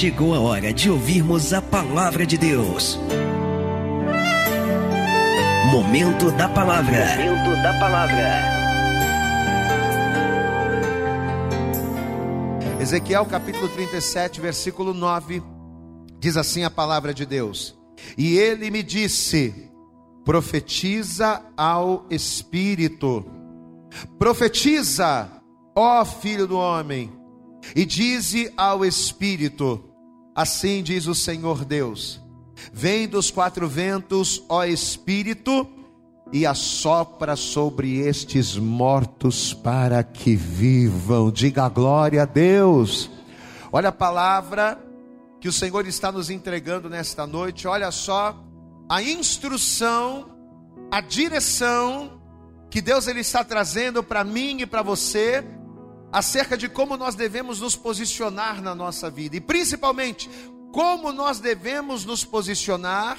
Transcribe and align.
chegou 0.00 0.34
a 0.34 0.40
hora 0.40 0.72
de 0.72 0.88
ouvirmos 0.88 1.52
a 1.52 1.60
palavra 1.60 2.24
de 2.24 2.38
Deus. 2.38 2.98
Momento 5.70 6.30
da 6.30 6.48
palavra. 6.48 7.04
Momento 7.18 7.62
da 7.62 7.78
palavra. 7.78 8.40
Ezequiel 12.80 13.26
capítulo 13.26 13.68
37, 13.68 14.40
versículo 14.40 14.94
9, 14.94 15.42
diz 16.18 16.38
assim 16.38 16.64
a 16.64 16.70
palavra 16.70 17.12
de 17.12 17.26
Deus: 17.26 17.78
E 18.16 18.38
ele 18.38 18.70
me 18.70 18.82
disse: 18.82 19.70
profetiza 20.24 21.42
ao 21.54 22.06
Espírito, 22.08 23.22
profetiza, 24.18 25.30
ó 25.76 26.06
filho 26.06 26.46
do 26.46 26.56
homem, 26.56 27.12
e 27.76 27.84
dize 27.84 28.50
ao 28.56 28.82
Espírito: 28.82 29.89
Assim 30.40 30.82
diz 30.82 31.06
o 31.06 31.14
Senhor 31.14 31.66
Deus: 31.66 32.18
Vem 32.72 33.06
dos 33.06 33.30
quatro 33.30 33.68
ventos, 33.68 34.42
ó 34.48 34.64
Espírito, 34.64 35.68
e 36.32 36.46
assopra 36.46 37.36
sobre 37.36 37.98
estes 37.98 38.56
mortos 38.56 39.52
para 39.52 40.02
que 40.02 40.34
vivam. 40.34 41.30
Diga 41.30 41.68
glória 41.68 42.22
a 42.22 42.24
Deus. 42.24 43.10
Olha 43.70 43.90
a 43.90 43.92
palavra 43.92 44.82
que 45.38 45.46
o 45.46 45.52
Senhor 45.52 45.86
está 45.86 46.10
nos 46.10 46.30
entregando 46.30 46.88
nesta 46.88 47.26
noite. 47.26 47.68
Olha 47.68 47.90
só 47.90 48.42
a 48.88 49.02
instrução, 49.02 50.30
a 50.90 51.02
direção 51.02 52.18
que 52.70 52.80
Deus 52.80 53.06
ele 53.06 53.20
está 53.20 53.44
trazendo 53.44 54.02
para 54.02 54.24
mim 54.24 54.62
e 54.62 54.66
para 54.66 54.80
você 54.80 55.44
acerca 56.12 56.56
de 56.56 56.68
como 56.68 56.96
nós 56.96 57.14
devemos 57.14 57.60
nos 57.60 57.76
posicionar 57.76 58.60
na 58.60 58.74
nossa 58.74 59.10
vida 59.10 59.36
e 59.36 59.40
principalmente 59.40 60.28
como 60.72 61.12
nós 61.12 61.38
devemos 61.38 62.04
nos 62.04 62.24
posicionar 62.24 63.18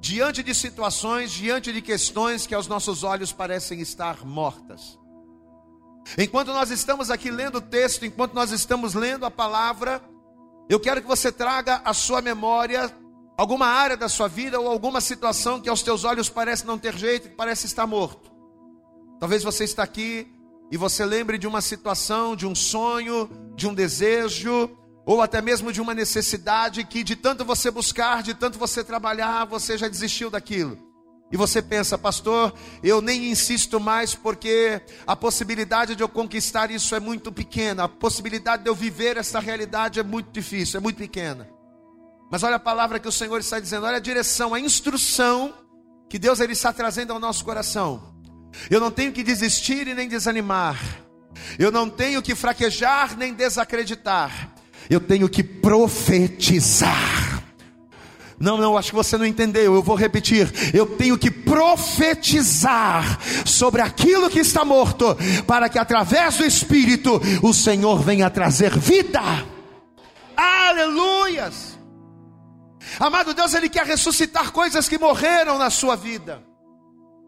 diante 0.00 0.42
de 0.42 0.54
situações, 0.54 1.32
diante 1.32 1.72
de 1.72 1.80
questões 1.80 2.46
que 2.46 2.54
aos 2.54 2.68
nossos 2.68 3.02
olhos 3.02 3.32
parecem 3.32 3.80
estar 3.80 4.24
mortas. 4.24 4.98
Enquanto 6.18 6.48
nós 6.48 6.70
estamos 6.70 7.10
aqui 7.10 7.30
lendo 7.30 7.56
o 7.56 7.60
texto, 7.60 8.04
enquanto 8.04 8.34
nós 8.34 8.50
estamos 8.50 8.92
lendo 8.92 9.24
a 9.24 9.30
palavra, 9.30 10.02
eu 10.68 10.78
quero 10.78 11.00
que 11.00 11.08
você 11.08 11.32
traga 11.32 11.80
à 11.84 11.94
sua 11.94 12.20
memória 12.20 12.94
alguma 13.36 13.66
área 13.66 13.96
da 13.96 14.08
sua 14.08 14.28
vida 14.28 14.60
ou 14.60 14.68
alguma 14.68 15.00
situação 15.00 15.60
que 15.60 15.68
aos 15.68 15.82
teus 15.82 16.04
olhos 16.04 16.28
parece 16.28 16.66
não 16.66 16.78
ter 16.78 16.94
jeito, 16.96 17.30
parece 17.30 17.66
estar 17.66 17.86
morto. 17.86 18.30
Talvez 19.18 19.42
você 19.42 19.64
está 19.64 19.82
aqui 19.82 20.33
e 20.70 20.76
você 20.76 21.04
lembre 21.04 21.38
de 21.38 21.46
uma 21.46 21.60
situação, 21.60 22.34
de 22.34 22.46
um 22.46 22.54
sonho, 22.54 23.30
de 23.54 23.68
um 23.68 23.74
desejo, 23.74 24.70
ou 25.06 25.20
até 25.20 25.42
mesmo 25.42 25.72
de 25.72 25.80
uma 25.80 25.94
necessidade 25.94 26.84
que 26.84 27.04
de 27.04 27.14
tanto 27.14 27.44
você 27.44 27.70
buscar, 27.70 28.22
de 28.22 28.34
tanto 28.34 28.58
você 28.58 28.82
trabalhar, 28.82 29.44
você 29.44 29.76
já 29.76 29.86
desistiu 29.88 30.30
daquilo. 30.30 30.78
E 31.30 31.36
você 31.36 31.60
pensa, 31.60 31.98
pastor, 31.98 32.54
eu 32.82 33.00
nem 33.00 33.30
insisto 33.30 33.80
mais 33.80 34.14
porque 34.14 34.80
a 35.06 35.16
possibilidade 35.16 35.96
de 35.96 36.02
eu 36.02 36.08
conquistar 36.08 36.70
isso 36.70 36.94
é 36.94 37.00
muito 37.00 37.32
pequena, 37.32 37.84
a 37.84 37.88
possibilidade 37.88 38.62
de 38.62 38.70
eu 38.70 38.74
viver 38.74 39.16
essa 39.16 39.40
realidade 39.40 39.98
é 39.98 40.02
muito 40.02 40.30
difícil, 40.30 40.78
é 40.78 40.80
muito 40.80 40.96
pequena. 40.96 41.48
Mas 42.30 42.42
olha 42.42 42.56
a 42.56 42.60
palavra 42.60 42.98
que 42.98 43.08
o 43.08 43.12
Senhor 43.12 43.38
está 43.40 43.58
dizendo, 43.58 43.86
olha 43.86 43.96
a 43.96 44.00
direção, 44.00 44.54
a 44.54 44.60
instrução 44.60 45.52
que 46.08 46.18
Deus 46.18 46.40
ele 46.40 46.52
está 46.52 46.72
trazendo 46.72 47.12
ao 47.12 47.18
nosso 47.18 47.44
coração. 47.44 48.13
Eu 48.70 48.80
não 48.80 48.90
tenho 48.90 49.12
que 49.12 49.22
desistir 49.22 49.86
e 49.86 49.94
nem 49.94 50.08
desanimar. 50.08 50.80
Eu 51.58 51.70
não 51.70 51.88
tenho 51.88 52.22
que 52.22 52.34
fraquejar 52.34 53.16
nem 53.16 53.34
desacreditar. 53.34 54.50
Eu 54.88 55.00
tenho 55.00 55.28
que 55.28 55.42
profetizar. 55.42 57.42
Não, 58.38 58.58
não, 58.58 58.76
acho 58.76 58.90
que 58.90 58.96
você 58.96 59.16
não 59.16 59.24
entendeu. 59.24 59.74
Eu 59.74 59.82
vou 59.82 59.96
repetir. 59.96 60.52
Eu 60.74 60.86
tenho 60.86 61.16
que 61.16 61.30
profetizar 61.30 63.18
sobre 63.46 63.80
aquilo 63.80 64.28
que 64.28 64.40
está 64.40 64.64
morto, 64.64 65.16
para 65.46 65.68
que 65.68 65.78
através 65.78 66.36
do 66.36 66.44
Espírito 66.44 67.20
o 67.42 67.54
Senhor 67.54 68.02
venha 68.02 68.30
trazer 68.30 68.76
vida. 68.76 69.20
Aleluias! 70.36 71.78
Amado 72.98 73.34
Deus, 73.34 73.54
Ele 73.54 73.68
quer 73.68 73.86
ressuscitar 73.86 74.52
coisas 74.52 74.88
que 74.88 74.98
morreram 74.98 75.58
na 75.58 75.70
sua 75.70 75.96
vida 75.96 76.53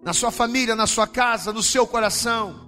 na 0.03 0.13
sua 0.13 0.31
família, 0.31 0.77
na 0.77 0.87
sua 0.87 1.07
casa, 1.07 1.53
no 1.53 1.63
seu 1.63 1.87
coração. 1.87 2.67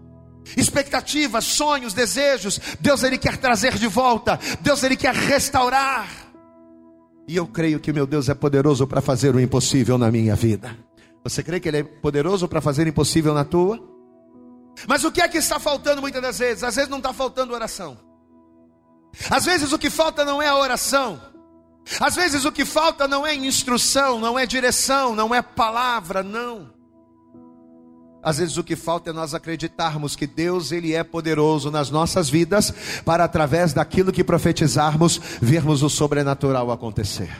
Expectativas, 0.56 1.44
sonhos, 1.44 1.92
desejos, 1.92 2.58
Deus 2.80 3.02
ele 3.02 3.18
quer 3.18 3.36
trazer 3.36 3.74
de 3.74 3.86
volta, 3.86 4.38
Deus 4.60 4.82
ele 4.82 4.96
quer 4.96 5.14
restaurar. 5.14 6.08
E 7.26 7.36
eu 7.36 7.46
creio 7.46 7.78
que 7.78 7.92
meu 7.92 8.06
Deus 8.06 8.28
é 8.28 8.34
poderoso 8.34 8.86
para 8.86 9.02
fazer 9.02 9.34
o 9.34 9.40
impossível 9.40 9.98
na 9.98 10.10
minha 10.10 10.34
vida. 10.34 10.76
Você 11.22 11.42
crê 11.42 11.60
que 11.60 11.68
ele 11.68 11.78
é 11.78 11.82
poderoso 11.82 12.48
para 12.48 12.60
fazer 12.60 12.86
o 12.86 12.88
impossível 12.88 13.34
na 13.34 13.44
tua? 13.44 13.78
Mas 14.86 15.04
o 15.04 15.12
que 15.12 15.20
é 15.20 15.28
que 15.28 15.36
está 15.36 15.58
faltando 15.58 16.00
muitas 16.00 16.22
das 16.22 16.38
vezes? 16.38 16.64
Às 16.64 16.76
vezes 16.76 16.88
não 16.88 16.98
está 16.98 17.12
faltando 17.12 17.52
oração. 17.52 17.98
Às 19.28 19.44
vezes 19.44 19.72
o 19.72 19.78
que 19.78 19.90
falta 19.90 20.24
não 20.24 20.40
é 20.40 20.48
a 20.48 20.56
oração. 20.56 21.20
Às 22.00 22.16
vezes 22.16 22.44
o 22.44 22.52
que 22.52 22.64
falta 22.64 23.08
não 23.08 23.26
é 23.26 23.34
instrução, 23.34 24.18
não 24.18 24.38
é 24.38 24.46
direção, 24.46 25.14
não 25.14 25.34
é 25.34 25.42
palavra, 25.42 26.22
não. 26.22 26.77
Às 28.22 28.38
vezes 28.38 28.56
o 28.56 28.64
que 28.64 28.74
falta 28.74 29.10
é 29.10 29.12
nós 29.12 29.32
acreditarmos 29.32 30.16
que 30.16 30.26
Deus 30.26 30.72
ele 30.72 30.94
é 30.94 31.04
poderoso 31.04 31.70
nas 31.70 31.90
nossas 31.90 32.28
vidas 32.28 32.72
para 33.04 33.24
através 33.24 33.72
daquilo 33.72 34.12
que 34.12 34.24
profetizarmos 34.24 35.20
vermos 35.40 35.82
o 35.82 35.88
sobrenatural 35.88 36.70
acontecer. 36.70 37.30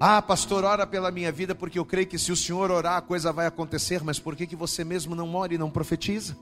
Ah, 0.00 0.20
pastor, 0.20 0.64
ora 0.64 0.84
pela 0.84 1.12
minha 1.12 1.30
vida 1.30 1.54
porque 1.54 1.78
eu 1.78 1.84
creio 1.84 2.08
que 2.08 2.18
se 2.18 2.32
o 2.32 2.36
Senhor 2.36 2.72
orar 2.72 2.96
a 2.96 3.00
coisa 3.00 3.32
vai 3.32 3.46
acontecer, 3.46 4.02
mas 4.02 4.18
por 4.18 4.34
que 4.34 4.48
que 4.48 4.56
você 4.56 4.82
mesmo 4.82 5.14
não 5.14 5.32
ora 5.36 5.54
e 5.54 5.58
não 5.58 5.70
profetiza? 5.70 6.36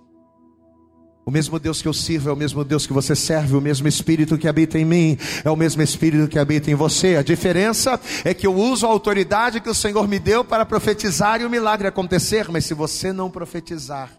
O 1.25 1.31
mesmo 1.31 1.59
Deus 1.59 1.83
que 1.83 1.87
eu 1.87 1.93
sirvo 1.93 2.31
é 2.31 2.33
o 2.33 2.37
mesmo 2.37 2.65
Deus 2.65 2.87
que 2.87 2.93
você 2.93 3.15
serve, 3.15 3.55
o 3.55 3.61
mesmo 3.61 3.87
Espírito 3.87 4.39
que 4.39 4.49
habita 4.49 4.79
em 4.79 4.85
mim 4.85 5.19
é 5.45 5.51
o 5.51 5.57
mesmo 5.57 5.83
Espírito 5.83 6.29
que 6.29 6.39
habita 6.39 6.71
em 6.71 6.75
você. 6.75 7.17
A 7.17 7.23
diferença 7.23 8.01
é 8.25 8.33
que 8.33 8.47
eu 8.47 8.55
uso 8.55 8.87
a 8.87 8.91
autoridade 8.91 9.61
que 9.61 9.69
o 9.69 9.75
Senhor 9.75 10.09
me 10.09 10.19
deu 10.19 10.45
para 10.45 10.65
profetizar 10.65 11.41
e 11.41 11.45
o 11.45 11.51
milagre 11.51 11.87
acontecer, 11.87 12.49
mas 12.51 12.65
se 12.65 12.75
você 12.75 13.13
não 13.13 13.31
profetizar, 13.31 14.11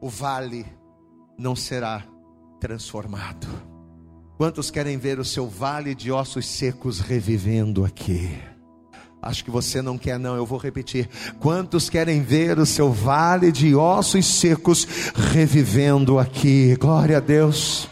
o 0.00 0.08
vale 0.08 0.64
não 1.36 1.56
será 1.56 2.04
transformado. 2.60 3.46
Quantos 4.36 4.70
querem 4.70 4.96
ver 4.96 5.18
o 5.18 5.24
seu 5.24 5.48
vale 5.48 5.94
de 5.94 6.12
ossos 6.12 6.46
secos 6.46 7.00
revivendo 7.00 7.84
aqui? 7.84 8.30
Acho 9.20 9.44
que 9.44 9.50
você 9.50 9.82
não 9.82 9.98
quer, 9.98 10.18
não. 10.18 10.36
Eu 10.36 10.46
vou 10.46 10.58
repetir. 10.58 11.08
Quantos 11.40 11.90
querem 11.90 12.22
ver 12.22 12.58
o 12.58 12.66
seu 12.66 12.92
vale 12.92 13.50
de 13.50 13.74
ossos 13.74 14.26
secos 14.26 14.86
revivendo 15.32 16.18
aqui? 16.18 16.76
Glória 16.76 17.16
a 17.16 17.20
Deus. 17.20 17.88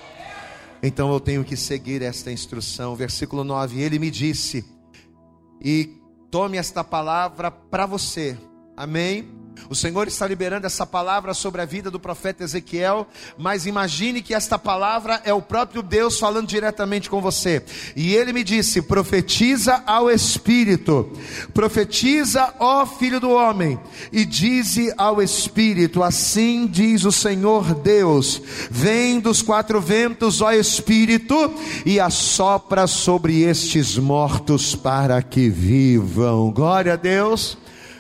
Então 0.83 1.13
eu 1.13 1.19
tenho 1.19 1.45
que 1.45 1.57
seguir 1.57 2.03
esta 2.03 2.31
instrução. 2.31 2.95
Versículo 2.95 3.43
9: 3.43 3.81
Ele 3.81 3.99
me 3.99 4.11
disse, 4.11 4.65
e 5.61 6.01
tome 6.31 6.59
esta 6.59 6.85
palavra 6.85 7.51
para 7.51 7.87
você. 7.87 8.37
Amém? 8.77 9.37
O 9.71 9.75
Senhor 9.75 10.07
está 10.07 10.27
liberando 10.27 10.67
essa 10.67 10.87
palavra 10.87 11.35
sobre 11.35 11.61
a 11.61 11.65
vida 11.65 11.91
do 11.91 11.99
profeta 11.99 12.45
Ezequiel, 12.45 13.07
mas 13.37 13.67
imagine 13.67 14.23
que 14.23 14.35
esta 14.35 14.59
palavra 14.59 15.21
é 15.25 15.33
o 15.33 15.43
próprio 15.43 15.83
Deus 15.83 16.19
falando 16.19 16.47
diretamente 16.47 17.11
com 17.11 17.21
você. 17.21 17.65
E 17.97 18.15
ele 18.15 18.33
me 18.33 18.45
disse: 18.45 18.83
profetiza 18.83 19.83
ao 19.87 20.11
Espírito, 20.11 21.11
profetiza, 21.53 22.55
ó 22.61 22.87
filho 22.87 23.19
do 23.19 23.31
homem, 23.31 23.81
e 24.13 24.25
dize 24.25 24.93
ao 24.97 25.23
Espírito: 25.23 26.03
assim 26.03 26.67
diz 26.67 27.05
o 27.05 27.11
Senhor 27.11 27.75
Deus: 27.75 28.41
vem 28.71 29.19
dos 29.19 29.43
quatro 29.43 29.81
ventos, 29.81 30.41
ó 30.41 30.53
Espírito, 30.53 31.53
e 31.85 31.99
assopra 31.99 32.87
sobre 32.87 33.43
estes 33.43 33.97
mortos 33.97 34.77
para 34.77 35.21
que 35.23 35.49
vivam. 35.49 36.53
Glória 36.53 36.93
a 36.93 36.97
Deus. 36.97 37.59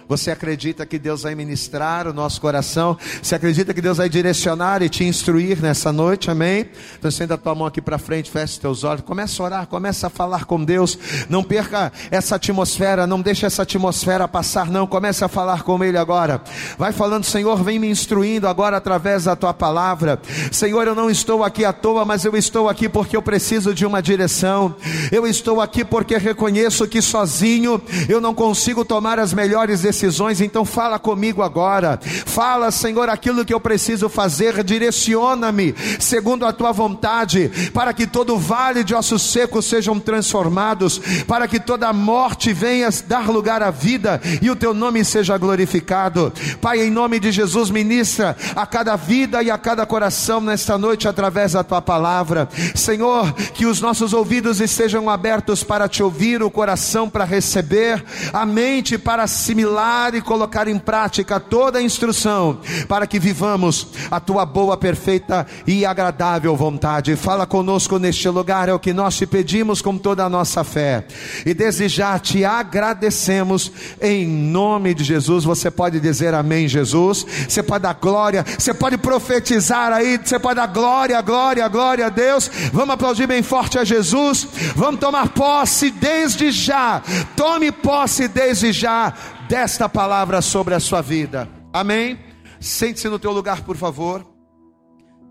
Você 0.08 0.31
acredita 0.31 0.87
que 0.87 1.00
Deus 1.00 1.23
vai 1.25 1.35
ministrar 1.35 2.06
o 2.06 2.12
nosso 2.12 2.41
coração? 2.41 2.97
Você 3.20 3.35
acredita 3.35 3.75
que 3.75 3.81
Deus 3.81 3.99
vai 3.99 4.08
direcionar 4.08 4.81
e 4.81 4.88
te 4.88 5.03
instruir 5.03 5.61
nessa 5.61 5.93
noite? 5.93 6.31
Amém? 6.31 6.69
Então 6.97 7.08
estenda 7.08 7.35
a 7.35 7.37
tua 7.37 7.56
mão 7.56 7.67
aqui 7.67 7.81
para 7.81 7.99
frente, 7.99 8.31
feche 8.31 8.61
teus 8.61 8.85
olhos, 8.85 9.03
começa 9.03 9.43
a 9.43 9.47
orar, 9.47 9.67
começa 9.67 10.06
a 10.06 10.11
falar 10.11 10.44
com 10.44 10.62
Deus. 10.62 10.97
Não 11.29 11.43
perca 11.43 11.93
essa 12.08 12.37
atmosfera, 12.37 13.05
não 13.05 13.20
deixe 13.20 13.47
essa 13.47 13.62
atmosfera 13.62 14.29
passar, 14.29 14.70
não. 14.70 14.87
Comece 14.87 15.25
a 15.25 15.29
falar 15.29 15.64
com 15.64 15.82
Ele 15.82 15.99
agora. 15.99 16.41
Vai 16.79 16.93
falando, 16.93 17.25
Senhor, 17.25 17.61
vem 17.64 17.81
me 17.81 17.91
instruindo 17.91 18.47
agora 18.47 18.76
através 18.76 19.25
da 19.25 19.35
tua 19.35 19.52
palavra. 19.52 20.20
Senhor, 20.52 20.87
eu 20.87 20.94
não 20.94 21.11
estou 21.11 21.43
aqui 21.43 21.64
à 21.64 21.73
toa, 21.73 22.05
mas 22.05 22.25
eu 22.25 22.37
estou 22.37 22.69
aqui 22.69 22.88
porque 22.88 23.17
eu 23.17 23.23
preciso 23.23 23.75
de 23.75 23.85
uma 23.85 24.00
direção. 24.00 24.76
Eu 25.11 25.26
estou 25.26 25.61
aqui 25.61 25.85
porque 25.85 26.17
reconheço 26.17 26.87
que 26.87 27.02
sozinho 27.02 27.82
eu 28.09 28.20
não 28.20 28.32
consigo 28.32 28.85
tomar 28.85 29.19
as 29.19 29.32
melhores 29.32 29.81
decisões 29.81 29.95
decisões, 29.96 30.43
então 30.43 30.64
fala 30.64 30.98
comigo 30.98 31.43
agora. 31.43 31.98
Fala, 32.02 32.70
Senhor, 32.70 33.08
aquilo 33.08 33.44
que 33.44 33.54
eu 33.54 33.60
preciso 33.60 34.08
fazer, 34.08 34.62
direciona-me 34.62 35.75
segundo 35.98 36.44
a 36.44 36.52
tua 36.52 36.70
vontade, 36.70 37.50
para 37.72 37.94
que 37.94 38.06
todo 38.06 38.37
vale 38.37 38.84
de 38.84 38.94
ossos 38.94 39.22
secos 39.22 39.64
sejam 39.64 39.98
transformados, 39.98 41.00
para 41.26 41.48
que 41.48 41.58
toda 41.58 41.93
morte 41.93 42.52
venha 42.52 42.90
dar 43.08 43.28
lugar 43.28 43.62
à 43.62 43.70
vida 43.70 44.20
e 44.43 44.50
o 44.50 44.56
teu 44.56 44.75
nome 44.75 45.02
seja 45.04 45.38
glorificado. 45.38 46.32
Pai, 46.60 46.82
em 46.82 46.90
nome 46.90 47.19
de 47.19 47.32
Jesus, 47.32 47.70
ministra 47.70 48.37
a 48.54 48.66
cada 48.66 48.96
vida 48.96 49.42
e 49.42 49.50
a 49.50 49.56
cada 49.56 49.87
coração 49.87 50.40
nesta 50.40 50.76
noite 50.76 51.08
através 51.08 51.52
da 51.52 51.64
tua 51.64 51.81
palavra. 51.81 52.49
Senhor, 52.75 53.32
que 53.32 53.64
os 53.64 53.81
nossos 53.81 54.12
ouvidos 54.12 54.60
estejam 54.60 55.08
abertos 55.08 55.64
para 55.64 55.88
te 55.88 56.02
ouvir, 56.02 56.42
o 56.42 56.50
coração 56.50 57.08
para 57.08 57.25
receber, 57.25 58.04
a 58.32 58.44
mente 58.44 58.99
para 58.99 59.22
assimilar 59.22 59.86
e 60.15 60.21
colocar 60.21 60.69
em 60.69 60.79
prática 60.79 61.38
toda 61.38 61.79
a 61.79 61.83
instrução, 61.83 62.61
para 62.88 63.06
que 63.06 63.19
vivamos 63.19 63.88
a 64.11 64.19
tua 64.19 64.44
boa, 64.44 64.77
perfeita 64.77 65.47
e 65.67 65.85
agradável 65.85 66.56
vontade. 66.56 67.17
Fala 67.17 67.47
conosco 67.47 67.99
neste 67.99 68.29
lugar, 68.29 68.69
é 68.69 68.75
o 68.75 68.79
que 68.79 68.93
nós 68.93 69.17
te 69.17 69.27
pedimos 69.27 69.81
com 69.81 69.97
toda 69.97 70.25
a 70.25 70.29
nossa 70.29 70.65
fé. 70.65 71.06
E 71.44 71.55
desde 71.55 71.88
já 71.88 72.19
te 72.19 72.44
agradecemos 72.44 73.71
em 74.00 74.27
nome 74.27 74.94
de 74.94 75.05
Jesus. 75.05 75.44
Você 75.44 75.71
pode 75.71 76.00
dizer 76.00 76.35
amém, 76.35 76.69
Jesus. 76.69 77.27
Você 77.49 77.62
pode 77.62 77.83
dar 77.83 77.94
glória, 77.94 78.44
você 78.59 78.75
pode 78.75 78.99
profetizar 78.99 79.93
aí, 79.93 80.19
você 80.23 80.38
pode 80.38 80.56
dar 80.56 80.67
glória, 80.67 81.21
glória, 81.21 81.69
glória 81.69 82.06
a 82.06 82.11
Deus. 82.11 82.50
Vamos 82.73 82.94
aplaudir 82.94 83.27
bem 83.27 83.43
forte 83.43 83.79
a 83.79 83.85
Jesus. 83.85 84.47
Vamos 84.75 85.00
tomar 85.00 85.29
posse 85.29 85.91
desde 85.91 86.50
já. 86.50 87.03
Tome 87.37 87.71
posse 87.71 88.29
desde 88.29 88.73
já 88.73 89.12
desta 89.48 89.88
palavra 89.88 90.43
sobre 90.43 90.75
a 90.75 90.81
sua 90.81 91.00
vida. 91.00 91.48
Amém. 91.72 92.19
Sente-se 92.60 93.08
no 93.08 93.19
teu 93.19 93.32
lugar, 93.32 93.62
por 93.62 93.76
favor. 93.76 94.26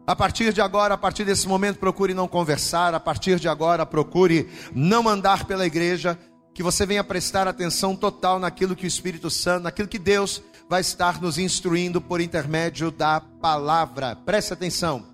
A 0.07 0.15
partir 0.15 0.53
de 0.53 0.61
agora, 0.61 0.93
a 0.93 0.97
partir 0.97 1.25
desse 1.25 1.47
momento, 1.47 1.79
procure 1.79 2.13
não 2.13 2.27
conversar. 2.27 2.93
A 2.93 2.99
partir 2.99 3.39
de 3.39 3.49
agora, 3.49 3.85
procure 3.85 4.49
não 4.73 5.07
andar 5.09 5.45
pela 5.45 5.65
igreja. 5.65 6.17
Que 6.53 6.63
você 6.63 6.85
venha 6.85 7.03
prestar 7.03 7.47
atenção 7.47 7.95
total 7.95 8.39
naquilo 8.39 8.75
que 8.75 8.85
o 8.85 8.87
Espírito 8.87 9.29
Santo, 9.29 9.63
naquilo 9.63 9.89
que 9.89 9.99
Deus 9.99 10.41
vai 10.69 10.79
estar 10.79 11.21
nos 11.21 11.37
instruindo 11.37 11.99
por 11.99 12.21
intermédio 12.21 12.91
da 12.91 13.19
palavra. 13.19 14.15
Preste 14.15 14.53
atenção. 14.53 15.05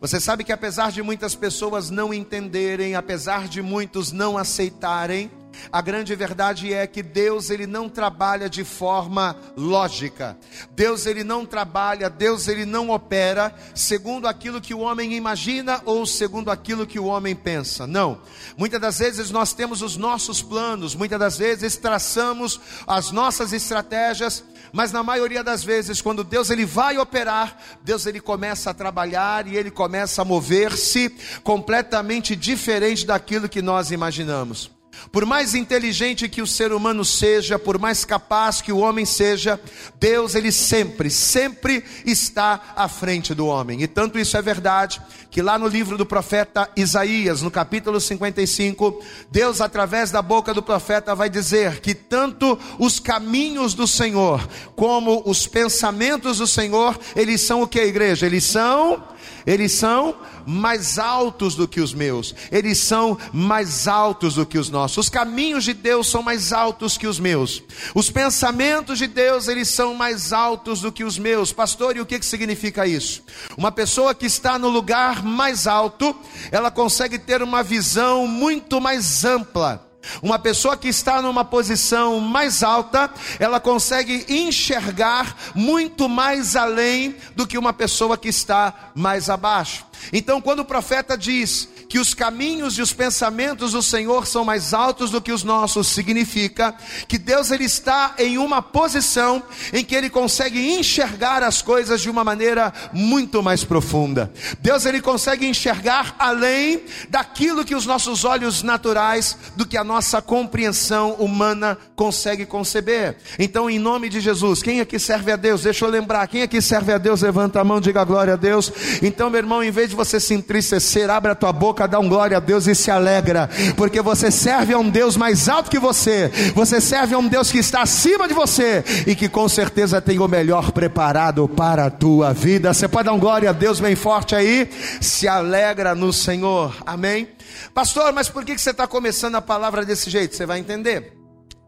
Você 0.00 0.18
sabe 0.18 0.42
que 0.42 0.52
apesar 0.52 0.90
de 0.90 1.02
muitas 1.02 1.34
pessoas 1.34 1.90
não 1.90 2.14
entenderem, 2.14 2.94
apesar 2.94 3.46
de 3.46 3.60
muitos 3.60 4.10
não 4.10 4.38
aceitarem, 4.38 5.30
a 5.70 5.80
grande 5.80 6.14
verdade 6.14 6.72
é 6.72 6.86
que 6.86 7.02
Deus 7.02 7.50
ele 7.50 7.66
não 7.66 7.88
trabalha 7.88 8.48
de 8.48 8.64
forma 8.64 9.36
lógica. 9.56 10.36
Deus 10.72 11.06
ele 11.06 11.24
não 11.24 11.44
trabalha, 11.44 12.08
Deus 12.08 12.48
ele 12.48 12.64
não 12.64 12.90
opera 12.90 13.54
segundo 13.74 14.26
aquilo 14.28 14.60
que 14.60 14.74
o 14.74 14.80
homem 14.80 15.14
imagina 15.14 15.82
ou 15.84 16.06
segundo 16.06 16.50
aquilo 16.50 16.86
que 16.86 16.98
o 16.98 17.06
homem 17.06 17.34
pensa. 17.34 17.86
Não. 17.86 18.20
Muitas 18.56 18.80
das 18.80 18.98
vezes 18.98 19.30
nós 19.30 19.52
temos 19.52 19.82
os 19.82 19.96
nossos 19.96 20.42
planos, 20.42 20.94
muitas 20.94 21.18
das 21.18 21.36
vezes 21.36 21.76
traçamos 21.76 22.60
as 22.86 23.10
nossas 23.10 23.52
estratégias, 23.52 24.44
mas 24.72 24.92
na 24.92 25.02
maioria 25.02 25.42
das 25.42 25.64
vezes 25.64 26.00
quando 26.00 26.24
Deus 26.24 26.50
ele 26.50 26.64
vai 26.64 26.98
operar, 26.98 27.56
Deus 27.82 28.06
ele 28.06 28.20
começa 28.20 28.70
a 28.70 28.74
trabalhar 28.74 29.46
e 29.46 29.56
ele 29.56 29.70
começa 29.70 30.22
a 30.22 30.24
mover-se 30.24 31.10
completamente 31.42 32.36
diferente 32.36 33.06
daquilo 33.06 33.48
que 33.48 33.62
nós 33.62 33.90
imaginamos. 33.90 34.75
Por 35.12 35.24
mais 35.24 35.54
inteligente 35.54 36.28
que 36.28 36.42
o 36.42 36.46
ser 36.46 36.72
humano 36.72 37.04
seja, 37.04 37.58
por 37.58 37.78
mais 37.78 38.04
capaz 38.04 38.60
que 38.60 38.72
o 38.72 38.78
homem 38.78 39.04
seja, 39.04 39.60
Deus 39.98 40.34
ele 40.34 40.52
sempre, 40.52 41.10
sempre 41.10 41.84
está 42.04 42.74
à 42.76 42.88
frente 42.88 43.34
do 43.34 43.46
homem. 43.46 43.82
E 43.82 43.86
tanto 43.86 44.18
isso 44.18 44.36
é 44.36 44.42
verdade 44.42 45.00
que 45.30 45.42
lá 45.42 45.58
no 45.58 45.66
livro 45.66 45.98
do 45.98 46.06
profeta 46.06 46.70
Isaías, 46.76 47.42
no 47.42 47.50
capítulo 47.50 48.00
55, 48.00 49.02
Deus 49.30 49.60
através 49.60 50.10
da 50.10 50.22
boca 50.22 50.54
do 50.54 50.62
profeta 50.62 51.14
vai 51.14 51.28
dizer 51.28 51.80
que 51.80 51.94
tanto 51.94 52.58
os 52.78 52.98
caminhos 52.98 53.74
do 53.74 53.86
Senhor 53.86 54.48
como 54.74 55.22
os 55.26 55.46
pensamentos 55.46 56.38
do 56.38 56.46
Senhor, 56.46 56.98
eles 57.14 57.42
são 57.42 57.62
o 57.62 57.68
que 57.68 57.80
igreja? 57.80 58.26
Eles 58.26 58.44
são 58.44 59.15
eles 59.46 59.72
são 59.72 60.14
mais 60.46 60.98
altos 60.98 61.54
do 61.54 61.66
que 61.66 61.80
os 61.80 61.94
meus, 61.94 62.34
eles 62.50 62.78
são 62.78 63.18
mais 63.32 63.88
altos 63.88 64.34
do 64.34 64.46
que 64.46 64.58
os 64.58 64.70
nossos. 64.70 64.98
Os 64.98 65.08
caminhos 65.08 65.64
de 65.64 65.72
Deus 65.72 66.08
são 66.08 66.22
mais 66.22 66.52
altos 66.52 66.98
que 66.98 67.06
os 67.06 67.18
meus, 67.18 67.62
os 67.94 68.10
pensamentos 68.10 68.98
de 68.98 69.06
Deus, 69.06 69.48
eles 69.48 69.68
são 69.68 69.94
mais 69.94 70.32
altos 70.32 70.80
do 70.80 70.92
que 70.92 71.04
os 71.04 71.18
meus. 71.18 71.52
Pastor, 71.52 71.96
e 71.96 72.00
o 72.00 72.06
que, 72.06 72.18
que 72.18 72.26
significa 72.26 72.86
isso? 72.86 73.22
Uma 73.56 73.72
pessoa 73.72 74.14
que 74.14 74.26
está 74.26 74.58
no 74.58 74.68
lugar 74.68 75.22
mais 75.22 75.66
alto, 75.66 76.14
ela 76.50 76.70
consegue 76.70 77.18
ter 77.18 77.42
uma 77.42 77.62
visão 77.62 78.26
muito 78.26 78.80
mais 78.80 79.24
ampla 79.24 79.85
uma 80.22 80.38
pessoa 80.38 80.76
que 80.76 80.88
está 80.88 81.20
numa 81.22 81.44
posição 81.44 82.20
mais 82.20 82.62
alta, 82.62 83.10
ela 83.38 83.60
consegue 83.60 84.24
enxergar 84.28 85.36
muito 85.54 86.08
mais 86.08 86.56
além 86.56 87.16
do 87.34 87.46
que 87.46 87.58
uma 87.58 87.72
pessoa 87.72 88.16
que 88.16 88.28
está 88.28 88.90
mais 88.94 89.28
abaixo. 89.30 89.84
Então, 90.12 90.40
quando 90.40 90.60
o 90.60 90.64
profeta 90.64 91.16
diz 91.16 91.68
que 91.88 91.98
os 91.98 92.14
caminhos 92.14 92.78
e 92.78 92.82
os 92.82 92.92
pensamentos 92.92 93.72
do 93.72 93.82
Senhor 93.82 94.26
são 94.26 94.44
mais 94.44 94.74
altos 94.74 95.10
do 95.10 95.20
que 95.20 95.32
os 95.32 95.44
nossos, 95.44 95.86
significa 95.88 96.74
que 97.08 97.18
Deus 97.18 97.50
ele 97.50 97.64
está 97.64 98.14
em 98.18 98.38
uma 98.38 98.60
posição 98.60 99.42
em 99.72 99.84
que 99.84 99.94
ele 99.94 100.10
consegue 100.10 100.74
enxergar 100.78 101.42
as 101.42 101.62
coisas 101.62 102.00
de 102.00 102.10
uma 102.10 102.24
maneira 102.24 102.72
muito 102.92 103.42
mais 103.42 103.64
profunda. 103.64 104.32
Deus 104.60 104.84
ele 104.86 105.00
consegue 105.00 105.46
enxergar 105.46 106.14
além 106.18 106.82
daquilo 107.08 107.64
que 107.64 107.74
os 107.74 107.86
nossos 107.86 108.24
olhos 108.24 108.62
naturais, 108.62 109.36
do 109.54 109.66
que 109.66 109.76
a 109.76 109.84
nossa 109.84 110.20
compreensão 110.20 111.12
humana 111.12 111.78
consegue 111.94 112.46
conceber. 112.46 113.16
Então, 113.38 113.68
em 113.70 113.78
nome 113.78 114.08
de 114.08 114.20
Jesus, 114.20 114.62
quem 114.62 114.80
aqui 114.80 114.98
serve 114.98 115.32
a 115.32 115.36
Deus? 115.36 115.62
Deixa 115.62 115.84
eu 115.84 115.90
lembrar, 115.90 116.26
quem 116.26 116.42
aqui 116.42 116.60
serve 116.60 116.92
a 116.92 116.98
Deus, 116.98 117.22
levanta 117.22 117.60
a 117.60 117.64
mão, 117.64 117.80
diga 117.80 118.04
glória 118.04 118.34
a 118.34 118.36
Deus. 118.36 118.72
Então, 119.02 119.30
meu 119.30 119.38
irmão, 119.38 119.62
em 119.62 119.70
vez 119.70 119.90
de 119.90 119.96
você 119.96 120.18
se 120.18 120.34
entristecer, 120.34 121.10
abre 121.10 121.32
a 121.32 121.34
tua 121.34 121.52
boca, 121.52 121.75
dá 121.84 121.98
um 121.98 122.08
glória 122.08 122.36
a 122.36 122.40
Deus 122.40 122.66
e 122.66 122.74
se 122.74 122.90
alegra, 122.90 123.50
porque 123.76 124.00
você 124.00 124.30
serve 124.30 124.72
a 124.72 124.78
um 124.78 124.88
Deus 124.88 125.16
mais 125.16 125.48
alto 125.48 125.70
que 125.70 125.78
você, 125.78 126.30
você 126.54 126.80
serve 126.80 127.14
a 127.14 127.18
um 127.18 127.26
Deus 127.26 127.50
que 127.50 127.58
está 127.58 127.82
acima 127.82 128.28
de 128.28 128.34
você 128.34 128.84
e 129.06 129.14
que 129.14 129.28
com 129.28 129.48
certeza 129.48 130.00
tem 130.00 130.18
o 130.18 130.28
melhor 130.28 130.70
preparado 130.70 131.48
para 131.48 131.86
a 131.86 131.90
tua 131.90 132.32
vida. 132.32 132.72
Você 132.72 132.86
pode 132.86 133.06
dar 133.06 133.12
um 133.12 133.18
glória 133.18 133.50
a 133.50 133.52
Deus 133.52 133.80
bem 133.80 133.96
forte 133.96 134.34
aí, 134.34 134.70
se 135.00 135.26
alegra 135.26 135.94
no 135.94 136.12
Senhor, 136.12 136.76
amém? 136.86 137.28
Pastor, 137.74 138.12
mas 138.12 138.28
por 138.28 138.44
que 138.44 138.56
você 138.56 138.70
está 138.70 138.86
começando 138.86 139.34
a 139.34 139.42
palavra 139.42 139.84
desse 139.84 140.08
jeito? 140.08 140.36
Você 140.36 140.46
vai 140.46 140.60
entender. 140.60 141.12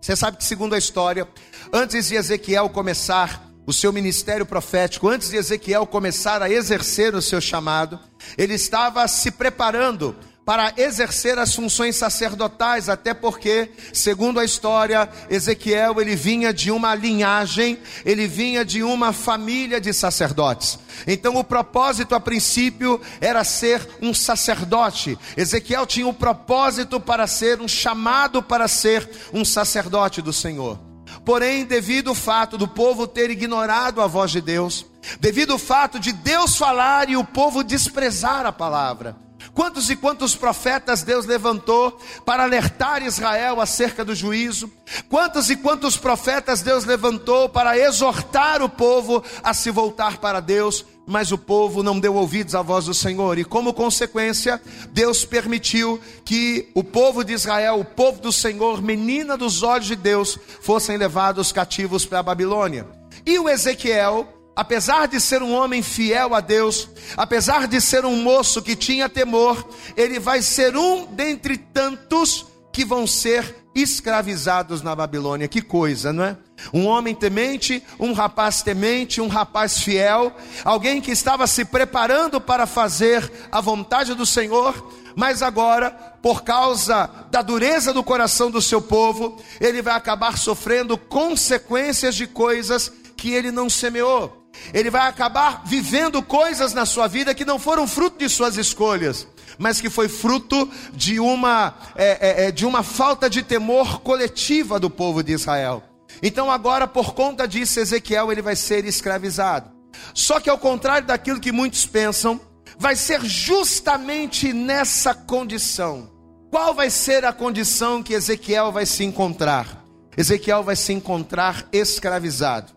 Você 0.01 0.15
sabe 0.15 0.37
que, 0.37 0.45
segundo 0.45 0.75
a 0.75 0.79
história, 0.79 1.27
antes 1.73 2.09
de 2.09 2.15
Ezequiel 2.15 2.69
começar 2.69 3.48
o 3.69 3.73
seu 3.75 3.93
ministério 3.93 4.47
profético, 4.47 5.11
antes 5.11 5.29
de 5.29 5.37
Ezequiel 5.37 5.87
começar 5.87 6.43
a 6.43 6.49
exercer 6.49 7.15
o 7.15 7.21
seu 7.21 7.39
chamado, 7.39 8.01
ele 8.39 8.55
estava 8.55 9.07
se 9.07 9.31
preparando 9.31 10.17
para 10.43 10.73
exercer 10.79 11.39
as 11.39 11.55
funções 11.55 11.95
sacerdotais, 11.95 12.89
até 12.89 13.13
porque, 13.13 13.71
segundo 13.93 14.41
a 14.41 14.45
história, 14.47 15.07
Ezequiel 15.29 16.01
ele 16.01 16.17
vinha 16.17 16.51
de 16.51 16.71
uma 16.71 16.95
linhagem, 16.95 17.79
ele 18.07 18.27
vinha 18.27 18.65
de 18.65 18.83
uma 18.83 19.13
família 19.13 19.79
de 19.79 19.93
sacerdotes. 19.93 20.79
Então 21.07 21.37
o 21.37 21.45
propósito 21.45 22.15
a 22.15 22.21
princípio 22.21 22.99
era 23.21 23.45
ser 23.45 23.87
um 24.01 24.15
sacerdote. 24.15 25.19
Ezequiel 25.37 25.85
tinha 25.85 26.07
o 26.07 26.11
um 26.11 26.15
propósito 26.15 26.99
para 26.99 27.27
ser 27.27 27.61
um 27.61 27.69
chamado 27.69 28.43
para 28.43 28.67
ser 28.67 29.07
um 29.31 29.45
sacerdote 29.45 30.23
do 30.23 30.33
Senhor. 30.33 30.88
Porém, 31.29 31.67
devido 31.67 32.09
ao 32.09 32.15
fato 32.15 32.57
do 32.57 32.67
povo 32.67 33.07
ter 33.07 33.29
ignorado 33.29 34.01
a 34.01 34.07
voz 34.07 34.31
de 34.31 34.41
Deus, 34.41 34.87
devido 35.21 35.53
ao 35.53 35.59
fato 35.59 36.01
de 36.01 36.11
Deus 36.11 36.57
falar 36.57 37.11
e 37.11 37.19
o 37.19 37.23
povo 37.23 37.63
desprezar 37.63 38.47
a 38.47 38.51
palavra, 38.51 39.15
Quantos 39.53 39.91
e 39.91 39.97
quantos 39.97 40.35
profetas 40.35 41.03
Deus 41.03 41.27
levantou 41.27 41.99
para 42.25 42.45
alertar 42.45 43.03
Israel 43.03 43.61
acerca 43.61 44.05
do 44.05 44.15
juízo? 44.15 44.71
Quantos 45.09 45.51
e 45.51 45.57
quantos 45.57 45.97
profetas 45.97 46.61
Deus 46.61 46.85
levantou 46.85 47.49
para 47.49 47.77
exortar 47.77 48.63
o 48.63 48.69
povo 48.69 49.23
a 49.43 49.53
se 49.53 49.71
voltar 49.71 50.19
para 50.19 50.41
Deus? 50.41 50.85
Mas 51.09 51.33
o 51.33 51.39
povo 51.39 51.83
não 51.83 51.99
deu 51.99 52.15
ouvidos 52.15 52.55
à 52.55 52.61
voz 52.61 52.85
do 52.85 52.93
Senhor, 52.93 53.39
e 53.39 53.45
como 53.45 53.73
consequência, 53.73 54.61
Deus 54.93 55.25
permitiu 55.25 55.99
que 56.23 56.69
o 56.75 56.85
povo 56.85 57.25
de 57.25 57.33
Israel, 57.33 57.81
o 57.81 57.85
povo 57.85 58.21
do 58.21 58.31
Senhor, 58.31 58.83
menina 58.83 59.35
dos 59.35 59.63
olhos 59.63 59.87
de 59.87 59.97
Deus, 59.97 60.39
fossem 60.61 60.99
levados 60.99 61.51
cativos 61.51 62.05
para 62.05 62.19
a 62.19 62.23
Babilônia. 62.23 62.87
E 63.25 63.39
o 63.39 63.49
Ezequiel, 63.49 64.29
apesar 64.55 65.09
de 65.09 65.19
ser 65.19 65.43
um 65.43 65.55
homem 65.55 65.83
fiel 65.83 66.35
a 66.35 66.43
Deus, 66.43 66.91
apesar 67.17 67.67
de 67.67 67.81
ser 67.81 68.05
um 68.05 68.23
moço 68.23 68.61
que 68.61 68.77
tinha 68.77 69.09
temor, 69.09 69.67
ele 69.97 70.21
vai 70.21 70.43
ser 70.43 70.77
um 70.77 71.07
dentre 71.07 71.57
tantos 71.57 72.45
que 72.71 72.85
vão 72.85 73.07
ser 73.07 73.57
escravizados 73.75 74.83
na 74.83 74.95
Babilônia. 74.95 75.49
Que 75.49 75.63
coisa, 75.63 76.13
não 76.13 76.25
é? 76.25 76.37
Um 76.73 76.87
homem 76.87 77.15
temente, 77.15 77.83
um 77.99 78.13
rapaz 78.13 78.63
temente, 78.63 79.21
um 79.21 79.29
rapaz 79.29 79.79
fiel, 79.79 80.33
alguém 80.65 81.01
que 81.01 81.11
estava 81.11 81.47
se 81.47 81.65
preparando 81.65 82.41
para 82.41 82.67
fazer 82.67 83.31
a 83.51 83.61
vontade 83.61 84.15
do 84.15 84.27
Senhor, 84.27 84.93
mas 85.15 85.43
agora, 85.43 85.91
por 86.23 86.43
causa 86.43 87.11
da 87.31 87.43
dureza 87.43 87.93
do 87.93 88.05
coração 88.05 88.51
do 88.51 88.63
seu 88.63 88.81
povo, 88.81 89.37
ele 89.61 89.83
vai 89.83 89.95
acabar 89.95 90.39
sofrendo 90.39 90.97
consequências 90.97 92.15
de 92.15 92.27
coisas 92.27 92.93
que 93.17 93.33
ele 93.33 93.51
não 93.51 93.69
semeou. 93.69 94.49
Ele 94.73 94.91
vai 94.91 95.09
acabar 95.09 95.63
vivendo 95.65 96.23
coisas 96.23 96.75
na 96.75 96.85
sua 96.85 97.07
vida 97.07 97.35
que 97.35 97.45
não 97.45 97.59
foram 97.59 97.87
fruto 97.87 98.19
de 98.19 98.29
suas 98.29 98.57
escolhas, 98.57 99.27
mas 99.57 99.81
que 99.81 99.91
foi 99.91 100.09
fruto 100.09 100.71
de 100.93 101.19
uma, 101.19 101.75
é, 101.97 102.45
é, 102.45 102.47
é, 102.47 102.51
de 102.53 102.67
uma 102.67 102.83
falta 102.83 103.29
de 103.29 103.43
temor 103.43 104.01
coletiva 104.01 104.79
do 104.79 104.91
povo 104.91 105.23
de 105.23 105.33
Israel. 105.33 105.83
Então 106.23 106.51
agora, 106.51 106.87
por 106.87 107.15
conta 107.15 107.47
disso, 107.47 107.81
Ezequiel 107.81 108.33
ele 108.33 108.43
vai 108.43 108.57
ser 108.57 108.85
escravizado. 108.85 109.71
Só 110.15 110.41
que 110.41 110.51
ao 110.51 110.59
contrário 110.59 111.07
daquilo 111.07 111.41
que 111.41 111.53
muitos 111.53 111.87
pensam, 111.87 112.41
vai 112.79 112.95
ser 112.95 113.25
justamente 113.25 114.53
nessa 114.53 115.15
condição. 115.15 116.11
Qual 116.51 116.75
vai 116.75 116.91
ser 116.91 117.25
a 117.25 117.33
condição 117.33 118.03
que 118.03 118.15
Ezequiel 118.15 118.73
vai 118.73 118.87
se 118.87 119.05
encontrar? 119.05 119.85
Ezequiel 120.17 120.63
vai 120.63 120.77
se 120.77 120.93
encontrar 120.93 121.69
escravizado. 121.73 122.73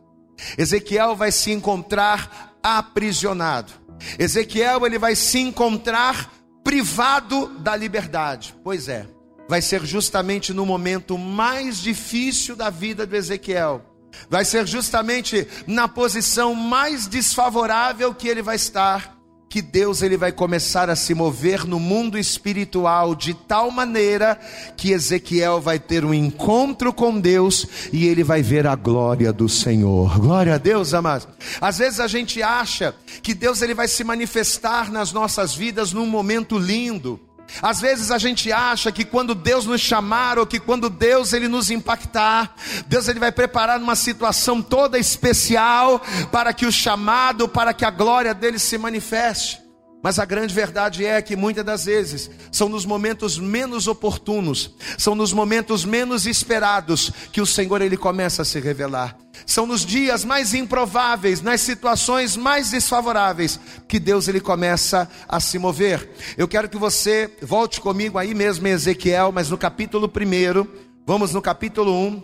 Ezequiel 0.57 1.15
vai 1.15 1.31
se 1.31 1.51
encontrar 1.51 2.55
aprisionado. 2.61 3.71
Ezequiel 4.17 4.85
ele 4.85 4.97
vai 4.97 5.15
se 5.15 5.39
encontrar 5.39 6.31
privado 6.63 7.47
da 7.59 7.75
liberdade. 7.75 8.55
Pois 8.63 8.87
é, 8.87 9.07
vai 9.51 9.61
ser 9.61 9.85
justamente 9.85 10.53
no 10.53 10.65
momento 10.65 11.17
mais 11.17 11.81
difícil 11.81 12.55
da 12.55 12.69
vida 12.69 13.05
do 13.05 13.13
Ezequiel. 13.13 13.81
Vai 14.29 14.45
ser 14.45 14.65
justamente 14.65 15.45
na 15.67 15.89
posição 15.89 16.55
mais 16.55 17.05
desfavorável 17.05 18.15
que 18.15 18.29
ele 18.29 18.41
vai 18.41 18.55
estar 18.55 19.17
que 19.49 19.61
Deus 19.61 20.01
ele 20.01 20.15
vai 20.15 20.31
começar 20.31 20.89
a 20.89 20.95
se 20.95 21.13
mover 21.13 21.65
no 21.65 21.77
mundo 21.77 22.17
espiritual 22.17 23.13
de 23.13 23.33
tal 23.33 23.69
maneira 23.69 24.39
que 24.77 24.93
Ezequiel 24.93 25.59
vai 25.59 25.77
ter 25.77 26.05
um 26.05 26.13
encontro 26.13 26.93
com 26.93 27.19
Deus 27.19 27.67
e 27.91 28.07
ele 28.07 28.23
vai 28.23 28.41
ver 28.41 28.65
a 28.65 28.77
glória 28.77 29.33
do 29.33 29.49
Senhor. 29.49 30.17
Glória 30.17 30.55
a 30.55 30.57
Deus, 30.57 30.93
amados. 30.93 31.27
Às 31.59 31.79
vezes 31.79 31.99
a 31.99 32.07
gente 32.07 32.41
acha 32.41 32.95
que 33.21 33.33
Deus 33.33 33.61
ele 33.61 33.73
vai 33.73 33.89
se 33.89 34.05
manifestar 34.05 34.89
nas 34.89 35.11
nossas 35.11 35.53
vidas 35.53 35.91
num 35.91 36.05
momento 36.05 36.57
lindo. 36.57 37.19
Às 37.61 37.81
vezes 37.81 38.11
a 38.11 38.17
gente 38.17 38.51
acha 38.51 38.91
que 38.91 39.05
quando 39.05 39.33
Deus 39.33 39.65
nos 39.65 39.81
chamar 39.81 40.37
ou 40.39 40.45
que 40.45 40.59
quando 40.59 40.89
Deus 40.89 41.33
ele 41.33 41.47
nos 41.47 41.69
impactar, 41.69 42.55
Deus 42.87 43.07
ele 43.07 43.19
vai 43.19 43.31
preparar 43.31 43.79
uma 43.79 43.95
situação 43.95 44.61
toda 44.61 44.97
especial 44.97 46.01
para 46.31 46.53
que 46.53 46.65
o 46.65 46.71
chamado, 46.71 47.47
para 47.47 47.73
que 47.73 47.85
a 47.85 47.91
glória 47.91 48.33
dele 48.33 48.59
se 48.59 48.77
manifeste. 48.77 49.60
Mas 50.03 50.17
a 50.17 50.25
grande 50.25 50.53
verdade 50.53 51.05
é 51.05 51.21
que 51.21 51.35
muitas 51.35 51.63
das 51.63 51.85
vezes 51.85 52.29
são 52.51 52.67
nos 52.67 52.85
momentos 52.85 53.37
menos 53.37 53.87
oportunos, 53.87 54.73
são 54.97 55.13
nos 55.13 55.31
momentos 55.31 55.85
menos 55.85 56.25
esperados 56.25 57.11
que 57.31 57.39
o 57.39 57.45
Senhor 57.45 57.81
ele 57.81 57.95
começa 57.95 58.41
a 58.41 58.45
se 58.45 58.59
revelar. 58.59 59.15
São 59.45 59.67
nos 59.67 59.85
dias 59.85 60.25
mais 60.25 60.53
improváveis, 60.53 61.41
nas 61.41 61.61
situações 61.61 62.35
mais 62.35 62.71
desfavoráveis, 62.71 63.59
que 63.87 63.99
Deus 63.99 64.27
ele 64.27 64.39
começa 64.39 65.09
a 65.27 65.39
se 65.39 65.59
mover. 65.59 66.09
Eu 66.37 66.47
quero 66.47 66.69
que 66.69 66.77
você 66.77 67.29
volte 67.41 67.79
comigo 67.79 68.17
aí 68.17 68.33
mesmo 68.33 68.67
em 68.67 68.71
Ezequiel, 68.71 69.31
mas 69.31 69.49
no 69.49 69.57
capítulo 69.57 70.07
1, 70.07 70.67
vamos 71.05 71.31
no 71.33 71.41
capítulo 71.41 71.93
1, 71.93 72.23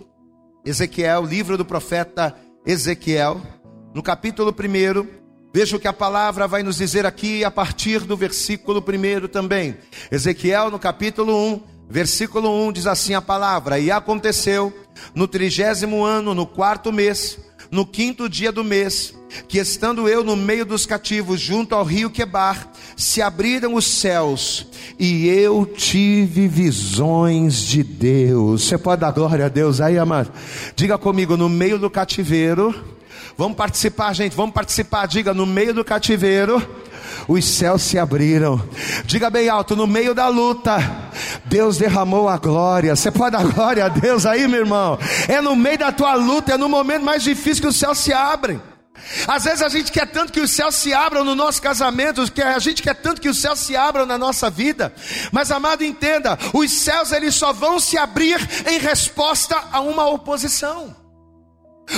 Ezequiel, 0.65 1.25
livro 1.25 1.57
do 1.57 1.65
profeta 1.65 2.35
Ezequiel, 2.65 3.41
no 3.93 4.03
capítulo 4.03 4.51
1, 4.51 5.16
Veja 5.53 5.77
o 5.77 5.79
que 5.79 5.87
a 5.87 5.93
palavra 5.93 6.47
vai 6.47 6.61
nos 6.61 6.77
dizer 6.77 7.05
aqui 7.05 7.43
a 7.43 7.49
partir 7.49 7.99
do 8.01 8.17
versículo 8.17 8.83
1 8.83 9.27
também. 9.27 9.77
Ezequiel, 10.11 10.69
no 10.69 10.77
capítulo 10.77 11.35
1, 11.35 11.61
versículo 11.89 12.67
1, 12.67 12.73
diz 12.73 12.85
assim 12.85 13.13
a 13.13 13.21
palavra: 13.21 13.79
E 13.79 13.89
aconteceu 13.89 14.73
no 15.15 15.27
trigésimo 15.27 16.03
ano, 16.03 16.35
no 16.35 16.45
quarto 16.45 16.91
mês, 16.91 17.39
no 17.71 17.85
quinto 17.85 18.27
dia 18.27 18.51
do 18.51 18.63
mês, 18.63 19.15
que 19.47 19.57
estando 19.57 20.07
eu 20.07 20.23
no 20.23 20.35
meio 20.35 20.65
dos 20.65 20.85
cativos, 20.85 21.39
junto 21.39 21.73
ao 21.73 21.83
rio 21.83 22.09
Quebar, 22.09 22.69
se 22.95 23.21
abriram 23.21 23.73
os 23.73 23.85
céus, 23.85 24.67
e 24.99 25.27
eu 25.27 25.65
tive 25.65 26.47
visões 26.47 27.61
de 27.61 27.83
Deus. 27.83 28.63
Você 28.63 28.77
pode 28.77 29.01
dar 29.01 29.11
glória 29.11 29.45
a 29.45 29.49
Deus 29.49 29.79
aí, 29.79 29.97
amado? 29.97 30.31
Diga 30.75 30.97
comigo, 30.97 31.37
no 31.37 31.47
meio 31.47 31.79
do 31.79 31.89
cativeiro 31.89 32.96
Vamos 33.37 33.55
participar, 33.55 34.13
gente, 34.13 34.35
vamos 34.35 34.53
participar. 34.53 35.05
Diga, 35.05 35.31
no 35.31 35.45
meio 35.45 35.71
do 35.71 35.85
cativeiro, 35.85 36.59
os 37.27 37.45
céus 37.45 37.83
se 37.83 37.99
abriram. 37.99 38.59
Diga 39.05 39.29
bem 39.29 39.47
alto, 39.47 39.75
no 39.75 39.85
meio 39.85 40.15
da 40.15 40.27
luta, 40.27 40.77
Deus 41.45 41.77
derramou 41.77 42.27
a 42.27 42.37
glória. 42.37 42.95
Você 42.95 43.11
pode 43.11 43.37
dar 43.37 43.45
glória 43.45 43.85
a 43.85 43.89
Deus 43.89 44.25
aí, 44.25 44.47
meu 44.47 44.61
irmão? 44.61 44.97
É 45.27 45.39
no 45.39 45.55
meio 45.55 45.77
da 45.77 45.91
tua 45.91 46.15
luta, 46.15 46.53
é 46.53 46.57
no 46.57 46.67
momento 46.67 47.03
mais 47.03 47.21
difícil 47.21 47.61
que 47.61 47.67
os 47.67 47.75
céus 47.75 47.99
se 47.99 48.11
abrem. 48.11 48.59
Às 49.27 49.43
vezes 49.43 49.61
a 49.61 49.69
gente 49.69 49.91
quer 49.91 50.07
tanto 50.07 50.33
que 50.33 50.41
os 50.41 50.49
céus 50.49 50.73
se 50.73 50.91
abram 50.91 51.23
no 51.23 51.35
nosso 51.35 51.61
casamento, 51.61 52.29
que 52.31 52.41
a 52.41 52.57
gente 52.57 52.81
quer 52.81 52.95
tanto 52.95 53.21
que 53.21 53.29
os 53.29 53.37
céus 53.37 53.59
se 53.59 53.75
abram 53.75 54.07
na 54.07 54.17
nossa 54.17 54.49
vida. 54.49 54.91
Mas 55.31 55.51
amado, 55.51 55.83
entenda, 55.83 56.39
os 56.53 56.71
céus 56.71 57.11
eles 57.11 57.35
só 57.35 57.53
vão 57.53 57.79
se 57.79 57.99
abrir 57.99 58.39
em 58.67 58.79
resposta 58.79 59.55
a 59.71 59.79
uma 59.79 60.07
oposição. 60.09 61.06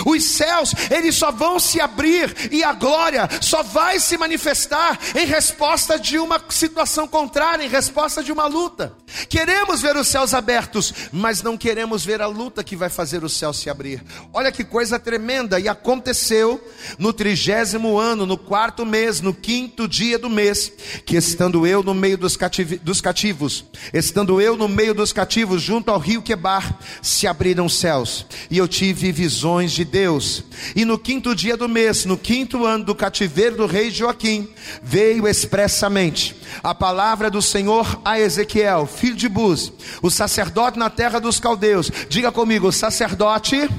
Os 0.06 0.24
céus, 0.24 0.74
eles 0.92 1.16
só 1.16 1.32
vão 1.32 1.60
se 1.60 1.82
abrir 1.82 2.50
e 2.52 2.64
a 2.64 2.74
glória 2.74 3.28
só 3.42 3.64
vai 3.64 4.00
se 4.00 4.18
manifestar 4.18 5.00
em 5.16 5.26
resposta 5.26 6.00
de 6.00 6.20
uma 6.20 6.42
situação 6.50 7.08
contrária, 7.08 7.64
em 7.64 7.70
resposta 7.70 8.24
de 8.24 8.32
uma 8.32 8.46
luta. 8.46 8.94
Queremos 9.28 9.82
ver 9.82 9.96
os 9.96 10.08
céus 10.08 10.34
abertos, 10.34 10.94
mas 11.12 11.42
não 11.42 11.58
queremos 11.58 12.06
ver 12.06 12.22
a 12.22 12.28
luta 12.28 12.64
que 12.64 12.76
vai 12.76 12.90
fazer 12.90 13.24
o 13.24 13.30
céu 13.30 13.52
se 13.52 13.70
abrir. 13.70 14.04
Olha 14.32 14.52
que 14.52 14.64
coisa 14.64 15.00
tremenda! 15.00 15.60
E 15.60 15.68
aconteceu 15.68 16.64
no 16.98 17.12
trigésimo 17.12 17.98
ano, 17.98 18.26
no 18.26 18.38
quarto 18.38 18.86
mês, 18.86 19.22
no 19.22 19.34
quinto 19.34 19.88
dia 19.88 20.18
do 20.20 20.30
mês, 20.30 20.72
que 21.06 21.18
estando 21.18 21.66
eu 21.66 21.84
no 21.84 21.94
meio 21.94 22.18
dos, 22.18 22.38
dos 22.82 23.02
cativos, 23.02 23.66
estando 23.94 24.40
eu 24.40 24.56
no 24.56 24.68
meio 24.68 24.94
dos 24.94 25.12
cativos, 25.12 25.62
junto 25.62 25.90
ao 25.90 26.00
rio 26.00 26.22
Quebar, 26.22 26.80
se 27.02 27.28
abriram 27.28 27.66
os 27.66 27.78
céus, 27.78 28.26
e 28.50 28.58
eu 28.58 28.68
tive 28.68 29.12
visões 29.12 29.72
de 29.72 29.79
Deus. 29.84 30.44
E 30.76 30.86
no 30.86 30.98
quinto 30.98 31.36
dia 31.36 31.58
do 31.58 31.68
mês, 31.68 32.06
no 32.06 32.18
quinto 32.18 32.66
ano 32.66 32.86
do 32.86 32.96
cativeiro 32.96 33.58
do 33.58 33.66
rei 33.66 33.90
Joaquim, 33.90 34.48
veio 34.82 35.28
expressamente 35.28 36.36
a 36.64 36.74
palavra 36.76 37.30
do 37.30 37.42
Senhor 37.42 38.02
a 38.04 38.20
Ezequiel, 38.20 38.86
filho 38.86 39.16
de 39.16 39.30
Buz, 39.30 39.72
o 40.02 40.10
sacerdote 40.10 40.78
na 40.78 40.90
terra 40.90 41.20
dos 41.20 41.40
caldeus. 41.40 41.92
Diga 42.08 42.32
comigo, 42.32 42.72
sacerdote. 42.72 43.70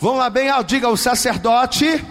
Vamos 0.00 0.18
lá 0.18 0.30
bem 0.30 0.48
alto, 0.48 0.68
diga 0.68 0.88
o 0.88 0.96
sacerdote 0.96 2.04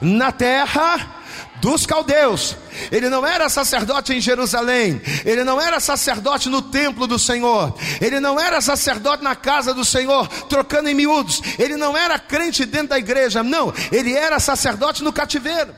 na 0.00 0.32
terra 0.32 1.17
dos 1.60 1.86
caldeus. 1.86 2.56
Ele 2.90 3.08
não 3.08 3.26
era 3.26 3.48
sacerdote 3.48 4.12
em 4.12 4.20
Jerusalém, 4.20 5.00
ele 5.24 5.44
não 5.44 5.60
era 5.60 5.80
sacerdote 5.80 6.48
no 6.48 6.62
templo 6.62 7.06
do 7.06 7.18
Senhor, 7.18 7.74
ele 8.00 8.20
não 8.20 8.38
era 8.38 8.60
sacerdote 8.60 9.22
na 9.22 9.34
casa 9.34 9.74
do 9.74 9.84
Senhor, 9.84 10.28
trocando 10.48 10.88
em 10.88 10.94
miúdos, 10.94 11.42
ele 11.58 11.76
não 11.76 11.96
era 11.96 12.18
crente 12.18 12.64
dentro 12.64 12.88
da 12.88 12.98
igreja, 12.98 13.42
não, 13.42 13.72
ele 13.90 14.12
era 14.14 14.38
sacerdote 14.38 15.02
no 15.02 15.12
cativeiro. 15.12 15.74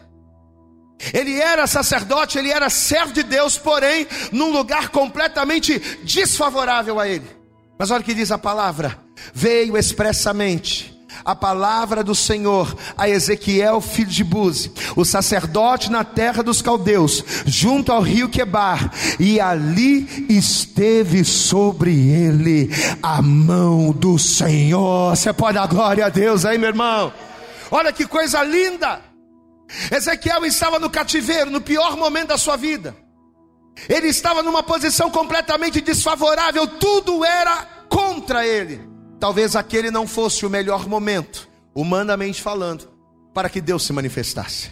Ele 1.14 1.40
era 1.40 1.66
sacerdote, 1.66 2.38
ele 2.38 2.50
era 2.50 2.68
servo 2.68 3.14
de 3.14 3.22
Deus, 3.22 3.56
porém, 3.56 4.06
num 4.30 4.50
lugar 4.50 4.90
completamente 4.90 5.78
desfavorável 6.02 7.00
a 7.00 7.08
ele. 7.08 7.26
Mas 7.78 7.90
olha 7.90 8.02
o 8.02 8.04
que 8.04 8.12
diz 8.12 8.30
a 8.30 8.36
palavra: 8.36 8.98
veio 9.32 9.78
expressamente 9.78 10.89
a 11.24 11.34
palavra 11.34 12.02
do 12.02 12.14
Senhor 12.14 12.76
a 12.96 13.08
Ezequiel, 13.08 13.80
filho 13.80 14.10
de 14.10 14.24
Buzi, 14.24 14.72
o 14.96 15.04
sacerdote 15.04 15.90
na 15.90 16.04
terra 16.04 16.42
dos 16.42 16.62
caldeus, 16.62 17.24
junto 17.46 17.92
ao 17.92 18.00
rio 18.00 18.28
Quebar, 18.28 18.90
e 19.18 19.40
ali 19.40 20.26
esteve 20.28 21.24
sobre 21.24 21.92
ele 22.10 22.70
a 23.02 23.20
mão 23.22 23.92
do 23.92 24.18
Senhor. 24.18 25.16
Você 25.16 25.32
pode 25.32 25.54
dar 25.54 25.66
glória 25.66 26.06
a 26.06 26.08
Deus 26.08 26.44
aí, 26.44 26.58
meu 26.58 26.68
irmão? 26.68 27.12
Olha 27.70 27.92
que 27.92 28.06
coisa 28.06 28.42
linda! 28.42 29.00
Ezequiel 29.90 30.44
estava 30.44 30.78
no 30.78 30.90
cativeiro, 30.90 31.50
no 31.50 31.60
pior 31.60 31.96
momento 31.96 32.28
da 32.28 32.38
sua 32.38 32.56
vida. 32.56 32.96
Ele 33.88 34.08
estava 34.08 34.42
numa 34.42 34.62
posição 34.62 35.10
completamente 35.10 35.80
desfavorável, 35.80 36.66
tudo 36.66 37.24
era 37.24 37.66
contra 37.88 38.46
ele. 38.46 38.89
Talvez 39.20 39.54
aquele 39.54 39.90
não 39.90 40.06
fosse 40.06 40.46
o 40.46 40.50
melhor 40.50 40.88
momento, 40.88 41.46
humanamente 41.74 42.40
falando, 42.40 42.88
para 43.34 43.50
que 43.50 43.60
Deus 43.60 43.84
se 43.84 43.92
manifestasse. 43.92 44.70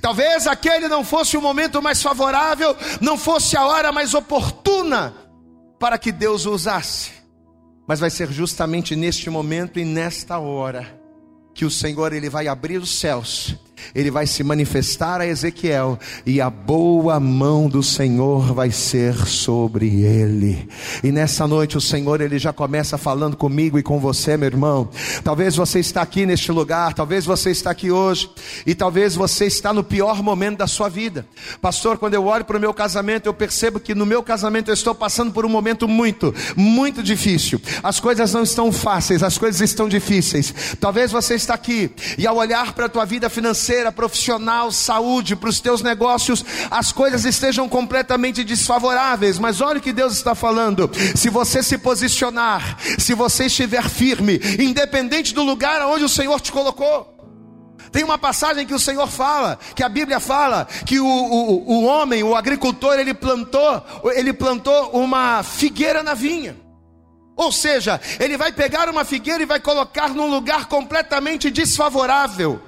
Talvez 0.00 0.46
aquele 0.46 0.88
não 0.88 1.04
fosse 1.04 1.36
o 1.36 1.42
momento 1.42 1.82
mais 1.82 2.00
favorável, 2.00 2.76
não 3.00 3.18
fosse 3.18 3.56
a 3.56 3.66
hora 3.66 3.90
mais 3.90 4.14
oportuna 4.14 5.12
para 5.78 5.98
que 5.98 6.12
Deus 6.12 6.46
o 6.46 6.52
usasse. 6.52 7.10
Mas 7.88 8.00
vai 8.00 8.10
ser 8.10 8.30
justamente 8.32 8.96
neste 8.96 9.28
momento 9.28 9.78
e 9.78 9.84
nesta 9.84 10.38
hora 10.38 11.00
que 11.52 11.64
o 11.64 11.70
Senhor 11.70 12.12
ele 12.12 12.30
vai 12.30 12.48
abrir 12.48 12.78
os 12.78 12.98
céus 12.98 13.56
ele 13.94 14.10
vai 14.10 14.26
se 14.26 14.42
manifestar 14.42 15.20
a 15.20 15.26
Ezequiel 15.26 15.98
e 16.24 16.40
a 16.40 16.50
boa 16.50 17.18
mão 17.20 17.68
do 17.68 17.82
Senhor 17.82 18.52
vai 18.54 18.70
ser 18.70 19.14
sobre 19.26 20.02
ele. 20.02 20.68
E 21.02 21.12
nessa 21.12 21.46
noite 21.46 21.76
o 21.76 21.80
Senhor 21.80 22.20
ele 22.20 22.38
já 22.38 22.52
começa 22.52 22.98
falando 22.98 23.36
comigo 23.36 23.78
e 23.78 23.82
com 23.82 23.98
você, 23.98 24.36
meu 24.36 24.46
irmão. 24.46 24.88
Talvez 25.22 25.56
você 25.56 25.80
está 25.80 26.02
aqui 26.02 26.26
neste 26.26 26.52
lugar, 26.52 26.94
talvez 26.94 27.24
você 27.24 27.50
está 27.50 27.70
aqui 27.70 27.90
hoje 27.90 28.30
e 28.66 28.74
talvez 28.74 29.14
você 29.14 29.46
está 29.46 29.72
no 29.72 29.84
pior 29.84 30.22
momento 30.22 30.58
da 30.58 30.66
sua 30.66 30.88
vida. 30.88 31.26
Pastor, 31.60 31.98
quando 31.98 32.14
eu 32.14 32.26
olho 32.26 32.44
para 32.44 32.56
o 32.56 32.60
meu 32.60 32.74
casamento, 32.74 33.26
eu 33.26 33.34
percebo 33.34 33.80
que 33.80 33.94
no 33.94 34.06
meu 34.06 34.22
casamento 34.22 34.70
eu 34.70 34.74
estou 34.74 34.94
passando 34.94 35.32
por 35.32 35.44
um 35.44 35.48
momento 35.48 35.88
muito, 35.88 36.34
muito 36.56 37.02
difícil. 37.02 37.60
As 37.82 38.00
coisas 38.00 38.32
não 38.32 38.42
estão 38.42 38.72
fáceis, 38.72 39.22
as 39.22 39.38
coisas 39.38 39.60
estão 39.60 39.88
difíceis. 39.88 40.76
Talvez 40.80 41.10
você 41.10 41.34
está 41.34 41.54
aqui 41.54 41.90
e 42.18 42.26
ao 42.26 42.36
olhar 42.36 42.72
para 42.72 42.86
a 42.86 42.88
tua 42.88 43.04
vida 43.04 43.28
financeira 43.28 43.65
financeira, 43.66 43.90
profissional, 43.90 44.70
saúde, 44.70 45.34
para 45.34 45.48
os 45.48 45.60
teus 45.60 45.82
negócios, 45.82 46.44
as 46.70 46.92
coisas 46.92 47.24
estejam 47.24 47.68
completamente 47.68 48.44
desfavoráveis. 48.44 49.38
Mas 49.38 49.60
olha 49.60 49.78
o 49.78 49.82
que 49.82 49.92
Deus 49.92 50.12
está 50.12 50.34
falando: 50.34 50.88
se 51.16 51.28
você 51.28 51.62
se 51.62 51.76
posicionar, 51.76 52.78
se 52.98 53.12
você 53.14 53.46
estiver 53.46 53.88
firme, 53.88 54.40
independente 54.58 55.34
do 55.34 55.42
lugar 55.42 55.82
onde 55.82 56.04
o 56.04 56.08
Senhor 56.08 56.40
te 56.40 56.52
colocou. 56.52 57.14
Tem 57.90 58.04
uma 58.04 58.18
passagem 58.18 58.66
que 58.66 58.74
o 58.74 58.80
Senhor 58.80 59.06
fala, 59.06 59.58
que 59.74 59.82
a 59.82 59.88
Bíblia 59.88 60.20
fala, 60.20 60.66
que 60.84 61.00
o, 61.00 61.06
o, 61.06 61.78
o 61.78 61.84
homem, 61.84 62.22
o 62.22 62.36
agricultor, 62.36 62.98
ele 62.98 63.14
plantou, 63.14 63.82
ele 64.14 64.32
plantou 64.32 64.90
uma 64.90 65.42
figueira 65.42 66.02
na 66.02 66.12
vinha. 66.12 66.56
Ou 67.36 67.50
seja, 67.50 68.00
ele 68.18 68.36
vai 68.36 68.52
pegar 68.52 68.88
uma 68.90 69.04
figueira 69.04 69.42
e 69.42 69.46
vai 69.46 69.60
colocar 69.60 70.10
num 70.10 70.28
lugar 70.28 70.66
completamente 70.66 71.50
desfavorável. 71.50 72.60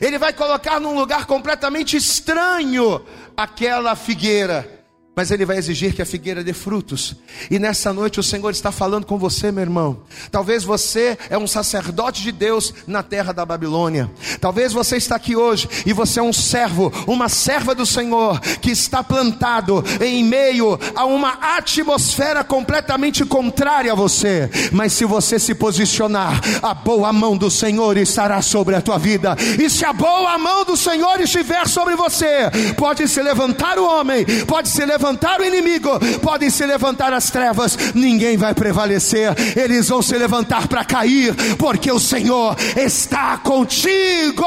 Ele 0.00 0.18
vai 0.18 0.32
colocar 0.32 0.78
num 0.78 0.94
lugar 0.94 1.26
completamente 1.26 1.96
estranho 1.96 3.04
aquela 3.36 3.94
figueira 3.96 4.79
mas 5.14 5.30
Ele 5.30 5.44
vai 5.44 5.58
exigir 5.58 5.92
que 5.92 6.00
a 6.00 6.06
figueira 6.06 6.44
dê 6.44 6.52
frutos. 6.52 7.16
E 7.50 7.58
nessa 7.58 7.92
noite 7.92 8.20
o 8.20 8.22
Senhor 8.22 8.50
está 8.50 8.70
falando 8.70 9.04
com 9.04 9.18
você, 9.18 9.50
meu 9.50 9.62
irmão. 9.62 10.02
Talvez 10.30 10.62
você 10.62 11.18
é 11.28 11.36
um 11.36 11.48
sacerdote 11.48 12.22
de 12.22 12.30
Deus 12.30 12.72
na 12.86 13.02
terra 13.02 13.32
da 13.32 13.44
Babilônia. 13.44 14.10
Talvez 14.40 14.72
você 14.72 14.96
está 14.96 15.16
aqui 15.16 15.34
hoje 15.34 15.68
e 15.84 15.92
você 15.92 16.20
é 16.20 16.22
um 16.22 16.32
servo, 16.32 16.92
uma 17.08 17.28
serva 17.28 17.74
do 17.74 17.84
Senhor 17.84 18.38
que 18.60 18.70
está 18.70 19.02
plantado 19.02 19.84
em 20.00 20.22
meio 20.24 20.78
a 20.94 21.04
uma 21.04 21.56
atmosfera 21.56 22.44
completamente 22.44 23.24
contrária 23.24 23.92
a 23.92 23.96
você. 23.96 24.48
Mas 24.72 24.92
se 24.92 25.04
você 25.04 25.38
se 25.40 25.54
posicionar, 25.54 26.40
a 26.62 26.72
boa 26.72 27.12
mão 27.12 27.36
do 27.36 27.50
Senhor 27.50 27.96
estará 27.96 28.40
sobre 28.40 28.76
a 28.76 28.80
tua 28.80 28.98
vida. 28.98 29.36
E 29.58 29.68
se 29.68 29.84
a 29.84 29.92
boa 29.92 30.38
mão 30.38 30.64
do 30.64 30.76
Senhor 30.76 31.20
estiver 31.20 31.66
sobre 31.66 31.96
você, 31.96 32.48
pode 32.76 33.08
se 33.08 33.20
levantar 33.20 33.76
o 33.76 33.84
homem, 33.84 34.24
pode 34.46 34.68
se 34.68 34.84
levantar 34.84 34.99
levantar 35.00 35.40
o 35.40 35.44
inimigo, 35.44 35.88
podem 36.20 36.50
se 36.50 36.66
levantar 36.66 37.14
as 37.14 37.30
trevas, 37.30 37.74
ninguém 37.94 38.36
vai 38.36 38.52
prevalecer, 38.52 39.34
eles 39.56 39.88
vão 39.88 40.02
se 40.02 40.16
levantar 40.16 40.68
para 40.68 40.84
cair, 40.84 41.34
porque 41.56 41.90
o 41.90 41.98
Senhor 41.98 42.54
está 42.76 43.38
contigo. 43.38 44.44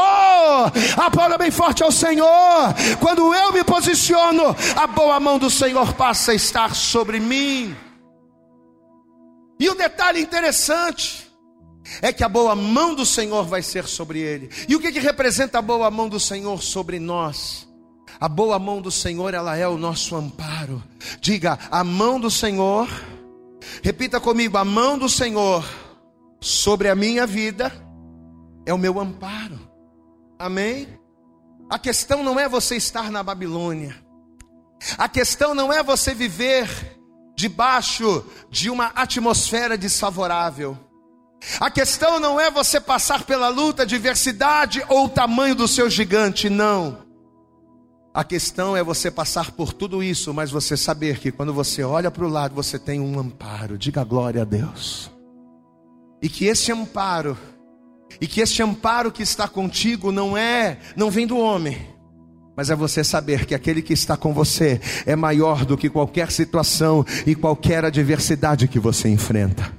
Aplauda 0.96 1.40
bem 1.40 1.50
forte 1.50 1.82
ao 1.82 1.92
Senhor. 1.92 2.28
Quando 3.00 3.34
eu 3.34 3.52
me 3.52 3.64
posiciono, 3.64 4.56
a 4.76 4.86
boa 4.86 5.20
mão 5.20 5.40
do 5.40 5.50
Senhor 5.50 5.92
passa 5.94 6.34
a 6.34 6.36
estar 6.36 6.76
sobre 6.76 7.20
mim. 7.20 7.76
E 9.60 9.68
um 9.72 9.76
detalhe 9.76 10.22
interessante 10.22 11.28
é 12.00 12.14
que 12.14 12.24
a 12.24 12.30
boa 12.30 12.56
mão 12.56 12.94
do 12.94 13.08
Senhor 13.08 13.44
vai 13.46 13.64
ser 13.64 13.88
sobre 13.88 14.20
ele. 14.20 14.52
E 14.70 14.76
o 14.76 14.80
que, 14.80 14.92
que 14.92 15.00
representa 15.00 15.58
a 15.58 15.62
boa 15.64 15.90
mão 15.90 16.08
do 16.08 16.20
Senhor 16.20 16.62
sobre 16.62 17.00
nós? 17.00 17.73
A 18.20 18.28
boa 18.28 18.58
mão 18.60 18.82
do 18.82 18.92
Senhor, 18.92 19.34
ela 19.34 19.58
é 19.58 19.68
o 19.68 19.78
nosso 19.78 20.16
amparo. 20.16 20.84
Diga, 21.20 21.58
a 21.70 21.84
mão 21.84 22.20
do 22.20 22.30
Senhor, 22.30 22.88
repita 23.82 24.20
comigo, 24.20 24.58
a 24.58 24.66
mão 24.66 24.98
do 24.98 25.10
Senhor 25.10 25.64
sobre 26.40 26.90
a 26.90 26.96
minha 26.96 27.26
vida 27.26 27.72
é 28.66 28.74
o 28.74 28.78
meu 28.78 29.00
amparo. 29.00 29.60
Amém? 30.38 30.88
A 31.70 31.80
questão 31.80 32.24
não 32.24 32.40
é 32.40 32.48
você 32.48 32.76
estar 32.76 33.10
na 33.10 33.24
Babilônia. 33.24 33.96
A 34.98 35.08
questão 35.08 35.56
não 35.56 35.72
é 35.72 35.82
você 35.82 36.14
viver 36.14 37.00
debaixo 37.36 38.26
de 38.50 38.70
uma 38.70 38.88
atmosfera 38.88 39.78
desfavorável. 39.78 40.78
A 41.60 41.70
questão 41.70 42.20
não 42.20 42.40
é 42.40 42.50
você 42.50 42.80
passar 42.80 43.24
pela 43.24 43.50
luta, 43.50 43.86
diversidade 43.86 44.84
ou 44.88 45.06
o 45.06 45.10
tamanho 45.10 45.56
do 45.56 45.68
seu 45.68 45.90
gigante, 45.90 46.50
não. 46.50 47.03
A 48.14 48.24
questão 48.24 48.78
é 48.78 48.84
você 48.84 49.10
passar 49.10 49.52
por 49.52 49.74
tudo 49.74 50.04
isso, 50.04 50.32
mas 50.36 50.52
você 50.52 50.78
saber 50.78 51.18
que 51.18 51.32
quando 51.32 51.52
você 51.52 51.82
olha 51.82 52.12
para 52.12 52.24
o 52.24 52.30
lado, 52.30 52.54
você 52.54 52.78
tem 52.78 53.00
um 53.00 53.20
amparo. 53.20 53.76
Diga 53.76 54.04
glória 54.04 54.44
a 54.44 54.46
Deus. 54.46 55.10
E 56.22 56.30
que 56.30 56.46
esse 56.46 56.72
amparo, 56.72 57.36
e 58.22 58.28
que 58.28 58.40
esse 58.40 58.62
amparo 58.62 59.12
que 59.12 59.24
está 59.24 59.48
contigo 59.48 60.12
não 60.12 60.38
é, 60.38 60.78
não 60.96 61.10
vem 61.10 61.26
do 61.26 61.40
homem, 61.40 61.90
mas 62.56 62.70
é 62.70 62.76
você 62.76 63.04
saber 63.04 63.48
que 63.48 63.56
aquele 63.56 63.82
que 63.82 63.94
está 63.94 64.16
com 64.16 64.32
você 64.32 64.80
é 65.08 65.16
maior 65.16 65.66
do 65.66 65.76
que 65.76 65.90
qualquer 65.90 66.30
situação 66.32 67.04
e 67.26 67.34
qualquer 67.34 67.84
adversidade 67.84 68.68
que 68.68 68.78
você 68.78 69.10
enfrenta. 69.10 69.76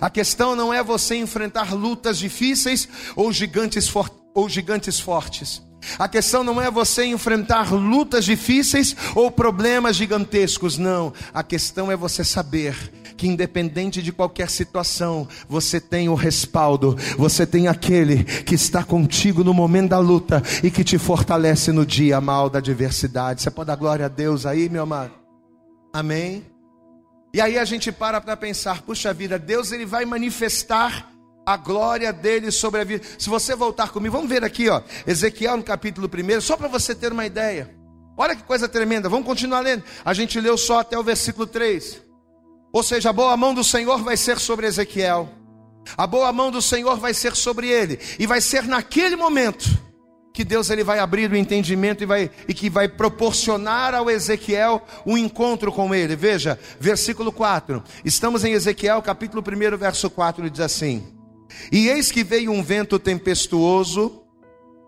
A 0.00 0.10
questão 0.10 0.56
não 0.56 0.74
é 0.74 0.82
você 0.82 1.14
enfrentar 1.14 1.72
lutas 1.72 2.18
difíceis 2.18 2.88
ou 3.14 3.30
gigantes, 3.30 3.86
for 3.86 4.10
ou 4.34 4.48
gigantes 4.48 4.98
fortes. 4.98 5.62
A 5.98 6.08
questão 6.08 6.42
não 6.42 6.60
é 6.60 6.70
você 6.70 7.04
enfrentar 7.04 7.72
lutas 7.72 8.24
difíceis 8.24 8.96
ou 9.14 9.30
problemas 9.30 9.96
gigantescos, 9.96 10.76
não. 10.76 11.12
A 11.32 11.42
questão 11.42 11.90
é 11.90 11.96
você 11.96 12.24
saber 12.24 12.92
que, 13.16 13.26
independente 13.26 14.02
de 14.02 14.12
qualquer 14.12 14.50
situação, 14.50 15.26
você 15.48 15.80
tem 15.80 16.08
o 16.08 16.14
respaldo, 16.14 16.96
você 17.16 17.46
tem 17.46 17.68
aquele 17.68 18.24
que 18.24 18.54
está 18.54 18.84
contigo 18.84 19.42
no 19.42 19.54
momento 19.54 19.90
da 19.90 19.98
luta 19.98 20.42
e 20.62 20.70
que 20.70 20.84
te 20.84 20.98
fortalece 20.98 21.72
no 21.72 21.86
dia 21.86 22.20
mal 22.20 22.50
da 22.50 22.58
adversidade. 22.58 23.42
Você 23.42 23.50
pode 23.50 23.68
dar 23.68 23.76
glória 23.76 24.06
a 24.06 24.08
Deus 24.08 24.44
aí, 24.44 24.68
meu 24.68 24.82
amado? 24.82 25.12
Amém? 25.92 26.44
E 27.32 27.40
aí 27.40 27.58
a 27.58 27.64
gente 27.64 27.90
para 27.90 28.20
para 28.20 28.36
pensar: 28.36 28.82
puxa 28.82 29.12
vida, 29.14 29.38
Deus 29.38 29.72
ele 29.72 29.86
vai 29.86 30.04
manifestar 30.04 31.10
a 31.46 31.56
glória 31.56 32.12
dele 32.12 32.50
sobre 32.50 32.80
a 32.80 32.84
vida. 32.84 33.06
Se 33.16 33.30
você 33.30 33.54
voltar 33.54 33.90
comigo, 33.90 34.16
vamos 34.16 34.28
ver 34.28 34.44
aqui, 34.44 34.68
ó, 34.68 34.82
Ezequiel 35.06 35.56
no 35.56 35.62
capítulo 35.62 36.10
1, 36.12 36.40
só 36.40 36.56
para 36.56 36.66
você 36.66 36.92
ter 36.92 37.12
uma 37.12 37.24
ideia. 37.24 37.72
Olha 38.16 38.34
que 38.34 38.42
coisa 38.42 38.68
tremenda, 38.68 39.08
vamos 39.08 39.26
continuar 39.26 39.60
lendo. 39.60 39.84
A 40.04 40.12
gente 40.12 40.40
leu 40.40 40.58
só 40.58 40.80
até 40.80 40.98
o 40.98 41.04
versículo 41.04 41.46
3. 41.46 42.02
Ou 42.72 42.82
seja, 42.82 43.10
a 43.10 43.12
boa 43.12 43.36
mão 43.36 43.54
do 43.54 43.62
Senhor 43.62 44.02
vai 44.02 44.16
ser 44.16 44.40
sobre 44.40 44.66
Ezequiel. 44.66 45.28
A 45.96 46.04
boa 46.04 46.32
mão 46.32 46.50
do 46.50 46.60
Senhor 46.60 46.96
vai 46.96 47.14
ser 47.14 47.36
sobre 47.36 47.68
ele, 47.68 48.00
e 48.18 48.26
vai 48.26 48.40
ser 48.40 48.64
naquele 48.64 49.14
momento 49.14 49.86
que 50.34 50.44
Deus 50.44 50.68
ele 50.68 50.82
vai 50.82 50.98
abrir 50.98 51.30
o 51.30 51.36
entendimento 51.36 52.02
e, 52.02 52.06
vai, 52.06 52.30
e 52.46 52.52
que 52.52 52.68
vai 52.68 52.88
proporcionar 52.88 53.94
ao 53.94 54.10
Ezequiel 54.10 54.84
um 55.06 55.16
encontro 55.16 55.72
com 55.72 55.94
ele. 55.94 56.16
Veja, 56.16 56.58
versículo 56.80 57.30
4. 57.30 57.82
Estamos 58.04 58.44
em 58.44 58.52
Ezequiel, 58.52 59.00
capítulo 59.00 59.42
1, 59.42 59.78
verso 59.78 60.10
4, 60.10 60.50
diz 60.50 60.60
assim: 60.60 61.15
e 61.70 61.88
eis 61.88 62.10
que 62.10 62.24
veio 62.24 62.52
um 62.52 62.62
vento 62.62 62.98
tempestuoso, 62.98 64.22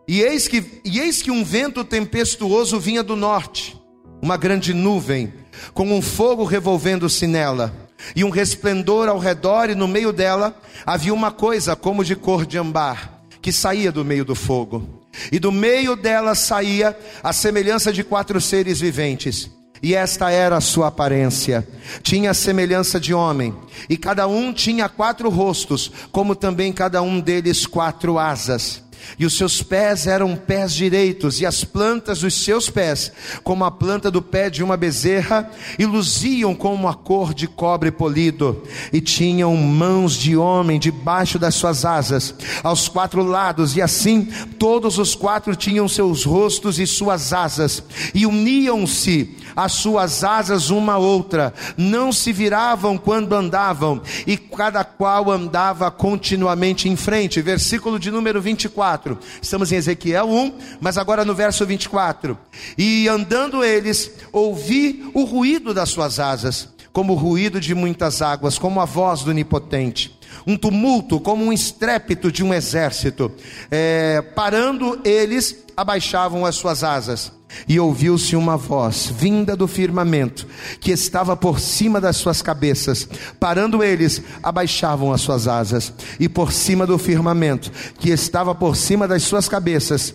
e 0.06 0.22
eis 0.22 0.48
que, 0.48 0.80
e 0.84 1.00
eis 1.00 1.22
que 1.22 1.30
um 1.30 1.44
vento 1.44 1.84
tempestuoso 1.84 2.78
vinha 2.80 3.02
do 3.02 3.16
norte, 3.16 3.80
uma 4.22 4.36
grande 4.36 4.72
nuvem, 4.72 5.32
com 5.74 5.92
um 5.92 6.00
fogo 6.00 6.44
revolvendo-se 6.44 7.26
nela, 7.26 7.74
e 8.14 8.24
um 8.24 8.30
resplendor 8.30 9.08
ao 9.08 9.18
redor, 9.18 9.70
e 9.70 9.74
no 9.74 9.88
meio 9.88 10.12
dela 10.12 10.60
havia 10.86 11.12
uma 11.12 11.30
coisa 11.30 11.74
como 11.74 12.04
de 12.04 12.16
cor 12.16 12.46
de 12.46 12.58
ambar, 12.58 13.22
que 13.42 13.52
saía 13.52 13.92
do 13.92 14.04
meio 14.04 14.24
do 14.24 14.34
fogo. 14.34 15.02
E 15.32 15.38
do 15.38 15.50
meio 15.50 15.96
dela 15.96 16.34
saía 16.34 16.96
a 17.22 17.32
semelhança 17.32 17.92
de 17.92 18.04
quatro 18.04 18.40
seres 18.40 18.80
viventes 18.80 19.50
e 19.82 19.94
esta 19.94 20.30
era 20.30 20.56
a 20.56 20.60
sua 20.60 20.88
aparência. 20.88 21.66
Tinha 22.02 22.34
semelhança 22.34 22.98
de 22.98 23.14
homem, 23.14 23.54
e 23.88 23.96
cada 23.96 24.26
um 24.26 24.52
tinha 24.52 24.88
quatro 24.88 25.28
rostos, 25.28 25.90
como 26.10 26.34
também 26.34 26.72
cada 26.72 27.02
um 27.02 27.20
deles 27.20 27.66
quatro 27.66 28.18
asas. 28.18 28.82
E 29.18 29.24
os 29.24 29.36
seus 29.36 29.62
pés 29.62 30.06
eram 30.06 30.36
pés 30.36 30.72
direitos, 30.72 31.40
e 31.40 31.46
as 31.46 31.64
plantas 31.64 32.20
dos 32.20 32.34
seus 32.34 32.68
pés, 32.68 33.12
como 33.42 33.64
a 33.64 33.70
planta 33.70 34.10
do 34.10 34.20
pé 34.20 34.50
de 34.50 34.62
uma 34.62 34.76
bezerra, 34.76 35.50
e 35.78 35.86
luziam 35.86 36.54
como 36.54 36.88
a 36.88 36.94
cor 36.94 37.32
de 37.32 37.46
cobre 37.46 37.90
polido, 37.90 38.62
e 38.92 39.00
tinham 39.00 39.56
mãos 39.56 40.14
de 40.14 40.36
homem 40.36 40.78
debaixo 40.78 41.38
das 41.38 41.54
suas 41.54 41.84
asas, 41.84 42.34
aos 42.62 42.88
quatro 42.88 43.22
lados, 43.22 43.76
e 43.76 43.82
assim 43.82 44.28
todos 44.58 44.98
os 44.98 45.14
quatro 45.14 45.56
tinham 45.56 45.88
seus 45.88 46.24
rostos 46.24 46.78
e 46.78 46.86
suas 46.86 47.32
asas, 47.32 47.82
e 48.14 48.26
uniam-se 48.26 49.36
as 49.58 49.72
suas 49.72 50.22
asas 50.22 50.70
uma 50.70 50.92
a 50.92 50.98
outra, 50.98 51.52
não 51.76 52.12
se 52.12 52.32
viravam 52.32 52.96
quando 52.96 53.34
andavam, 53.34 54.00
e 54.24 54.36
cada 54.36 54.84
qual 54.84 55.32
andava 55.32 55.90
continuamente 55.90 56.88
em 56.88 56.94
frente. 56.94 57.42
Versículo 57.42 57.98
de 57.98 58.08
número 58.08 58.40
24. 58.40 59.18
Estamos 59.42 59.72
em 59.72 59.74
Ezequiel 59.74 60.28
1, 60.30 60.52
mas 60.80 60.96
agora 60.96 61.24
no 61.24 61.34
verso 61.34 61.66
24. 61.66 62.38
E 62.78 63.08
andando 63.08 63.64
eles, 63.64 64.12
ouvi 64.30 65.10
o 65.12 65.24
ruído 65.24 65.74
das 65.74 65.88
suas 65.88 66.20
asas, 66.20 66.68
como 66.92 67.14
o 67.14 67.16
ruído 67.16 67.60
de 67.60 67.74
muitas 67.74 68.22
águas, 68.22 68.60
como 68.60 68.80
a 68.80 68.84
voz 68.84 69.24
do 69.24 69.30
onipotente 69.30 70.16
um 70.46 70.56
tumulto, 70.56 71.18
como 71.18 71.44
um 71.44 71.52
estrépito 71.52 72.30
de 72.30 72.44
um 72.44 72.54
exército. 72.54 73.30
É, 73.70 74.22
parando 74.22 75.00
eles, 75.04 75.64
abaixavam 75.76 76.46
as 76.46 76.54
suas 76.54 76.84
asas. 76.84 77.37
E 77.66 77.78
ouviu-se 77.80 78.36
uma 78.36 78.56
voz 78.56 79.06
vinda 79.06 79.56
do 79.56 79.66
firmamento, 79.66 80.46
que 80.80 80.90
estava 80.90 81.36
por 81.36 81.60
cima 81.60 82.00
das 82.00 82.16
suas 82.16 82.42
cabeças. 82.42 83.08
Parando 83.40 83.82
eles, 83.82 84.22
abaixavam 84.42 85.12
as 85.12 85.20
suas 85.20 85.48
asas. 85.48 85.92
E 86.20 86.28
por 86.28 86.52
cima 86.52 86.86
do 86.86 86.98
firmamento, 86.98 87.70
que 87.98 88.10
estava 88.10 88.54
por 88.54 88.76
cima 88.76 89.08
das 89.08 89.22
suas 89.22 89.48
cabeças, 89.48 90.14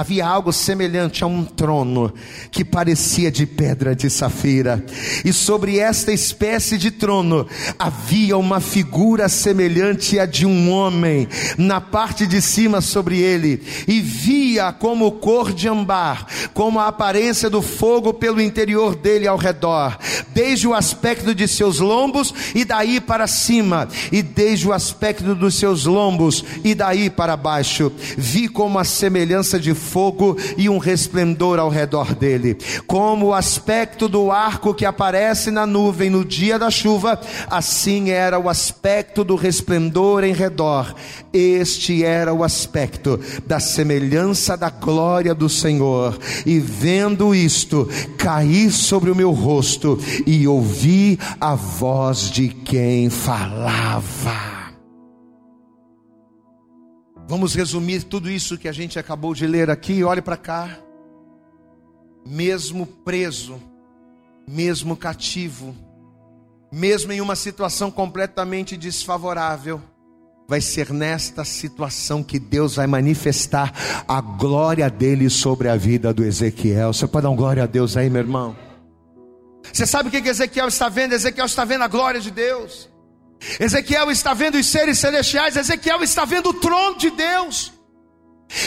havia 0.00 0.26
algo 0.26 0.50
semelhante 0.50 1.22
a 1.22 1.26
um 1.26 1.44
trono 1.44 2.12
que 2.50 2.64
parecia 2.64 3.30
de 3.30 3.44
pedra 3.44 3.94
de 3.94 4.08
safira, 4.08 4.82
e 5.24 5.30
sobre 5.32 5.78
esta 5.78 6.10
espécie 6.10 6.78
de 6.78 6.90
trono 6.90 7.46
havia 7.78 8.36
uma 8.38 8.60
figura 8.60 9.28
semelhante 9.28 10.18
à 10.18 10.24
de 10.24 10.46
um 10.46 10.70
homem, 10.70 11.28
na 11.58 11.82
parte 11.82 12.26
de 12.26 12.40
cima 12.40 12.80
sobre 12.80 13.18
ele, 13.18 13.62
e 13.86 14.00
via 14.00 14.72
como 14.72 15.12
cor 15.12 15.52
de 15.52 15.68
ambar, 15.68 16.26
como 16.54 16.80
a 16.80 16.86
aparência 16.86 17.50
do 17.50 17.60
fogo 17.60 18.14
pelo 18.14 18.40
interior 18.40 18.94
dele 18.94 19.28
ao 19.28 19.36
redor, 19.36 19.98
desde 20.32 20.66
o 20.66 20.72
aspecto 20.72 21.34
de 21.34 21.46
seus 21.46 21.78
lombos 21.78 22.32
e 22.54 22.64
daí 22.64 23.00
para 23.00 23.26
cima, 23.26 23.86
e 24.10 24.22
desde 24.22 24.66
o 24.66 24.72
aspecto 24.72 25.34
dos 25.34 25.56
seus 25.56 25.84
lombos 25.84 26.42
e 26.64 26.74
daí 26.74 27.10
para 27.10 27.36
baixo, 27.36 27.92
vi 28.16 28.48
como 28.48 28.78
a 28.78 28.84
semelhança 28.84 29.60
de 29.60 29.74
fogo 29.90 30.36
e 30.56 30.68
um 30.68 30.78
resplendor 30.78 31.58
ao 31.58 31.68
redor 31.68 32.14
dele, 32.14 32.56
como 32.86 33.26
o 33.26 33.34
aspecto 33.34 34.08
do 34.08 34.30
arco 34.30 34.72
que 34.72 34.86
aparece 34.86 35.50
na 35.50 35.66
nuvem 35.66 36.08
no 36.08 36.24
dia 36.24 36.58
da 36.58 36.70
chuva, 36.70 37.20
assim 37.50 38.10
era 38.10 38.38
o 38.38 38.48
aspecto 38.48 39.24
do 39.24 39.34
resplendor 39.34 40.22
em 40.22 40.32
redor. 40.32 40.94
Este 41.32 42.04
era 42.04 42.32
o 42.32 42.44
aspecto 42.44 43.18
da 43.46 43.58
semelhança 43.58 44.56
da 44.56 44.70
glória 44.70 45.34
do 45.34 45.48
Senhor. 45.48 46.18
E 46.46 46.58
vendo 46.60 47.34
isto, 47.34 47.88
caí 48.16 48.70
sobre 48.70 49.10
o 49.10 49.16
meu 49.16 49.32
rosto 49.32 49.98
e 50.26 50.46
ouvi 50.46 51.18
a 51.40 51.54
voz 51.54 52.30
de 52.30 52.48
quem 52.48 53.10
falava. 53.10 54.69
Vamos 57.30 57.54
resumir 57.54 58.02
tudo 58.02 58.28
isso 58.28 58.58
que 58.58 58.66
a 58.66 58.72
gente 58.72 58.98
acabou 58.98 59.32
de 59.32 59.46
ler 59.46 59.70
aqui. 59.70 60.02
Olhe 60.02 60.20
para 60.20 60.36
cá. 60.36 60.80
Mesmo 62.26 62.84
preso, 62.84 63.62
mesmo 64.48 64.96
cativo, 64.96 65.72
mesmo 66.72 67.12
em 67.12 67.20
uma 67.20 67.36
situação 67.36 67.88
completamente 67.88 68.76
desfavorável, 68.76 69.80
vai 70.48 70.60
ser 70.60 70.92
nesta 70.92 71.44
situação 71.44 72.20
que 72.20 72.36
Deus 72.36 72.74
vai 72.74 72.88
manifestar 72.88 73.72
a 74.08 74.20
glória 74.20 74.90
dele 74.90 75.30
sobre 75.30 75.68
a 75.68 75.76
vida 75.76 76.12
do 76.12 76.24
Ezequiel. 76.24 76.92
Você 76.92 77.06
pode 77.06 77.22
dar 77.22 77.30
um 77.30 77.36
glória 77.36 77.62
a 77.62 77.66
Deus 77.66 77.96
aí, 77.96 78.10
meu 78.10 78.22
irmão? 78.22 78.56
Você 79.72 79.86
sabe 79.86 80.08
o 80.08 80.10
que 80.10 80.28
Ezequiel 80.28 80.66
está 80.66 80.88
vendo? 80.88 81.12
Ezequiel 81.12 81.46
está 81.46 81.64
vendo 81.64 81.84
a 81.84 81.88
glória 81.88 82.20
de 82.20 82.32
Deus. 82.32 82.89
Ezequiel 83.58 84.10
está 84.10 84.34
vendo 84.34 84.58
os 84.58 84.66
seres 84.66 84.98
celestiais, 84.98 85.56
Ezequiel 85.56 86.02
está 86.02 86.24
vendo 86.24 86.50
o 86.50 86.54
trono 86.54 86.98
de 86.98 87.10
Deus. 87.10 87.72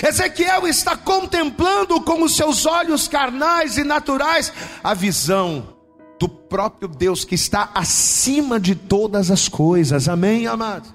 Ezequiel 0.02 0.66
está 0.68 0.96
contemplando 0.96 2.00
com 2.02 2.24
os 2.24 2.36
seus 2.36 2.66
olhos 2.66 3.08
carnais 3.08 3.78
e 3.78 3.84
naturais 3.84 4.52
a 4.84 4.94
visão 4.94 5.78
do 6.20 6.30
próprio 6.30 6.88
Deus 6.88 7.26
que 7.26 7.36
está 7.36 7.70
acima 7.76 8.60
de 8.60 8.76
todas 8.76 9.30
as 9.30 9.50
coisas. 9.50 10.08
Amém, 10.08 10.48
amado? 10.48 10.88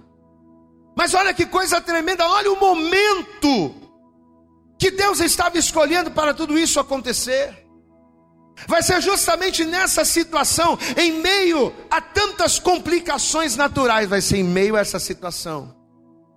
Mas 0.97 1.15
olha 1.15 1.35
que 1.35 1.47
coisa 1.47 1.81
tremenda, 1.81 2.27
olha 2.27 2.51
o 2.51 2.59
momento 2.59 3.75
que 4.79 4.91
Deus 4.91 5.21
estava 5.21 5.59
escolhendo 5.59 6.11
para 6.11 6.33
tudo 6.33 6.59
isso 6.59 6.81
acontecer. 6.81 7.68
Vai 8.67 8.83
ser 8.83 9.01
justamente 9.01 9.65
nessa 9.65 10.05
situação, 10.05 10.79
em 10.97 11.21
meio 11.21 11.73
a 11.91 12.01
tantas 12.01 12.59
complicações 12.59 13.57
naturais, 13.57 14.09
vai 14.09 14.21
ser 14.21 14.39
em 14.39 14.45
meio 14.45 14.77
a 14.77 14.81
essa 14.81 14.99
situação 14.99 15.77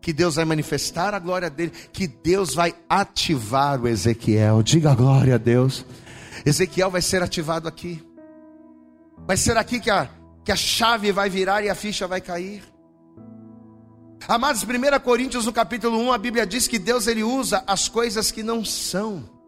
que 0.01 0.11
Deus 0.11 0.35
vai 0.35 0.45
manifestar 0.45 1.13
a 1.13 1.19
glória 1.19 1.49
dele, 1.49 1.71
que 1.93 2.07
Deus 2.07 2.55
vai 2.55 2.73
ativar 2.89 3.79
o 3.79 3.87
Ezequiel. 3.87 4.63
Diga 4.63 4.95
glória 4.95 5.35
a 5.35 5.37
Deus. 5.37 5.85
Ezequiel 6.43 6.89
vai 6.89 7.01
ser 7.01 7.21
ativado 7.21 7.67
aqui. 7.67 8.03
Vai 9.27 9.37
ser 9.37 9.55
aqui 9.57 9.79
que 9.79 9.91
a, 9.91 10.09
que 10.43 10.51
a 10.51 10.55
chave 10.55 11.11
vai 11.11 11.29
virar 11.29 11.63
e 11.63 11.69
a 11.69 11.75
ficha 11.75 12.07
vai 12.07 12.19
cair. 12.19 12.63
Amados, 14.27 14.63
1 14.63 14.99
Coríntios 15.03 15.45
no 15.45 15.53
capítulo 15.53 15.97
1, 15.99 16.13
a 16.13 16.17
Bíblia 16.17 16.47
diz 16.47 16.67
que 16.67 16.79
Deus 16.79 17.05
ele 17.05 17.23
usa 17.23 17.63
as 17.67 17.87
coisas 17.87 18.31
que 18.31 18.41
não 18.41 18.65
são 18.65 19.40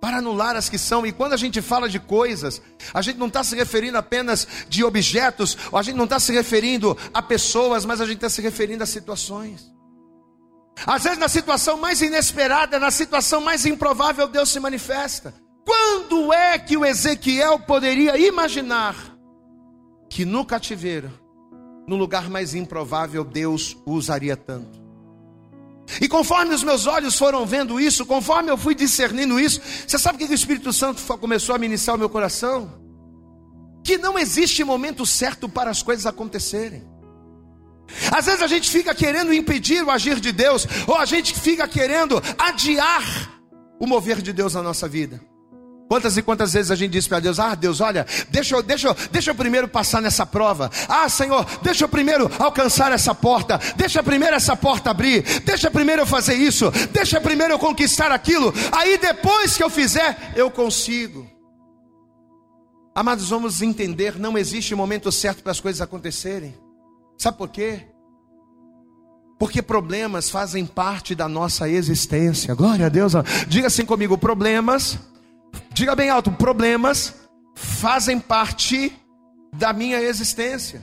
para 0.00 0.18
anular 0.18 0.56
as 0.56 0.68
que 0.68 0.78
são. 0.78 1.06
E 1.06 1.12
quando 1.12 1.32
a 1.32 1.36
gente 1.36 1.60
fala 1.62 1.88
de 1.88 1.98
coisas, 1.98 2.60
a 2.92 3.02
gente 3.02 3.18
não 3.18 3.28
está 3.28 3.42
se 3.42 3.56
referindo 3.56 3.98
apenas 3.98 4.46
de 4.68 4.84
objetos, 4.84 5.56
ou 5.70 5.78
a 5.78 5.82
gente 5.82 5.96
não 5.96 6.04
está 6.04 6.18
se 6.18 6.32
referindo 6.32 6.96
a 7.12 7.22
pessoas, 7.22 7.84
mas 7.84 8.00
a 8.00 8.04
gente 8.04 8.16
está 8.16 8.28
se 8.28 8.42
referindo 8.42 8.82
a 8.82 8.86
situações. 8.86 9.70
Às 10.86 11.04
vezes, 11.04 11.18
na 11.18 11.28
situação 11.28 11.78
mais 11.78 12.02
inesperada, 12.02 12.78
na 12.78 12.90
situação 12.90 13.40
mais 13.40 13.64
improvável, 13.64 14.28
Deus 14.28 14.50
se 14.50 14.60
manifesta. 14.60 15.34
Quando 15.64 16.32
é 16.32 16.58
que 16.58 16.76
o 16.76 16.84
Ezequiel 16.84 17.58
poderia 17.58 18.16
imaginar 18.18 18.94
que 20.08 20.24
no 20.24 20.44
cativeiro, 20.44 21.10
no 21.88 21.96
lugar 21.96 22.28
mais 22.30 22.54
improvável, 22.54 23.24
Deus 23.24 23.76
o 23.84 23.92
usaria 23.92 24.36
tanto? 24.36 24.85
E 26.00 26.08
conforme 26.08 26.54
os 26.54 26.62
meus 26.62 26.86
olhos 26.86 27.16
foram 27.16 27.46
vendo 27.46 27.80
isso, 27.80 28.04
conforme 28.04 28.50
eu 28.50 28.58
fui 28.58 28.74
discernindo 28.74 29.38
isso, 29.38 29.60
você 29.86 29.98
sabe 29.98 30.16
o 30.16 30.26
que 30.26 30.32
o 30.32 30.34
Espírito 30.34 30.72
Santo 30.72 31.02
começou 31.18 31.54
a 31.54 31.58
ministrar 31.58 31.96
o 31.96 31.98
meu 31.98 32.08
coração? 32.08 32.72
Que 33.84 33.96
não 33.96 34.18
existe 34.18 34.64
momento 34.64 35.06
certo 35.06 35.48
para 35.48 35.70
as 35.70 35.82
coisas 35.82 36.06
acontecerem. 36.06 36.84
Às 38.10 38.26
vezes 38.26 38.42
a 38.42 38.48
gente 38.48 38.68
fica 38.68 38.94
querendo 38.94 39.32
impedir 39.32 39.84
o 39.84 39.90
agir 39.90 40.18
de 40.18 40.32
Deus, 40.32 40.66
ou 40.86 40.96
a 40.96 41.04
gente 41.04 41.38
fica 41.38 41.68
querendo 41.68 42.20
adiar 42.36 43.40
o 43.78 43.86
mover 43.86 44.20
de 44.20 44.32
Deus 44.32 44.54
na 44.54 44.62
nossa 44.62 44.88
vida. 44.88 45.20
Quantas 45.88 46.16
e 46.16 46.22
quantas 46.22 46.52
vezes 46.52 46.70
a 46.70 46.74
gente 46.74 46.92
diz 46.92 47.06
para 47.06 47.20
Deus: 47.20 47.38
Ah, 47.38 47.54
Deus, 47.54 47.80
olha, 47.80 48.04
deixa 48.28 48.56
eu, 48.56 48.62
deixa, 48.62 48.88
eu, 48.88 48.96
deixa 49.10 49.30
eu 49.30 49.34
primeiro 49.34 49.68
passar 49.68 50.02
nessa 50.02 50.26
prova. 50.26 50.70
Ah, 50.88 51.08
Senhor, 51.08 51.46
deixa 51.62 51.84
eu 51.84 51.88
primeiro 51.88 52.30
alcançar 52.38 52.90
essa 52.92 53.14
porta. 53.14 53.60
Deixa 53.76 54.02
primeiro 54.02 54.34
essa 54.34 54.56
porta 54.56 54.90
abrir. 54.90 55.22
Deixa 55.42 55.70
primeiro 55.70 56.02
eu 56.02 56.06
fazer 56.06 56.34
isso. 56.34 56.70
Deixa 56.90 57.20
primeiro 57.20 57.54
eu 57.54 57.58
conquistar 57.58 58.10
aquilo. 58.10 58.52
Aí 58.72 58.98
depois 58.98 59.56
que 59.56 59.62
eu 59.62 59.70
fizer, 59.70 60.32
eu 60.34 60.50
consigo. 60.50 61.30
Amados, 62.92 63.28
vamos 63.28 63.62
entender: 63.62 64.18
não 64.18 64.36
existe 64.36 64.74
momento 64.74 65.12
certo 65.12 65.42
para 65.42 65.52
as 65.52 65.60
coisas 65.60 65.80
acontecerem. 65.80 66.56
Sabe 67.16 67.38
por 67.38 67.48
quê? 67.48 67.86
Porque 69.38 69.62
problemas 69.62 70.30
fazem 70.30 70.66
parte 70.66 71.14
da 71.14 71.28
nossa 71.28 71.68
existência. 71.68 72.54
Glória 72.54 72.86
a 72.86 72.88
Deus. 72.88 73.12
Diga 73.46 73.68
assim 73.68 73.84
comigo: 73.84 74.18
problemas 74.18 74.98
Diga 75.72 75.94
bem 75.94 76.10
alto: 76.10 76.30
problemas 76.32 77.14
fazem 77.54 78.18
parte 78.18 78.92
da 79.54 79.72
minha 79.72 80.00
existência. 80.00 80.82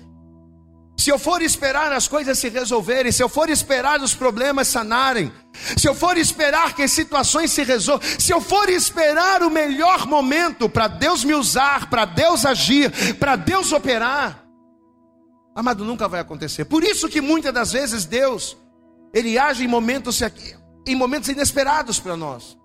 Se 0.97 1.09
eu 1.09 1.17
for 1.17 1.41
esperar 1.41 1.91
as 1.91 2.07
coisas 2.07 2.37
se 2.37 2.49
resolverem, 2.49 3.11
se 3.11 3.21
eu 3.21 3.27
for 3.27 3.49
esperar 3.49 3.99
os 4.01 4.13
problemas 4.13 4.67
sanarem, 4.67 5.31
se 5.75 5.87
eu 5.87 5.95
for 5.95 6.17
esperar 6.17 6.75
que 6.75 6.83
as 6.83 6.91
situações 6.91 7.51
se 7.51 7.63
resolvam, 7.63 8.07
se 8.19 8.31
eu 8.31 8.39
for 8.39 8.69
esperar 8.69 9.41
o 9.43 9.49
melhor 9.49 10.05
momento 10.05 10.69
para 10.69 10.87
Deus 10.87 11.23
me 11.23 11.33
usar, 11.33 11.89
para 11.89 12.05
Deus 12.05 12.45
agir, 12.45 13.15
para 13.17 13.35
Deus 13.35 13.71
operar, 13.71 14.45
amado, 15.55 15.83
nunca 15.83 16.07
vai 16.07 16.21
acontecer. 16.21 16.65
Por 16.65 16.83
isso 16.83 17.09
que 17.09 17.19
muitas 17.19 17.53
das 17.53 17.71
vezes 17.71 18.05
Deus, 18.05 18.55
Ele 19.13 19.37
age 19.37 19.65
em 19.65 19.67
momentos, 19.67 20.21
em 20.87 20.95
momentos 20.95 21.27
inesperados 21.27 21.99
para 21.99 22.15
nós. 22.15 22.57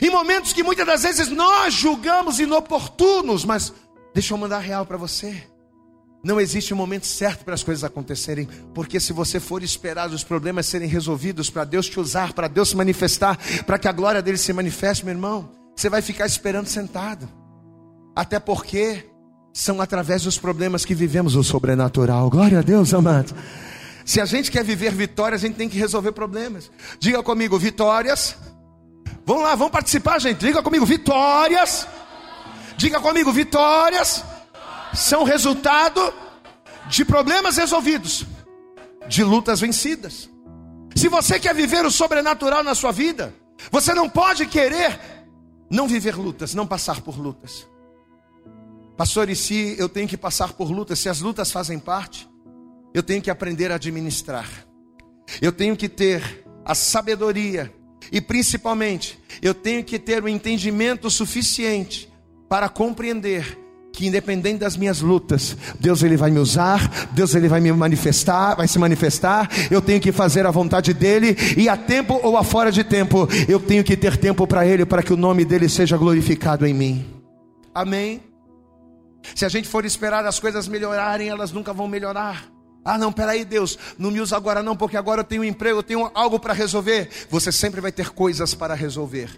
Em 0.00 0.10
momentos 0.10 0.52
que 0.52 0.62
muitas 0.62 0.86
das 0.86 1.02
vezes 1.02 1.28
nós 1.28 1.74
julgamos 1.74 2.38
inoportunos, 2.38 3.44
mas 3.44 3.72
deixa 4.14 4.34
eu 4.34 4.38
mandar 4.38 4.60
real 4.60 4.86
para 4.86 4.96
você. 4.96 5.44
Não 6.22 6.38
existe 6.38 6.74
um 6.74 6.76
momento 6.76 7.06
certo 7.06 7.44
para 7.44 7.54
as 7.54 7.62
coisas 7.62 7.82
acontecerem, 7.82 8.46
porque 8.74 9.00
se 9.00 9.12
você 9.12 9.40
for 9.40 9.62
esperar 9.62 10.10
os 10.10 10.22
problemas 10.22 10.66
serem 10.66 10.88
resolvidos 10.88 11.48
para 11.48 11.64
Deus 11.64 11.88
te 11.88 11.98
usar, 11.98 12.34
para 12.34 12.46
Deus 12.46 12.68
se 12.68 12.76
manifestar, 12.76 13.38
para 13.64 13.78
que 13.78 13.88
a 13.88 13.92
glória 13.92 14.20
dele 14.20 14.36
se 14.36 14.52
manifeste, 14.52 15.04
meu 15.04 15.14
irmão, 15.14 15.50
você 15.74 15.88
vai 15.88 16.02
ficar 16.02 16.26
esperando 16.26 16.66
sentado. 16.66 17.26
Até 18.14 18.38
porque 18.38 19.06
são 19.52 19.80
através 19.80 20.22
dos 20.22 20.36
problemas 20.36 20.84
que 20.84 20.94
vivemos 20.94 21.34
o 21.34 21.42
sobrenatural. 21.42 22.28
Glória 22.28 22.58
a 22.58 22.62
Deus, 22.62 22.92
amados. 22.92 23.34
Se 24.04 24.20
a 24.20 24.26
gente 24.26 24.50
quer 24.50 24.62
viver 24.62 24.92
vitórias, 24.92 25.42
a 25.42 25.46
gente 25.46 25.56
tem 25.56 25.68
que 25.68 25.78
resolver 25.78 26.12
problemas. 26.12 26.70
Diga 26.98 27.22
comigo, 27.22 27.58
vitórias. 27.58 28.36
Vamos 29.30 29.44
lá, 29.44 29.54
vamos 29.54 29.70
participar, 29.70 30.18
gente. 30.18 30.38
Diga 30.38 30.60
comigo, 30.60 30.84
vitórias. 30.84 31.86
Diga 32.76 32.98
comigo, 32.98 33.30
vitórias 33.32 34.24
são 34.92 35.22
resultado 35.22 36.12
de 36.88 37.04
problemas 37.04 37.56
resolvidos, 37.56 38.26
de 39.06 39.22
lutas 39.22 39.60
vencidas. 39.60 40.28
Se 40.96 41.06
você 41.06 41.38
quer 41.38 41.54
viver 41.54 41.86
o 41.86 41.92
sobrenatural 41.92 42.64
na 42.64 42.74
sua 42.74 42.90
vida, 42.90 43.32
você 43.70 43.94
não 43.94 44.08
pode 44.08 44.46
querer 44.46 44.98
não 45.70 45.86
viver 45.86 46.16
lutas, 46.16 46.52
não 46.52 46.66
passar 46.66 47.00
por 47.00 47.16
lutas. 47.16 47.68
Pastor, 48.96 49.28
e 49.28 49.36
se 49.36 49.76
eu 49.78 49.88
tenho 49.88 50.08
que 50.08 50.16
passar 50.16 50.54
por 50.54 50.72
lutas, 50.72 50.98
se 50.98 51.08
as 51.08 51.20
lutas 51.20 51.52
fazem 51.52 51.78
parte, 51.78 52.28
eu 52.92 53.00
tenho 53.00 53.22
que 53.22 53.30
aprender 53.30 53.70
a 53.70 53.76
administrar. 53.76 54.48
Eu 55.40 55.52
tenho 55.52 55.76
que 55.76 55.88
ter 55.88 56.44
a 56.64 56.74
sabedoria 56.74 57.72
e 58.12 58.20
principalmente 58.20 59.18
eu 59.40 59.54
tenho 59.54 59.84
que 59.84 59.98
ter 59.98 60.22
o 60.22 60.28
entendimento 60.28 61.10
suficiente 61.10 62.08
para 62.48 62.68
compreender 62.68 63.58
que 63.92 64.06
independente 64.06 64.58
das 64.58 64.76
minhas 64.76 65.00
lutas, 65.00 65.56
Deus 65.78 66.02
ele 66.02 66.16
vai 66.16 66.30
me 66.30 66.38
usar, 66.38 67.08
Deus 67.12 67.34
ele 67.34 67.48
vai 67.48 67.60
me 67.60 67.72
manifestar, 67.72 68.54
vai 68.54 68.68
se 68.68 68.78
manifestar. 68.78 69.48
Eu 69.70 69.82
tenho 69.82 70.00
que 70.00 70.12
fazer 70.12 70.46
a 70.46 70.50
vontade 70.50 70.94
dele 70.94 71.36
e 71.56 71.68
a 71.68 71.76
tempo 71.76 72.18
ou 72.22 72.36
a 72.36 72.44
fora 72.44 72.70
de 72.70 72.84
tempo, 72.84 73.28
eu 73.48 73.58
tenho 73.60 73.84
que 73.84 73.96
ter 73.96 74.16
tempo 74.16 74.46
para 74.46 74.66
ele 74.66 74.86
para 74.86 75.02
que 75.02 75.12
o 75.12 75.16
nome 75.16 75.44
dele 75.44 75.68
seja 75.68 75.96
glorificado 75.96 76.66
em 76.66 76.72
mim. 76.72 77.06
Amém. 77.74 78.22
Se 79.34 79.44
a 79.44 79.48
gente 79.48 79.68
for 79.68 79.84
esperar 79.84 80.24
as 80.24 80.40
coisas 80.40 80.66
melhorarem, 80.66 81.28
elas 81.28 81.52
nunca 81.52 81.72
vão 81.72 81.86
melhorar. 81.86 82.44
Ah, 82.84 82.96
não, 82.96 83.12
peraí, 83.12 83.44
Deus, 83.44 83.78
não 83.98 84.10
me 84.10 84.20
usa 84.20 84.36
agora 84.36 84.62
não, 84.62 84.76
porque 84.76 84.96
agora 84.96 85.20
eu 85.20 85.24
tenho 85.24 85.42
um 85.42 85.44
emprego, 85.44 85.78
eu 85.78 85.82
tenho 85.82 86.10
algo 86.14 86.38
para 86.38 86.54
resolver. 86.54 87.10
Você 87.28 87.52
sempre 87.52 87.80
vai 87.80 87.92
ter 87.92 88.10
coisas 88.10 88.54
para 88.54 88.74
resolver. 88.74 89.30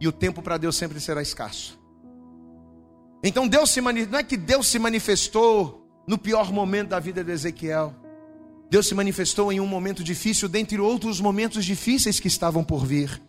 E 0.00 0.08
o 0.08 0.12
tempo 0.12 0.40
para 0.40 0.56
Deus 0.56 0.76
sempre 0.76 1.00
será 1.00 1.20
escasso. 1.20 1.78
Então 3.22 3.46
Deus 3.46 3.70
se 3.70 3.80
mani... 3.80 4.06
não 4.06 4.18
é 4.18 4.22
que 4.22 4.36
Deus 4.36 4.68
se 4.68 4.78
manifestou 4.78 5.86
no 6.06 6.16
pior 6.16 6.52
momento 6.52 6.88
da 6.88 7.00
vida 7.00 7.22
de 7.22 7.32
Ezequiel. 7.32 7.94
Deus 8.70 8.86
se 8.86 8.94
manifestou 8.94 9.52
em 9.52 9.60
um 9.60 9.66
momento 9.66 10.04
difícil, 10.04 10.48
dentre 10.48 10.78
outros 10.80 11.20
momentos 11.20 11.64
difíceis 11.64 12.20
que 12.20 12.28
estavam 12.28 12.62
por 12.62 12.86
vir. 12.86 13.20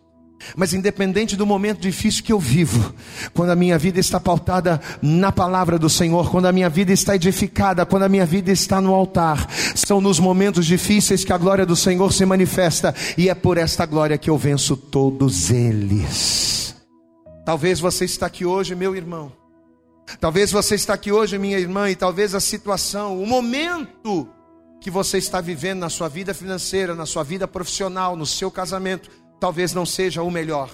Mas 0.56 0.72
independente 0.72 1.36
do 1.36 1.46
momento 1.46 1.80
difícil 1.80 2.24
que 2.24 2.32
eu 2.32 2.40
vivo, 2.40 2.94
quando 3.34 3.50
a 3.50 3.56
minha 3.56 3.78
vida 3.78 4.00
está 4.00 4.18
pautada 4.18 4.80
na 5.02 5.30
palavra 5.30 5.78
do 5.78 5.88
Senhor, 5.88 6.30
quando 6.30 6.46
a 6.46 6.52
minha 6.52 6.68
vida 6.68 6.92
está 6.92 7.14
edificada, 7.14 7.86
quando 7.86 8.04
a 8.04 8.08
minha 8.08 8.26
vida 8.26 8.50
está 8.50 8.80
no 8.80 8.94
altar, 8.94 9.46
são 9.74 10.00
nos 10.00 10.18
momentos 10.18 10.66
difíceis 10.66 11.24
que 11.24 11.32
a 11.32 11.38
glória 11.38 11.66
do 11.66 11.76
Senhor 11.76 12.12
se 12.12 12.24
manifesta, 12.24 12.94
e 13.16 13.28
é 13.28 13.34
por 13.34 13.58
esta 13.58 13.84
glória 13.86 14.18
que 14.18 14.30
eu 14.30 14.38
venço 14.38 14.76
todos 14.76 15.50
eles. 15.50 16.74
Talvez 17.44 17.80
você 17.80 18.04
está 18.04 18.26
aqui 18.26 18.44
hoje, 18.44 18.74
meu 18.74 18.94
irmão, 18.96 19.32
Talvez 20.18 20.50
você 20.50 20.74
está 20.74 20.94
aqui 20.94 21.12
hoje, 21.12 21.38
minha 21.38 21.58
irmã, 21.58 21.90
e 21.90 21.94
talvez 21.94 22.34
a 22.34 22.40
situação, 22.40 23.22
o 23.22 23.26
momento 23.26 24.28
que 24.80 24.90
você 24.90 25.18
está 25.18 25.40
vivendo 25.40 25.80
na 25.80 25.90
sua 25.90 26.08
vida 26.08 26.32
financeira, 26.32 26.94
na 26.94 27.06
sua 27.06 27.22
vida 27.22 27.46
profissional, 27.46 28.16
no 28.16 28.26
seu 28.26 28.50
casamento, 28.50 29.10
talvez 29.40 29.72
não 29.72 29.86
seja 29.86 30.22
o 30.22 30.30
melhor. 30.30 30.70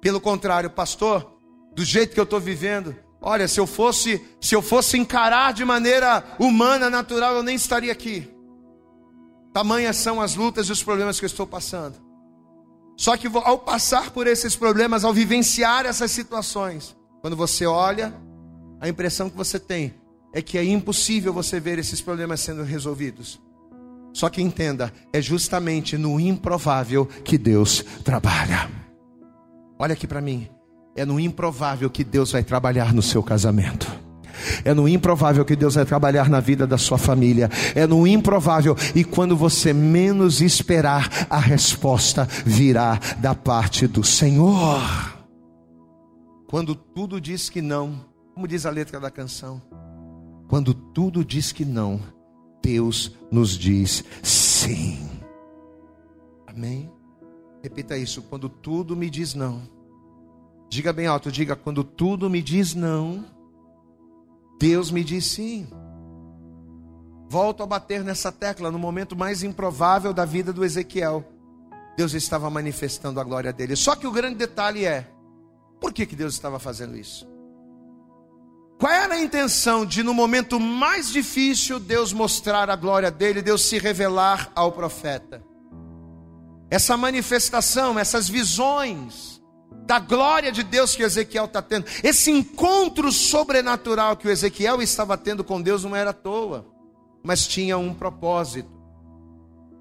Pelo 0.00 0.20
contrário, 0.20 0.68
pastor, 0.68 1.38
do 1.74 1.84
jeito 1.84 2.12
que 2.12 2.20
eu 2.20 2.24
estou 2.24 2.40
vivendo, 2.40 2.94
olha, 3.22 3.46
se 3.46 3.60
eu 3.60 3.66
fosse, 3.66 4.22
se 4.40 4.54
eu 4.54 4.60
fosse 4.60 4.98
encarar 4.98 5.52
de 5.52 5.64
maneira 5.64 6.24
humana, 6.38 6.90
natural, 6.90 7.36
eu 7.36 7.42
nem 7.42 7.54
estaria 7.54 7.92
aqui. 7.92 8.28
Tamanhas 9.52 9.96
são 9.96 10.20
as 10.20 10.34
lutas 10.34 10.68
e 10.68 10.72
os 10.72 10.82
problemas 10.82 11.18
que 11.18 11.24
eu 11.24 11.28
estou 11.28 11.46
passando. 11.46 11.94
Só 12.96 13.16
que 13.16 13.28
ao 13.32 13.58
passar 13.58 14.10
por 14.10 14.26
esses 14.26 14.56
problemas, 14.56 15.04
ao 15.04 15.12
vivenciar 15.12 15.86
essas 15.86 16.10
situações, 16.10 16.96
quando 17.20 17.36
você 17.36 17.66
olha 17.66 18.14
a 18.80 18.88
impressão 18.88 19.30
que 19.30 19.36
você 19.36 19.58
tem 19.58 19.94
é 20.32 20.42
que 20.42 20.58
é 20.58 20.64
impossível 20.64 21.32
você 21.32 21.58
ver 21.58 21.78
esses 21.78 22.00
problemas 22.00 22.40
sendo 22.40 22.62
resolvidos. 22.62 23.40
Só 24.16 24.30
que 24.30 24.40
entenda, 24.40 24.90
é 25.12 25.20
justamente 25.20 25.98
no 25.98 26.18
improvável 26.18 27.04
que 27.04 27.36
Deus 27.36 27.84
trabalha. 28.02 28.66
Olha 29.78 29.92
aqui 29.92 30.06
para 30.06 30.22
mim. 30.22 30.48
É 30.96 31.04
no 31.04 31.20
improvável 31.20 31.90
que 31.90 32.02
Deus 32.02 32.32
vai 32.32 32.42
trabalhar 32.42 32.94
no 32.94 33.02
seu 33.02 33.22
casamento. 33.22 33.86
É 34.64 34.72
no 34.72 34.88
improvável 34.88 35.44
que 35.44 35.54
Deus 35.54 35.74
vai 35.74 35.84
trabalhar 35.84 36.30
na 36.30 36.40
vida 36.40 36.66
da 36.66 36.78
sua 36.78 36.96
família. 36.96 37.50
É 37.74 37.86
no 37.86 38.06
improvável. 38.06 38.74
E 38.94 39.04
quando 39.04 39.36
você 39.36 39.74
menos 39.74 40.40
esperar, 40.40 41.26
a 41.28 41.38
resposta 41.38 42.26
virá 42.46 42.98
da 43.18 43.34
parte 43.34 43.86
do 43.86 44.02
Senhor. 44.02 44.80
Quando 46.48 46.74
tudo 46.74 47.20
diz 47.20 47.50
que 47.50 47.60
não, 47.60 48.00
como 48.32 48.48
diz 48.48 48.64
a 48.64 48.70
letra 48.70 48.98
da 48.98 49.10
canção, 49.10 49.60
quando 50.48 50.72
tudo 50.72 51.22
diz 51.22 51.52
que 51.52 51.66
não, 51.66 52.00
Deus 52.66 53.12
nos 53.30 53.56
diz 53.56 54.02
sim. 54.24 54.98
Amém? 56.48 56.90
Repita 57.62 57.96
isso, 57.96 58.22
quando 58.22 58.48
tudo 58.48 58.96
me 58.96 59.08
diz 59.08 59.34
não. 59.34 59.62
Diga 60.68 60.92
bem 60.92 61.06
alto, 61.06 61.30
diga 61.30 61.54
quando 61.54 61.84
tudo 61.84 62.28
me 62.28 62.42
diz 62.42 62.74
não, 62.74 63.24
Deus 64.58 64.90
me 64.90 65.04
diz 65.04 65.26
sim. 65.26 65.68
Volto 67.28 67.62
a 67.62 67.66
bater 67.66 68.02
nessa 68.02 68.32
tecla 68.32 68.68
no 68.68 68.80
momento 68.80 69.14
mais 69.14 69.44
improvável 69.44 70.12
da 70.12 70.24
vida 70.24 70.52
do 70.52 70.64
Ezequiel. 70.64 71.24
Deus 71.96 72.14
estava 72.14 72.50
manifestando 72.50 73.20
a 73.20 73.24
glória 73.24 73.52
dele. 73.52 73.76
Só 73.76 73.94
que 73.94 74.08
o 74.08 74.12
grande 74.12 74.38
detalhe 74.38 74.84
é: 74.84 75.08
por 75.80 75.92
que, 75.92 76.04
que 76.04 76.16
Deus 76.16 76.34
estava 76.34 76.58
fazendo 76.58 76.96
isso? 76.96 77.35
Qual 78.78 78.92
era 78.92 79.14
a 79.14 79.22
intenção 79.22 79.86
de, 79.86 80.02
no 80.02 80.12
momento 80.12 80.60
mais 80.60 81.10
difícil, 81.10 81.80
Deus 81.80 82.12
mostrar 82.12 82.68
a 82.68 82.76
glória 82.76 83.10
dele, 83.10 83.40
Deus 83.40 83.62
se 83.62 83.78
revelar 83.78 84.52
ao 84.54 84.70
profeta? 84.70 85.42
Essa 86.70 86.94
manifestação, 86.96 87.98
essas 87.98 88.28
visões 88.28 89.40
da 89.86 89.98
glória 89.98 90.52
de 90.52 90.62
Deus 90.62 90.94
que 90.94 91.02
Ezequiel 91.02 91.46
está 91.46 91.62
tendo, 91.62 91.86
esse 92.02 92.30
encontro 92.30 93.10
sobrenatural 93.10 94.16
que 94.16 94.28
o 94.28 94.30
Ezequiel 94.30 94.82
estava 94.82 95.16
tendo 95.16 95.42
com 95.42 95.62
Deus 95.62 95.84
não 95.84 95.96
era 95.96 96.10
à 96.10 96.12
toa, 96.12 96.66
mas 97.24 97.46
tinha 97.46 97.78
um 97.78 97.94
propósito. 97.94 98.76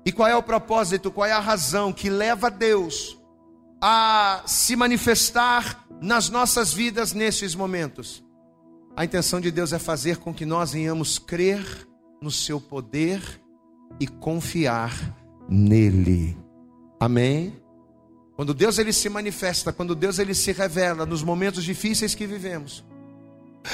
E 0.05 0.11
qual 0.11 0.29
é 0.29 0.35
o 0.35 0.43
propósito, 0.43 1.11
qual 1.11 1.27
é 1.27 1.33
a 1.33 1.39
razão 1.39 1.91
que 1.91 2.09
leva 2.09 2.49
Deus 2.49 3.17
a 3.81 4.41
se 4.45 4.75
manifestar 4.75 5.85
nas 5.99 6.29
nossas 6.29 6.71
vidas 6.71 7.11
nesses 7.11 7.55
momentos? 7.55 8.24
A 8.95 9.03
intenção 9.03 9.41
de 9.41 9.51
Deus 9.51 9.73
é 9.73 9.79
fazer 9.79 10.17
com 10.17 10.33
que 10.33 10.45
nós 10.45 10.71
venhamos 10.71 11.19
crer 11.19 11.61
no 12.21 12.31
seu 12.31 12.61
poder 12.61 13.21
e 13.99 14.07
confiar 14.07 14.93
nele. 15.49 16.37
Amém? 16.99 17.61
Quando 18.37 18.53
Deus 18.53 18.79
ele 18.79 18.93
se 18.93 19.09
manifesta, 19.09 19.73
quando 19.73 19.95
Deus 19.95 20.17
ele 20.17 20.33
se 20.33 20.51
revela 20.53 21.05
nos 21.05 21.23
momentos 21.23 21.63
difíceis 21.63 22.15
que 22.15 22.25
vivemos. 22.25 22.85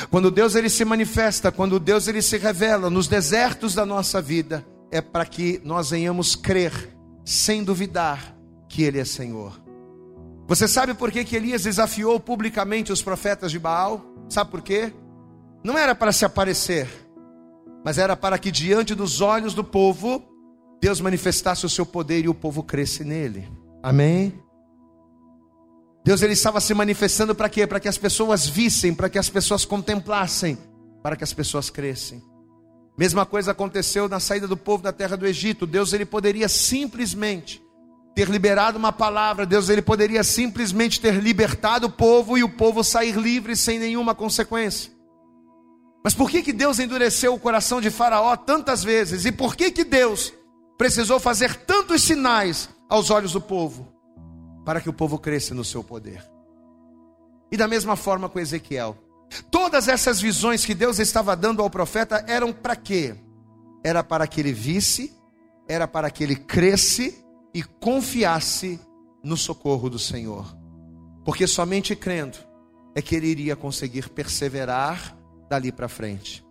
Quando 0.10 0.31
Deus 0.31 0.55
ele 0.55 0.69
se 0.69 0.84
manifesta, 0.84 1.51
quando 1.51 1.79
Deus 1.79 2.07
ele 2.07 2.21
se 2.21 2.38
revela 2.38 2.89
nos 2.89 3.07
desertos 3.07 3.75
da 3.75 3.86
nossa 3.86 4.21
vida, 4.21 4.65
é 4.89 5.01
para 5.01 5.25
que 5.25 5.62
nós 5.63 5.91
venhamos 5.91 6.36
crer 6.36 6.95
sem 7.23 7.63
duvidar 7.63 8.36
que 8.67 8.84
ele 8.84 8.99
é 8.99 9.05
Senhor. 9.05 9.62
Você 10.47 10.67
sabe 10.67 10.93
por 10.93 11.12
que, 11.12 11.23
que 11.23 11.36
Elias 11.36 11.63
desafiou 11.63 12.19
publicamente 12.19 12.91
os 12.91 13.01
profetas 13.01 13.51
de 13.51 13.60
Baal? 13.60 14.03
Sabe 14.29 14.49
por 14.49 14.62
quê? 14.62 14.93
Não 15.63 15.78
era 15.78 15.93
para 15.93 16.12
se 16.12 16.26
aparecer, 16.26 16.88
mas 17.86 17.97
era 17.97 18.15
para 18.15 18.38
que 18.38 18.52
diante 18.52 18.95
dos 18.95 19.21
olhos 19.21 19.54
do 19.54 19.63
povo, 19.63 20.24
Deus 20.82 21.00
manifestasse 21.00 21.65
o 21.65 21.69
seu 21.69 21.86
poder 21.86 22.26
e 22.26 22.30
o 22.30 22.34
povo 22.34 22.63
cresce 22.63 23.04
nele. 23.04 23.47
Amém? 23.84 24.34
Deus 26.04 26.21
ele 26.24 26.34
estava 26.34 26.60
se 26.60 26.74
manifestando 26.74 27.36
para 27.36 27.50
quê? 27.50 27.67
Para 27.67 27.80
que 27.80 27.88
as 27.88 27.97
pessoas 27.97 28.47
vissem, 28.47 28.93
para 28.93 29.10
que 29.10 29.19
as 29.19 29.30
pessoas 29.30 29.65
contemplassem, 29.65 30.58
para 31.04 31.15
que 31.15 31.24
as 31.24 31.34
pessoas 31.34 31.69
crescem. 31.69 32.24
Mesma 32.97 33.26
coisa 33.26 33.52
aconteceu 33.52 34.10
na 34.10 34.19
saída 34.19 34.47
do 34.47 34.58
povo 34.58 34.84
da 34.84 34.91
terra 34.91 35.15
do 35.15 35.28
Egito. 35.28 35.67
Deus 35.67 35.93
ele 35.93 36.06
poderia 36.06 36.50
simplesmente 36.50 37.62
ter 38.15 38.28
liberado 38.28 38.78
uma 38.78 38.91
palavra, 38.91 39.45
Deus 39.45 39.69
ele 39.69 39.82
poderia 39.82 40.24
simplesmente 40.24 41.00
ter 41.00 41.13
libertado 41.15 41.88
o 41.88 41.91
povo 41.91 42.38
e 42.38 42.43
o 42.43 42.50
povo 42.50 42.84
sair 42.84 43.15
livre 43.15 43.56
sem 43.56 43.80
nenhuma 43.80 44.13
consequência. 44.13 44.91
Mas 46.03 46.13
por 46.13 46.29
que, 46.29 46.41
que 46.41 46.53
Deus 46.53 46.79
endureceu 46.79 47.33
o 47.33 47.39
coração 47.39 47.79
de 47.79 47.91
Faraó 47.91 48.35
tantas 48.35 48.83
vezes? 48.83 49.25
E 49.25 49.31
por 49.31 49.55
que, 49.55 49.71
que 49.71 49.83
Deus 49.83 50.33
precisou 50.77 51.19
fazer 51.19 51.55
tantos 51.55 52.01
sinais 52.01 52.69
aos 52.89 53.09
olhos 53.11 53.33
do 53.33 53.41
povo? 53.41 53.87
Para 54.65 54.81
que 54.81 54.89
o 54.89 54.93
povo 54.93 55.19
cresça 55.19 55.53
no 55.53 55.63
seu 55.63 55.83
poder. 55.83 56.27
E 57.51 57.57
da 57.57 57.67
mesma 57.67 57.95
forma 57.95 58.29
com 58.29 58.39
Ezequiel. 58.39 58.97
Todas 59.49 59.87
essas 59.87 60.19
visões 60.19 60.65
que 60.65 60.73
Deus 60.73 60.99
estava 60.99 61.35
dando 61.35 61.61
ao 61.61 61.69
profeta 61.69 62.23
eram 62.27 62.51
para 62.51 62.75
quê? 62.75 63.15
Era 63.83 64.03
para 64.03 64.27
que 64.27 64.39
ele 64.41 64.51
visse, 64.51 65.15
era 65.67 65.87
para 65.87 66.09
que 66.09 66.23
ele 66.23 66.35
cresce 66.35 67.23
e 67.53 67.63
confiasse 67.63 68.79
no 69.23 69.37
socorro 69.37 69.89
do 69.89 69.99
Senhor. 69.99 70.55
Porque 71.23 71.45
somente 71.45 71.95
crendo 71.95 72.37
é 72.95 73.01
que 73.01 73.15
ele 73.15 73.27
iria 73.27 73.55
conseguir 73.55 74.09
perseverar 74.09 75.15
dali 75.51 75.69
para 75.69 75.89
frente. 75.89 76.45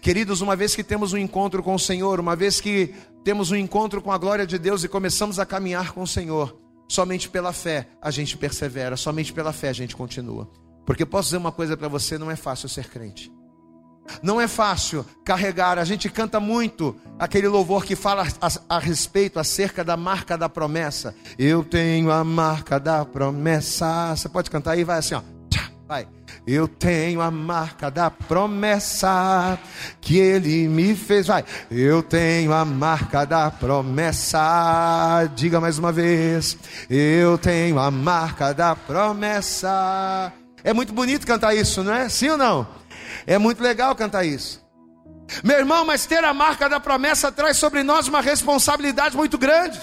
Queridos, 0.00 0.40
uma 0.40 0.56
vez 0.56 0.74
que 0.74 0.82
temos 0.82 1.12
um 1.12 1.18
encontro 1.18 1.62
com 1.62 1.74
o 1.74 1.78
Senhor, 1.78 2.18
uma 2.18 2.34
vez 2.34 2.58
que 2.58 2.94
temos 3.22 3.50
um 3.50 3.56
encontro 3.56 4.00
com 4.00 4.10
a 4.10 4.16
glória 4.16 4.46
de 4.46 4.58
Deus 4.58 4.82
e 4.82 4.88
começamos 4.88 5.38
a 5.38 5.44
caminhar 5.44 5.92
com 5.92 6.02
o 6.02 6.06
Senhor, 6.06 6.58
somente 6.88 7.28
pela 7.28 7.52
fé 7.52 7.88
a 8.00 8.10
gente 8.10 8.38
persevera, 8.38 8.96
somente 8.96 9.30
pela 9.30 9.52
fé 9.52 9.68
a 9.68 9.74
gente 9.74 9.94
continua. 9.94 10.50
Porque 10.86 11.04
posso 11.04 11.26
dizer 11.26 11.36
uma 11.36 11.52
coisa 11.52 11.76
para 11.76 11.86
você: 11.86 12.16
não 12.16 12.30
é 12.30 12.36
fácil 12.36 12.66
ser 12.66 12.88
crente. 12.88 13.30
Não 14.22 14.40
é 14.40 14.48
fácil 14.48 15.04
carregar, 15.22 15.78
a 15.78 15.84
gente 15.84 16.08
canta 16.08 16.40
muito 16.40 16.96
aquele 17.18 17.46
louvor 17.46 17.84
que 17.84 17.94
fala 17.94 18.26
a, 18.40 18.76
a, 18.76 18.78
respeito 18.78 19.38
acerca 19.38 19.84
da 19.84 19.96
marca 19.96 20.36
da 20.36 20.48
promessa. 20.48 21.14
Eu 21.38 21.62
tenho 21.62 22.10
a 22.10 22.24
marca 22.24 22.80
da 22.80 23.04
promessa. 23.04 24.16
Você 24.16 24.28
pode 24.28 24.50
cantar 24.50 24.72
aí, 24.72 24.82
vai 24.82 24.98
assim, 24.98 25.14
ó. 25.14 25.22
Vai. 25.86 26.08
Eu 26.46 26.66
tenho 26.66 27.20
a 27.20 27.30
marca 27.30 27.90
da 27.90 28.10
promessa 28.10 29.58
que 30.00 30.18
ele 30.18 30.68
me 30.68 30.94
fez. 30.94 31.26
Vai. 31.26 31.44
Eu 31.70 32.02
tenho 32.02 32.52
a 32.52 32.64
marca 32.64 33.24
da 33.24 33.50
promessa. 33.50 35.30
Diga 35.34 35.60
mais 35.60 35.78
uma 35.78 35.92
vez. 35.92 36.56
Eu 36.88 37.38
tenho 37.38 37.78
a 37.78 37.90
marca 37.90 38.52
da 38.52 38.74
promessa. 38.74 40.32
É 40.64 40.72
muito 40.72 40.92
bonito 40.92 41.26
cantar 41.26 41.54
isso, 41.54 41.82
não 41.82 41.94
é? 41.94 42.08
Sim 42.08 42.30
ou 42.30 42.38
não? 42.38 42.66
É 43.26 43.38
muito 43.38 43.62
legal 43.62 43.94
cantar 43.94 44.24
isso. 44.24 44.60
Meu 45.44 45.58
irmão, 45.58 45.84
mas 45.84 46.06
ter 46.06 46.24
a 46.24 46.34
marca 46.34 46.68
da 46.68 46.80
promessa 46.80 47.30
traz 47.30 47.56
sobre 47.56 47.82
nós 47.82 48.08
uma 48.08 48.20
responsabilidade 48.20 49.16
muito 49.16 49.38
grande. 49.38 49.80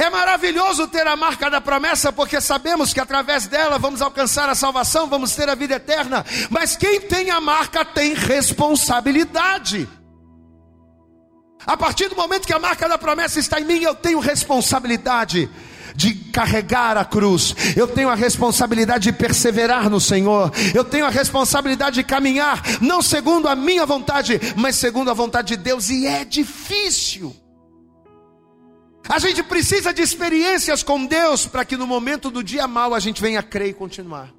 É 0.00 0.08
maravilhoso 0.08 0.88
ter 0.88 1.06
a 1.06 1.14
marca 1.14 1.50
da 1.50 1.60
promessa, 1.60 2.10
porque 2.10 2.40
sabemos 2.40 2.94
que 2.94 3.00
através 3.00 3.46
dela 3.46 3.78
vamos 3.78 4.00
alcançar 4.00 4.48
a 4.48 4.54
salvação, 4.54 5.06
vamos 5.06 5.36
ter 5.36 5.46
a 5.46 5.54
vida 5.54 5.74
eterna. 5.74 6.24
Mas 6.48 6.74
quem 6.74 7.02
tem 7.02 7.28
a 7.28 7.38
marca 7.38 7.84
tem 7.84 8.14
responsabilidade. 8.14 9.86
A 11.66 11.76
partir 11.76 12.08
do 12.08 12.16
momento 12.16 12.46
que 12.46 12.52
a 12.54 12.58
marca 12.58 12.88
da 12.88 12.96
promessa 12.96 13.38
está 13.38 13.60
em 13.60 13.66
mim, 13.66 13.82
eu 13.82 13.94
tenho 13.94 14.20
responsabilidade 14.20 15.50
de 15.94 16.14
carregar 16.14 16.96
a 16.96 17.04
cruz, 17.04 17.54
eu 17.76 17.86
tenho 17.86 18.08
a 18.08 18.14
responsabilidade 18.14 19.04
de 19.04 19.12
perseverar 19.12 19.90
no 19.90 20.00
Senhor, 20.00 20.50
eu 20.74 20.82
tenho 20.82 21.04
a 21.04 21.10
responsabilidade 21.10 21.96
de 21.96 22.04
caminhar, 22.04 22.62
não 22.80 23.02
segundo 23.02 23.48
a 23.48 23.54
minha 23.54 23.84
vontade, 23.84 24.40
mas 24.56 24.76
segundo 24.76 25.10
a 25.10 25.14
vontade 25.14 25.48
de 25.48 25.62
Deus, 25.62 25.90
e 25.90 26.06
é 26.06 26.24
difícil. 26.24 27.36
A 29.10 29.18
gente 29.18 29.42
precisa 29.42 29.92
de 29.92 30.02
experiências 30.02 30.84
com 30.84 31.04
Deus 31.04 31.44
para 31.44 31.64
que 31.64 31.76
no 31.76 31.84
momento 31.84 32.30
do 32.30 32.44
dia 32.44 32.68
mal 32.68 32.94
a 32.94 33.00
gente 33.00 33.20
venha 33.20 33.42
crer 33.42 33.70
e 33.70 33.74
continuar. 33.74 34.32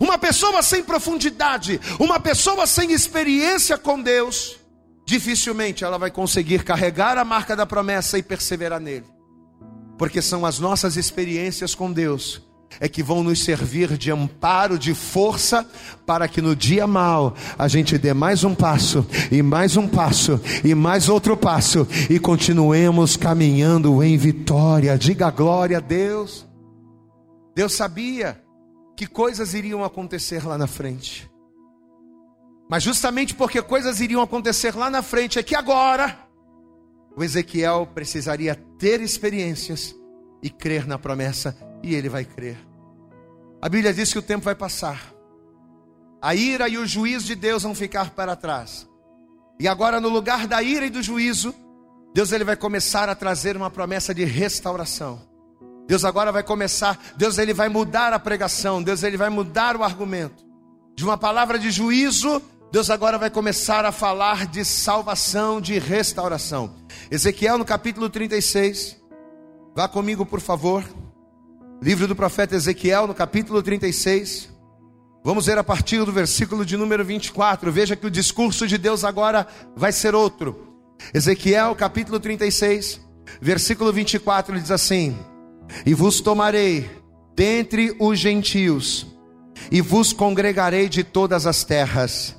Uma 0.00 0.16
pessoa 0.16 0.62
sem 0.62 0.84
profundidade, 0.84 1.80
uma 1.98 2.20
pessoa 2.20 2.64
sem 2.64 2.92
experiência 2.92 3.76
com 3.76 4.00
Deus, 4.00 4.56
dificilmente 5.04 5.82
ela 5.82 5.98
vai 5.98 6.12
conseguir 6.12 6.62
carregar 6.62 7.18
a 7.18 7.24
marca 7.24 7.56
da 7.56 7.66
promessa 7.66 8.16
e 8.16 8.22
perseverar 8.22 8.78
nele. 8.78 9.06
Porque 9.98 10.22
são 10.22 10.46
as 10.46 10.60
nossas 10.60 10.96
experiências 10.96 11.74
com 11.74 11.92
Deus 11.92 12.45
é 12.80 12.88
que 12.88 13.02
vão 13.02 13.22
nos 13.22 13.42
servir 13.42 13.96
de 13.96 14.10
amparo, 14.10 14.78
de 14.78 14.94
força, 14.94 15.66
para 16.04 16.28
que 16.28 16.42
no 16.42 16.54
dia 16.54 16.86
mal 16.86 17.34
a 17.58 17.68
gente 17.68 17.96
dê 17.98 18.12
mais 18.12 18.44
um 18.44 18.54
passo, 18.54 19.06
e 19.30 19.42
mais 19.42 19.76
um 19.76 19.88
passo, 19.88 20.40
e 20.64 20.74
mais 20.74 21.08
outro 21.08 21.36
passo, 21.36 21.86
e 22.10 22.18
continuemos 22.18 23.16
caminhando 23.16 24.02
em 24.02 24.16
vitória. 24.16 24.98
Diga 24.98 25.30
glória 25.30 25.78
a 25.78 25.80
Deus. 25.80 26.46
Deus 27.54 27.72
sabia 27.72 28.40
que 28.96 29.06
coisas 29.06 29.54
iriam 29.54 29.84
acontecer 29.84 30.46
lá 30.46 30.58
na 30.58 30.66
frente. 30.66 31.30
Mas 32.68 32.82
justamente 32.82 33.34
porque 33.34 33.62
coisas 33.62 34.00
iriam 34.00 34.20
acontecer 34.20 34.74
lá 34.74 34.90
na 34.90 35.02
frente, 35.02 35.38
é 35.38 35.42
que 35.42 35.54
agora 35.54 36.18
o 37.16 37.22
Ezequiel 37.22 37.88
precisaria 37.94 38.54
ter 38.78 39.00
experiências 39.00 39.94
e 40.42 40.50
crer 40.50 40.86
na 40.86 40.98
promessa 40.98 41.56
e 41.82 41.94
ele 41.94 42.08
vai 42.08 42.24
crer. 42.24 42.58
A 43.60 43.68
Bíblia 43.68 43.92
diz 43.92 44.12
que 44.12 44.18
o 44.18 44.22
tempo 44.22 44.44
vai 44.44 44.54
passar. 44.54 45.12
A 46.20 46.34
ira 46.34 46.68
e 46.68 46.78
o 46.78 46.86
juízo 46.86 47.26
de 47.26 47.34
Deus 47.34 47.62
vão 47.62 47.74
ficar 47.74 48.10
para 48.10 48.36
trás. 48.36 48.88
E 49.58 49.66
agora 49.66 50.00
no 50.00 50.08
lugar 50.08 50.46
da 50.46 50.62
ira 50.62 50.86
e 50.86 50.90
do 50.90 51.02
juízo, 51.02 51.54
Deus 52.14 52.32
ele 52.32 52.44
vai 52.44 52.56
começar 52.56 53.08
a 53.08 53.14
trazer 53.14 53.56
uma 53.56 53.70
promessa 53.70 54.14
de 54.14 54.24
restauração. 54.24 55.20
Deus 55.86 56.04
agora 56.04 56.32
vai 56.32 56.42
começar, 56.42 56.98
Deus 57.16 57.38
ele 57.38 57.54
vai 57.54 57.68
mudar 57.68 58.12
a 58.12 58.18
pregação, 58.18 58.82
Deus 58.82 59.02
ele 59.02 59.16
vai 59.16 59.30
mudar 59.30 59.76
o 59.76 59.84
argumento. 59.84 60.44
De 60.96 61.04
uma 61.04 61.16
palavra 61.16 61.58
de 61.58 61.70
juízo, 61.70 62.42
Deus 62.72 62.90
agora 62.90 63.18
vai 63.18 63.30
começar 63.30 63.84
a 63.84 63.92
falar 63.92 64.46
de 64.46 64.64
salvação, 64.64 65.60
de 65.60 65.78
restauração. 65.78 66.74
Ezequiel 67.10 67.58
no 67.58 67.64
capítulo 67.64 68.10
36. 68.10 68.96
Vá 69.74 69.86
comigo, 69.86 70.26
por 70.26 70.40
favor. 70.40 70.82
Livro 71.82 72.08
do 72.08 72.16
profeta 72.16 72.56
Ezequiel, 72.56 73.06
no 73.06 73.14
capítulo 73.14 73.62
36. 73.62 74.48
Vamos 75.22 75.46
ver 75.46 75.58
a 75.58 75.64
partir 75.64 76.04
do 76.04 76.12
versículo 76.12 76.64
de 76.64 76.76
número 76.76 77.04
24. 77.04 77.70
Veja 77.70 77.94
que 77.94 78.06
o 78.06 78.10
discurso 78.10 78.66
de 78.66 78.78
Deus 78.78 79.04
agora 79.04 79.46
vai 79.76 79.92
ser 79.92 80.14
outro. 80.14 80.74
Ezequiel, 81.12 81.74
capítulo 81.74 82.18
36, 82.18 83.00
versículo 83.40 83.92
24 83.92 84.58
diz 84.58 84.70
assim: 84.70 85.18
E 85.84 85.92
vos 85.92 86.20
tomarei 86.20 86.90
dentre 87.36 87.94
os 88.00 88.18
gentios, 88.18 89.06
e 89.70 89.82
vos 89.82 90.14
congregarei 90.14 90.88
de 90.88 91.04
todas 91.04 91.46
as 91.46 91.62
terras, 91.62 92.34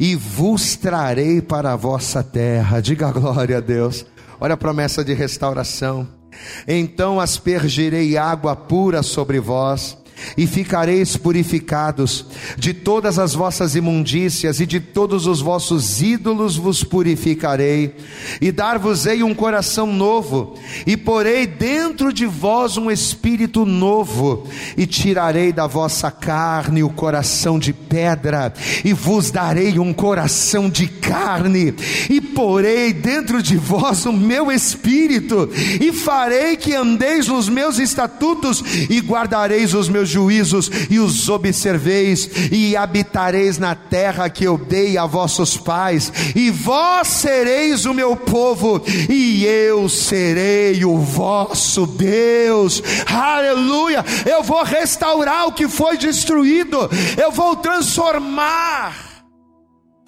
e 0.00 0.16
vos 0.16 0.76
trarei 0.76 1.42
para 1.42 1.74
a 1.74 1.76
vossa 1.76 2.22
terra. 2.22 2.80
Diga 2.80 3.12
glória 3.12 3.58
a 3.58 3.60
Deus. 3.60 4.06
Olha 4.40 4.54
a 4.54 4.56
promessa 4.56 5.04
de 5.04 5.12
restauração. 5.12 6.17
Então 6.66 7.20
aspergirei 7.20 8.16
água 8.16 8.54
pura 8.54 9.02
sobre 9.02 9.40
vós, 9.40 9.96
e 10.36 10.46
ficareis 10.46 11.16
purificados. 11.16 12.26
De 12.56 12.72
todas 12.72 13.18
as 13.18 13.34
vossas 13.34 13.74
imundícias 13.74 14.60
e 14.60 14.66
de 14.66 14.80
todos 14.80 15.26
os 15.26 15.40
vossos 15.40 16.00
ídolos 16.02 16.56
vos 16.56 16.82
purificarei, 16.84 17.94
e 18.40 18.50
dar-vos-ei 18.50 19.22
um 19.22 19.34
coração 19.34 19.92
novo, 19.92 20.54
e 20.86 20.96
porei 20.96 21.46
dentro 21.46 22.12
de 22.12 22.26
vós 22.26 22.76
um 22.76 22.90
espírito 22.90 23.64
novo, 23.64 24.46
e 24.76 24.86
tirarei 24.86 25.52
da 25.52 25.66
vossa 25.66 26.10
carne 26.10 26.82
o 26.82 26.90
coração 26.90 27.58
de 27.58 27.72
pedra, 27.72 28.52
e 28.84 28.92
vos 28.92 29.30
darei 29.30 29.78
um 29.78 29.92
coração 29.92 30.68
de 30.68 30.86
carne, 30.86 31.74
e 32.08 32.20
porei 32.20 32.92
dentro 32.92 33.42
de 33.42 33.56
vós 33.56 34.04
o 34.06 34.12
meu 34.12 34.50
espírito, 34.50 35.48
e 35.80 35.92
farei 35.92 36.56
que 36.56 36.74
andeis 36.74 37.28
nos 37.28 37.48
meus 37.48 37.78
estatutos 37.78 38.62
e 38.88 39.00
guardareis 39.00 39.74
os 39.74 39.88
meus 39.88 40.07
juízos 40.08 40.70
e 40.90 40.98
os 40.98 41.28
observeis, 41.28 42.28
e 42.50 42.76
habitareis 42.76 43.58
na 43.58 43.74
terra 43.74 44.28
que 44.30 44.44
eu 44.44 44.58
dei 44.58 44.96
a 44.96 45.06
vossos 45.06 45.56
pais, 45.56 46.12
e 46.34 46.50
vós 46.50 47.08
sereis 47.08 47.84
o 47.84 47.94
meu 47.94 48.16
povo, 48.16 48.82
e 49.08 49.44
eu 49.44 49.88
serei 49.88 50.84
o 50.84 50.98
vosso 50.98 51.86
Deus. 51.86 52.82
Aleluia! 53.06 54.04
Eu 54.26 54.42
vou 54.42 54.62
restaurar 54.62 55.46
o 55.46 55.52
que 55.52 55.68
foi 55.68 55.96
destruído, 55.96 56.88
eu 57.16 57.30
vou 57.30 57.56
transformar. 57.56 59.08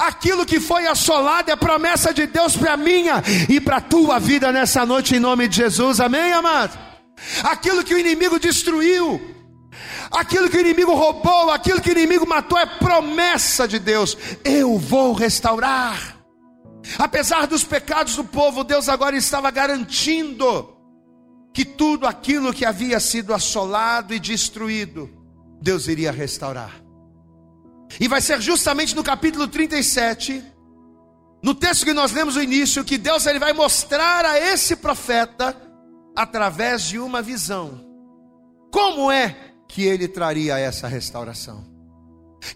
Aquilo 0.01 0.47
que 0.47 0.59
foi 0.59 0.87
assolado 0.87 1.51
é 1.51 1.57
promessa 1.57 2.15
de 2.15 2.27
Deus 2.27 2.57
para 2.57 2.75
minha 2.75 3.23
e 3.51 3.61
para 3.61 3.83
tua 3.83 4.19
vida 4.19 4.51
nessa 4.51 4.87
noite, 4.87 5.15
em 5.15 5.21
nome 5.21 5.47
de 5.47 5.57
Jesus, 5.57 6.01
amém, 6.01 6.33
amado? 6.33 6.79
Aquilo 7.43 7.85
que 7.85 7.95
o 7.95 7.99
inimigo 7.99 8.39
destruiu, 8.39 9.21
Aquilo 10.11 10.51
que 10.51 10.57
o 10.57 10.61
inimigo 10.61 10.95
roubou, 10.95 11.51
aquilo 11.51 11.81
que 11.81 11.91
o 11.91 11.93
inimigo 11.93 12.27
matou 12.27 12.59
é 12.59 12.67
promessa 12.67 13.69
de 13.69 13.79
Deus. 13.79 14.17
Eu 14.45 14.77
vou 14.77 15.13
restaurar. 15.13 16.19
Apesar 16.99 17.47
dos 17.47 17.63
pecados 17.63 18.17
do 18.17 18.25
povo, 18.25 18.65
Deus 18.65 18.89
agora 18.89 19.17
estava 19.17 19.51
garantindo 19.51 20.77
que 21.53 21.65
tudo 21.65 22.07
aquilo 22.07 22.53
que 22.53 22.65
havia 22.65 22.99
sido 22.99 23.33
assolado 23.33 24.13
e 24.13 24.19
destruído, 24.19 25.11
Deus 25.61 25.87
iria 25.87 26.11
restaurar. 26.11 26.83
E 27.99 28.09
vai 28.09 28.21
ser 28.21 28.41
justamente 28.41 28.95
no 28.95 29.03
capítulo 29.03 29.47
37, 29.47 30.43
no 31.43 31.55
texto 31.55 31.85
que 31.85 31.93
nós 31.93 32.13
lemos 32.13 32.37
no 32.37 32.43
início, 32.43 32.85
que 32.85 32.99
Deus 32.99 33.27
ele 33.27 33.39
vai 33.39 33.53
mostrar 33.53 34.25
a 34.25 34.39
esse 34.39 34.77
profeta 34.77 35.57
através 36.17 36.83
de 36.83 36.99
uma 36.99 37.23
visão. 37.23 37.85
Como 38.71 39.11
é 39.11 39.50
que 39.71 39.83
ele 39.83 40.09
traria 40.09 40.59
essa 40.59 40.89
restauração. 40.89 41.65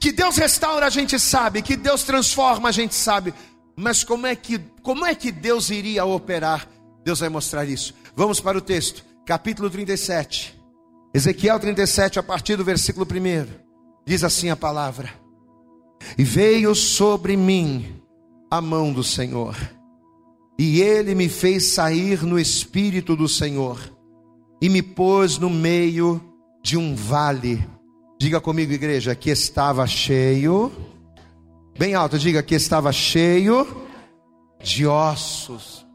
Que 0.00 0.10
Deus 0.10 0.36
restaura, 0.36 0.86
a 0.86 0.90
gente 0.90 1.18
sabe, 1.18 1.62
que 1.62 1.76
Deus 1.76 2.02
transforma, 2.02 2.68
a 2.68 2.72
gente 2.72 2.94
sabe. 2.94 3.32
Mas 3.76 4.02
como 4.02 4.26
é 4.26 4.34
que, 4.34 4.58
como 4.82 5.06
é 5.06 5.14
que 5.14 5.30
Deus 5.30 5.70
iria 5.70 6.04
operar? 6.04 6.68
Deus 7.04 7.20
vai 7.20 7.28
mostrar 7.28 7.64
isso. 7.66 7.94
Vamos 8.16 8.40
para 8.40 8.58
o 8.58 8.60
texto, 8.60 9.04
capítulo 9.24 9.70
37. 9.70 10.58
Ezequiel 11.12 11.60
37, 11.60 12.18
a 12.18 12.22
partir 12.22 12.56
do 12.56 12.64
versículo 12.64 13.06
1. 13.06 13.46
Diz 14.04 14.24
assim 14.24 14.50
a 14.50 14.56
palavra: 14.56 15.08
E 16.18 16.24
veio 16.24 16.74
sobre 16.74 17.36
mim 17.36 18.02
a 18.50 18.60
mão 18.60 18.92
do 18.92 19.04
Senhor, 19.04 19.56
e 20.58 20.80
ele 20.80 21.14
me 21.14 21.28
fez 21.28 21.66
sair 21.66 22.24
no 22.24 22.38
espírito 22.38 23.14
do 23.14 23.28
Senhor, 23.28 23.78
e 24.60 24.68
me 24.68 24.82
pôs 24.82 25.38
no 25.38 25.50
meio 25.50 26.33
de 26.64 26.78
um 26.78 26.96
vale. 26.96 27.62
Diga 28.18 28.40
comigo, 28.40 28.72
igreja, 28.72 29.14
que 29.14 29.28
estava 29.28 29.86
cheio, 29.86 30.72
bem 31.78 31.94
alto, 31.94 32.18
diga 32.18 32.42
que 32.42 32.54
estava 32.54 32.90
cheio 32.90 33.86
de 34.62 34.86
ossos. 34.86 35.86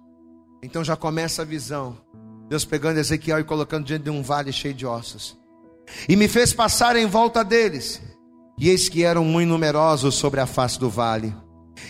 Então 0.62 0.84
já 0.84 0.96
começa 0.96 1.42
a 1.42 1.46
visão. 1.46 1.98
Deus 2.48 2.66
pegando 2.66 3.00
Ezequiel 3.00 3.40
e 3.40 3.44
colocando 3.44 3.86
diante 3.86 4.04
de 4.04 4.10
um 4.12 4.22
vale 4.22 4.52
cheio 4.52 4.76
de 4.76 4.86
ossos. 4.86 5.36
E 6.08 6.16
me 6.16 6.28
fez 6.28 6.54
passar 6.54 6.96
em 6.96 7.08
volta 7.08 7.44
deles. 7.44 8.00
E 8.56 8.70
eis 8.70 8.88
que 8.88 9.04
eram 9.04 9.26
muito 9.26 9.50
numerosos 9.50 10.14
sobre 10.14 10.40
a 10.40 10.46
face 10.46 10.80
do 10.80 10.90
vale. 10.90 11.36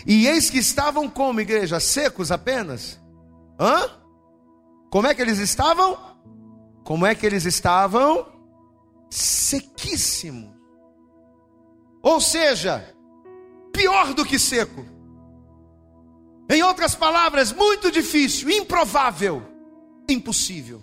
E 0.06 0.26
eis 0.26 0.48
que 0.48 0.58
estavam 0.58 1.06
como, 1.06 1.40
igreja? 1.40 1.78
Secos 1.80 2.32
apenas? 2.32 2.98
Hã? 3.58 3.90
Como 4.90 5.06
é 5.06 5.14
que 5.14 5.20
eles 5.20 5.38
estavam? 5.38 5.98
Como 6.82 7.04
é 7.04 7.14
que 7.14 7.26
eles 7.26 7.44
estavam? 7.44 8.39
Sequíssimos. 9.10 10.54
Ou 12.02 12.20
seja, 12.20 12.94
pior 13.72 14.14
do 14.14 14.24
que 14.24 14.38
seco. 14.38 14.86
Em 16.48 16.62
outras 16.62 16.94
palavras, 16.94 17.52
muito 17.52 17.90
difícil, 17.90 18.48
improvável 18.50 19.50
impossível. 20.12 20.82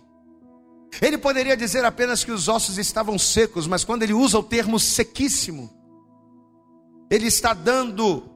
Ele 1.01 1.17
poderia 1.17 1.55
dizer 1.55 1.85
apenas 1.85 2.23
que 2.23 2.31
os 2.31 2.47
ossos 2.47 2.77
estavam 2.77 3.19
secos, 3.19 3.67
mas 3.67 3.83
quando 3.83 4.03
ele 4.03 4.13
usa 4.13 4.39
o 4.39 4.43
termo 4.43 4.79
sequíssimo, 4.79 5.69
ele 7.09 7.27
está 7.27 7.53
dando 7.53 8.33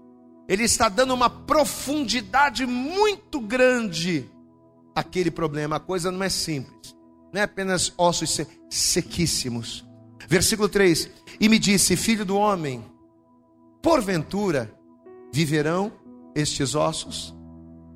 ele 0.48 0.64
está 0.64 0.90
dando 0.90 1.14
uma 1.14 1.30
profundidade 1.30 2.66
muito 2.66 3.40
grande 3.40 4.30
àquele 4.94 5.32
problema. 5.32 5.78
A 5.78 5.80
coisa 5.80 6.12
não 6.12 6.22
é 6.22 6.30
simples, 6.30 6.94
não 7.32 7.42
é 7.42 7.44
apenas 7.44 7.94
ossos 7.98 8.40
sequíssimos. 8.70 9.86
Versículo 10.28 10.68
3: 10.68 11.10
E 11.40 11.48
me 11.50 11.58
disse, 11.58 11.96
filho 11.96 12.26
do 12.26 12.36
homem, 12.38 12.84
porventura 13.82 14.74
viverão 15.32 15.92
estes 16.36 16.76
ossos? 16.76 17.36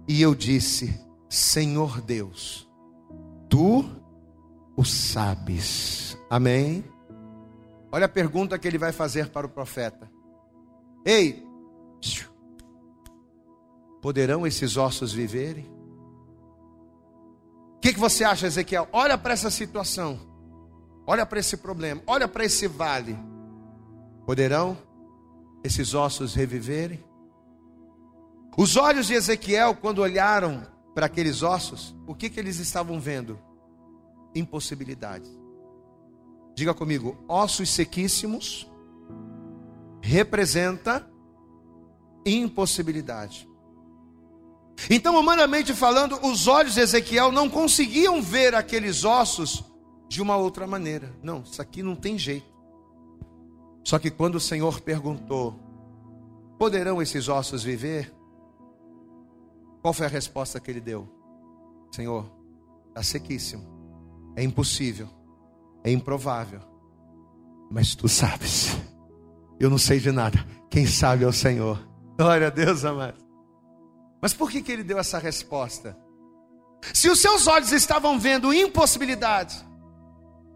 E 0.08 0.22
eu 0.22 0.36
disse, 0.36 1.00
Senhor 1.30 2.02
Deus, 2.02 2.70
tu 3.50 3.86
o 4.76 4.84
sabes. 4.84 6.18
Amém? 6.30 6.84
Olha 7.92 8.06
a 8.06 8.10
pergunta 8.10 8.58
que 8.60 8.68
ele 8.68 8.78
vai 8.78 8.92
fazer 8.92 9.30
para 9.30 9.48
o 9.48 9.50
profeta: 9.50 10.10
Ei, 11.06 11.46
poderão 14.02 14.46
esses 14.46 14.78
ossos 14.78 15.14
viverem? 15.14 15.75
Que, 17.86 17.94
que 17.94 18.00
você 18.00 18.24
acha, 18.24 18.48
Ezequiel? 18.48 18.90
Olha 18.92 19.16
para 19.16 19.34
essa 19.34 19.52
situação, 19.52 20.20
olha 21.06 21.24
para 21.24 21.40
esse 21.40 21.56
problema, 21.56 22.02
olha 22.08 22.28
para 22.28 22.44
esse 22.44 22.66
vale. 22.66 23.16
Poderão 24.26 24.76
esses 25.64 25.94
ossos 25.94 26.34
reviverem? 26.34 27.06
Os 28.58 28.76
olhos 28.76 29.06
de 29.06 29.14
Ezequiel, 29.14 29.76
quando 29.76 30.00
olharam 30.00 30.66
para 30.96 31.06
aqueles 31.06 31.44
ossos, 31.44 31.96
o 32.08 32.16
que, 32.16 32.28
que 32.28 32.40
eles 32.40 32.58
estavam 32.58 33.00
vendo? 33.00 33.40
Impossibilidades. 34.34 35.30
Diga 36.56 36.74
comigo, 36.74 37.24
ossos 37.28 37.70
sequíssimos 37.70 38.68
representa 40.02 41.08
impossibilidade. 42.26 43.48
Então, 44.90 45.20
humanamente 45.20 45.74
falando, 45.74 46.20
os 46.26 46.48
olhos 46.48 46.74
de 46.74 46.82
Ezequiel 46.82 47.32
não 47.32 47.50
conseguiam 47.50 48.22
ver 48.22 48.54
aqueles 48.54 49.04
ossos 49.04 49.64
de 50.08 50.22
uma 50.22 50.36
outra 50.36 50.68
maneira. 50.68 51.14
Não, 51.24 51.42
isso 51.42 51.62
aqui 51.62 51.82
não 51.82 51.96
tem 51.96 52.18
jeito. 52.18 52.54
Só 53.84 54.00
que 54.00 54.12
quando 54.12 54.36
o 54.36 54.40
Senhor 54.40 54.82
perguntou: 54.82 55.60
Poderão 56.58 57.02
esses 57.02 57.28
ossos 57.28 57.64
viver? 57.64 58.14
Qual 59.82 59.94
foi 59.94 60.08
a 60.08 60.10
resposta 60.10 60.60
que 60.60 60.72
ele 60.72 60.82
deu? 60.82 61.08
Senhor, 61.92 62.30
está 62.90 63.04
sequíssimo, 63.04 63.64
é 64.36 64.44
impossível, 64.44 65.08
é 65.84 65.92
improvável, 65.92 66.60
mas 67.70 67.96
tu 67.96 68.08
sabes, 68.10 68.76
eu 69.60 69.70
não 69.70 69.78
sei 69.78 70.00
de 70.00 70.12
nada, 70.12 70.46
quem 70.70 70.86
sabe 70.86 71.24
é 71.24 71.28
o 71.28 71.32
Senhor. 71.32 71.80
Glória 72.18 72.48
a 72.48 72.50
Deus, 72.50 72.84
amado. 72.84 73.25
Mas 74.26 74.34
por 74.34 74.50
que, 74.50 74.60
que 74.60 74.72
ele 74.72 74.84
deu 74.84 74.98
essa 74.98 75.20
resposta? 75.20 75.96
Se 76.92 77.08
os 77.12 77.22
seus 77.22 77.46
olhos 77.46 77.72
estavam 77.72 78.20
vendo 78.20 78.52
impossibilidade, 78.52 79.56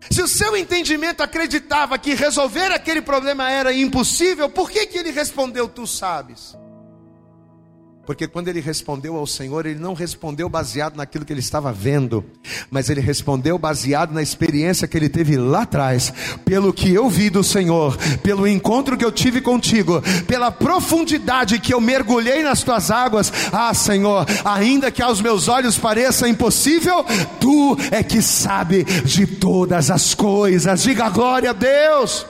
se 0.09 0.23
o 0.23 0.27
seu 0.27 0.57
entendimento 0.57 1.21
acreditava 1.21 1.99
que 1.99 2.15
resolver 2.15 2.71
aquele 2.71 2.99
problema 2.99 3.47
era 3.47 3.71
impossível, 3.71 4.49
por 4.49 4.71
que, 4.71 4.87
que 4.87 4.97
ele 4.97 5.11
respondeu: 5.11 5.69
Tu 5.69 5.85
sabes? 5.85 6.57
Porque 8.09 8.27
quando 8.27 8.47
ele 8.47 8.59
respondeu 8.59 9.15
ao 9.15 9.27
Senhor, 9.27 9.67
ele 9.67 9.77
não 9.77 9.93
respondeu 9.93 10.49
baseado 10.49 10.95
naquilo 10.95 11.23
que 11.23 11.31
ele 11.31 11.41
estava 11.41 11.71
vendo, 11.71 12.25
mas 12.71 12.89
ele 12.89 13.01
respondeu 13.01 13.55
baseado 13.59 14.15
na 14.15 14.23
experiência 14.23 14.87
que 14.87 14.97
ele 14.97 15.09
teve 15.09 15.37
lá 15.37 15.61
atrás, 15.61 16.11
pelo 16.43 16.73
que 16.73 16.91
eu 16.91 17.07
vi 17.07 17.29
do 17.29 17.43
Senhor, 17.43 17.95
pelo 18.23 18.47
encontro 18.47 18.97
que 18.97 19.05
eu 19.05 19.11
tive 19.11 19.41
contigo, 19.41 20.01
pela 20.25 20.49
profundidade 20.49 21.59
que 21.59 21.71
eu 21.71 21.79
mergulhei 21.79 22.41
nas 22.41 22.63
tuas 22.63 22.89
águas. 22.89 23.31
Ah, 23.53 23.75
Senhor, 23.75 24.25
ainda 24.43 24.89
que 24.89 25.03
aos 25.03 25.21
meus 25.21 25.47
olhos 25.47 25.77
pareça 25.77 26.27
impossível, 26.27 27.05
tu 27.39 27.77
é 27.91 28.01
que 28.01 28.23
sabe 28.23 28.85
de 29.05 29.27
todas 29.27 29.91
as 29.91 30.15
coisas. 30.15 30.81
Diga 30.81 31.09
glória 31.09 31.51
a 31.51 31.53
Deus. 31.53 32.25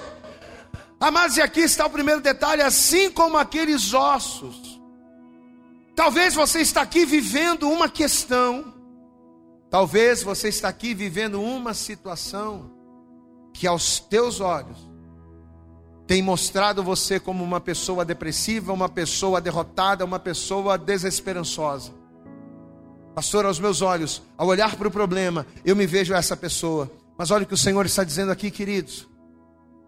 Amados, 0.99 1.37
e 1.37 1.41
aqui 1.41 1.61
está 1.61 1.85
o 1.85 1.89
primeiro 1.89 2.19
detalhe: 2.19 2.63
assim 2.63 3.09
como 3.09 3.37
aqueles 3.37 3.93
ossos 3.93 4.68
Talvez 5.99 6.33
você 6.33 6.61
está 6.61 6.81
aqui 6.81 7.05
vivendo 7.05 7.69
uma 7.69 7.89
questão, 7.89 8.73
talvez 9.69 10.23
você 10.23 10.47
está 10.47 10.69
aqui 10.69 10.93
vivendo 10.93 11.41
uma 11.41 11.73
situação 11.73 12.71
que 13.53 13.67
aos 13.67 13.99
teus 13.99 14.39
olhos 14.39 14.77
tem 16.07 16.21
mostrado 16.21 16.81
você 16.81 17.19
como 17.19 17.43
uma 17.43 17.59
pessoa 17.59 18.05
depressiva, 18.05 18.71
uma 18.71 18.87
pessoa 18.87 19.41
derrotada, 19.41 20.05
uma 20.05 20.19
pessoa 20.19 20.77
desesperançosa. 20.77 21.91
Pastor, 23.13 23.45
aos 23.45 23.59
meus 23.59 23.81
olhos, 23.81 24.23
ao 24.37 24.47
olhar 24.47 24.77
para 24.77 24.87
o 24.87 24.91
problema, 24.91 25.45
eu 25.65 25.75
me 25.75 25.85
vejo 25.85 26.13
essa 26.13 26.37
pessoa. 26.37 26.89
Mas 27.17 27.29
olha 27.29 27.43
o 27.43 27.45
que 27.45 27.53
o 27.53 27.57
Senhor 27.57 27.85
está 27.85 28.05
dizendo 28.05 28.31
aqui, 28.31 28.49
queridos. 28.49 29.05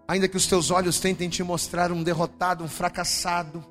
Ainda 0.09 0.27
que 0.27 0.35
os 0.35 0.45
teus 0.45 0.71
olhos 0.71 0.99
tentem 0.99 1.29
te 1.29 1.41
mostrar 1.41 1.89
um 1.89 2.03
derrotado, 2.03 2.65
um 2.65 2.67
fracassado, 2.67 3.70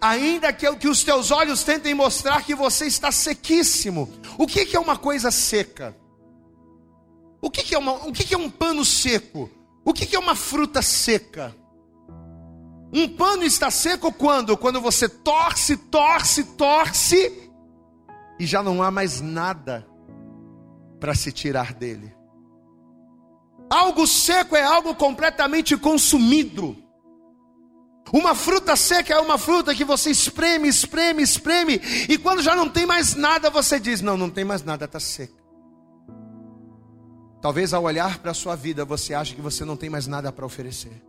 ainda 0.00 0.52
que, 0.52 0.74
que 0.76 0.88
os 0.88 1.02
teus 1.02 1.30
olhos 1.30 1.62
tentem 1.62 1.94
mostrar 1.94 2.44
que 2.44 2.54
você 2.54 2.86
está 2.86 3.10
sequíssimo. 3.10 4.12
O 4.38 4.46
que, 4.46 4.64
que 4.66 4.76
é 4.76 4.80
uma 4.80 4.96
coisa 4.96 5.30
seca? 5.30 5.96
O 7.40 7.50
que, 7.50 7.62
que 7.62 7.74
é, 7.74 7.78
uma, 7.78 7.92
o 8.06 8.12
que, 8.12 8.24
que 8.24 8.34
é 8.34 8.38
um 8.38 8.50
pano 8.50 8.84
seco? 8.84 9.50
O 9.84 9.92
que, 9.92 10.06
que 10.06 10.14
é 10.14 10.18
uma 10.18 10.36
fruta 10.36 10.80
seca? 10.80 11.54
Um 12.92 13.08
pano 13.08 13.42
está 13.42 13.70
seco 13.70 14.12
quando? 14.12 14.56
Quando 14.56 14.80
você 14.80 15.08
torce, 15.08 15.76
torce, 15.76 16.44
torce 16.44 17.50
e 18.38 18.46
já 18.46 18.62
não 18.62 18.82
há 18.82 18.90
mais 18.90 19.20
nada 19.20 19.86
para 21.00 21.14
se 21.14 21.32
tirar 21.32 21.72
dele. 21.72 22.14
Algo 23.70 24.06
seco 24.06 24.54
é 24.54 24.62
algo 24.62 24.94
completamente 24.94 25.76
consumido. 25.76 26.76
Uma 28.12 28.34
fruta 28.34 28.76
seca 28.76 29.14
é 29.14 29.18
uma 29.18 29.38
fruta 29.38 29.74
que 29.74 29.84
você 29.84 30.10
espreme, 30.10 30.68
espreme, 30.68 31.22
espreme, 31.22 31.80
e 32.08 32.18
quando 32.18 32.42
já 32.42 32.54
não 32.54 32.68
tem 32.68 32.84
mais 32.84 33.14
nada, 33.14 33.48
você 33.48 33.80
diz: 33.80 34.02
Não, 34.02 34.18
não 34.18 34.28
tem 34.28 34.44
mais 34.44 34.62
nada, 34.62 34.84
está 34.84 35.00
seca. 35.00 35.32
Talvez 37.40 37.72
ao 37.72 37.82
olhar 37.82 38.18
para 38.18 38.30
a 38.32 38.34
sua 38.34 38.54
vida, 38.54 38.84
você 38.84 39.14
ache 39.14 39.34
que 39.34 39.40
você 39.40 39.64
não 39.64 39.76
tem 39.76 39.88
mais 39.88 40.06
nada 40.06 40.30
para 40.30 40.44
oferecer. 40.44 41.02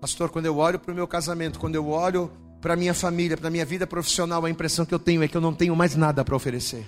Pastor, 0.00 0.30
quando 0.30 0.46
eu 0.46 0.56
olho 0.56 0.78
para 0.78 0.92
o 0.92 0.94
meu 0.94 1.06
casamento, 1.06 1.58
quando 1.58 1.74
eu 1.74 1.88
olho 1.88 2.30
para 2.60 2.74
a 2.74 2.76
minha 2.76 2.94
família, 2.94 3.36
para 3.36 3.48
a 3.48 3.50
minha 3.50 3.64
vida 3.66 3.86
profissional, 3.86 4.44
a 4.44 4.50
impressão 4.50 4.86
que 4.86 4.94
eu 4.94 4.98
tenho 4.98 5.22
é 5.22 5.28
que 5.28 5.36
eu 5.36 5.40
não 5.40 5.52
tenho 5.52 5.74
mais 5.74 5.96
nada 5.96 6.24
para 6.24 6.34
oferecer. 6.34 6.86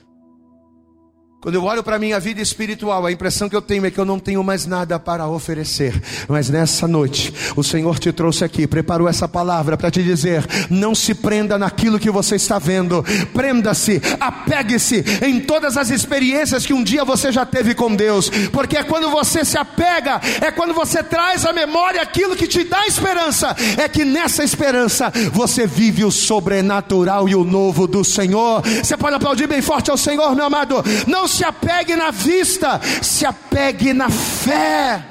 Quando 1.43 1.57
eu 1.57 1.65
olho 1.65 1.83
para 1.83 1.97
a 1.97 1.99
minha 1.99 2.21
vida 2.21 2.41
espiritual, 2.41 3.05
a 3.05 3.11
impressão 3.11 3.49
que 3.49 3.57
eu 3.57 3.61
tenho 3.61 3.85
é 3.85 3.91
que 3.91 3.99
eu 3.99 4.05
não 4.05 4.17
tenho 4.17 4.45
mais 4.45 4.65
nada 4.65 4.97
para 5.01 5.27
oferecer. 5.27 6.01
Mas 6.29 6.49
nessa 6.49 6.87
noite, 6.87 7.35
o 7.57 7.65
Senhor 7.65 7.99
te 7.99 8.13
trouxe 8.13 8.45
aqui, 8.45 8.65
preparou 8.65 9.09
essa 9.09 9.27
palavra 9.27 9.77
para 9.77 9.91
te 9.91 10.05
dizer: 10.05 10.47
não 10.71 10.95
se 10.95 11.15
prenda 11.15 11.59
naquilo 11.59 11.99
que 11.99 12.13
você 12.13 12.37
está 12.37 12.61
vendo, 12.61 13.05
prenda-se, 13.35 14.01
apegue-se 14.21 15.05
em 15.21 15.41
todas 15.41 15.77
as 15.77 15.91
experiências 15.91 16.65
que 16.65 16.73
um 16.73 16.85
dia 16.85 17.05
você 17.05 17.33
já 17.33 17.45
teve 17.45 17.75
com 17.75 17.93
Deus, 17.93 18.31
porque 18.53 18.77
é 18.77 18.85
quando 18.85 19.11
você 19.11 19.45
se 19.45 19.59
apega, 19.59 20.21
é 20.41 20.53
quando 20.53 20.73
você 20.73 21.03
traz 21.03 21.45
à 21.45 21.53
memória 21.53 22.01
aquilo 22.01 22.37
que 22.37 22.47
te 22.47 22.63
dá 22.63 22.87
esperança, 22.87 23.57
é 23.77 23.89
que 23.89 24.05
nessa 24.05 24.45
esperança 24.45 25.13
você 25.33 25.67
vive 25.67 26.05
o 26.05 26.13
sobrenatural 26.13 27.29
e 27.29 27.35
o 27.35 27.43
novo 27.43 27.89
do 27.89 28.05
Senhor. 28.05 28.63
Você 28.63 28.97
pode 28.97 29.17
aplaudir 29.17 29.49
bem 29.49 29.61
forte 29.61 29.91
ao 29.91 29.97
Senhor, 29.97 30.37
meu 30.37 30.45
amado. 30.45 30.77
Não 31.09 31.32
se 31.33 31.45
apegue 31.45 31.97
na 31.97 32.11
vista, 32.11 32.81
se 33.03 33.25
apegue 33.25 33.93
na 33.93 34.11
fé. 34.11 35.05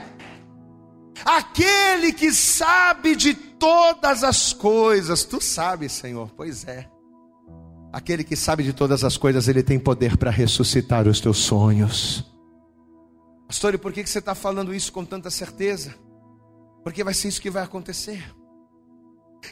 Aquele 1.26 2.14
que 2.14 2.32
sabe 2.32 3.16
de 3.16 3.34
todas 3.34 4.24
as 4.24 4.54
coisas, 4.54 5.24
tu 5.24 5.42
sabes, 5.42 5.92
Senhor, 5.92 6.32
pois 6.36 6.66
é. 6.68 6.88
Aquele 7.92 8.24
que 8.24 8.36
sabe 8.36 8.64
de 8.64 8.74
todas 8.74 9.04
as 9.04 9.18
coisas, 9.18 9.48
ele 9.48 9.62
tem 9.62 9.78
poder 9.78 10.18
para 10.18 10.32
ressuscitar 10.32 11.08
os 11.08 11.20
teus 11.20 11.38
sonhos. 11.40 12.26
Pastor, 13.48 13.74
e 13.74 13.78
por 13.78 13.92
que 13.92 14.06
você 14.06 14.20
está 14.20 14.34
falando 14.34 14.74
isso 14.74 14.94
com 14.94 15.04
tanta 15.04 15.30
certeza? 15.30 15.94
Porque 16.84 17.04
vai 17.04 17.14
ser 17.14 17.28
isso 17.28 17.42
que 17.42 17.50
vai 17.50 17.64
acontecer. 17.64 18.24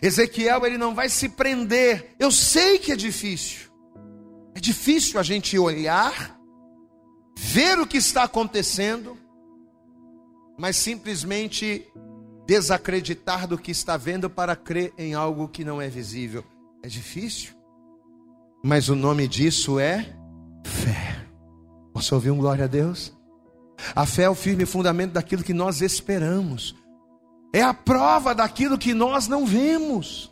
Ezequiel, 0.01 0.65
ele 0.65 0.77
não 0.77 0.95
vai 0.95 1.09
se 1.09 1.27
prender. 1.29 2.15
Eu 2.17 2.31
sei 2.31 2.79
que 2.79 2.91
é 2.91 2.95
difícil. 2.95 3.69
É 4.55 4.59
difícil 4.59 5.19
a 5.19 5.23
gente 5.23 5.59
olhar 5.59 6.38
ver 7.41 7.79
o 7.79 7.87
que 7.87 7.97
está 7.97 8.23
acontecendo, 8.23 9.17
mas 10.57 10.75
simplesmente 10.75 11.87
desacreditar 12.45 13.47
do 13.47 13.57
que 13.57 13.71
está 13.71 13.95
vendo 13.95 14.29
para 14.29 14.55
crer 14.55 14.93
em 14.97 15.13
algo 15.13 15.47
que 15.47 15.63
não 15.63 15.81
é 15.81 15.87
visível. 15.87 16.43
É 16.83 16.87
difícil, 16.87 17.53
mas 18.63 18.89
o 18.89 18.95
nome 18.95 19.27
disso 19.27 19.79
é 19.79 20.15
fé. 20.65 21.25
Posso 21.93 22.13
ouvir 22.13 22.29
um 22.29 22.37
glória 22.37 22.65
a 22.65 22.67
Deus? 22.67 23.17
A 23.95 24.05
fé 24.05 24.23
é 24.23 24.29
o 24.29 24.35
firme 24.35 24.65
fundamento 24.65 25.13
daquilo 25.13 25.43
que 25.43 25.53
nós 25.53 25.81
esperamos, 25.81 26.75
é 27.53 27.61
a 27.61 27.73
prova 27.73 28.35
daquilo 28.35 28.77
que 28.77 28.93
nós 28.93 29.27
não 29.27 29.45
vemos. 29.45 30.28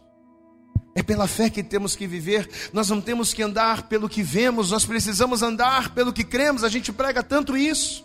É 0.97 1.03
pela 1.03 1.27
fé 1.27 1.47
que 1.47 1.61
temos 1.61 1.95
que 1.95 2.07
viver, 2.07 2.49
nós 2.73 2.89
não 2.89 2.99
temos 2.99 3.31
que 3.31 3.43
andar 3.43 3.83
pelo 3.83 4.09
que 4.09 4.23
vemos, 4.23 4.71
nós 4.71 4.83
precisamos 4.83 5.43
andar 5.43 5.93
pelo 5.93 6.11
que 6.11 6.23
cremos, 6.23 6.63
a 6.63 6.69
gente 6.69 6.91
prega 6.91 7.21
tanto 7.21 7.55
isso. 7.55 8.03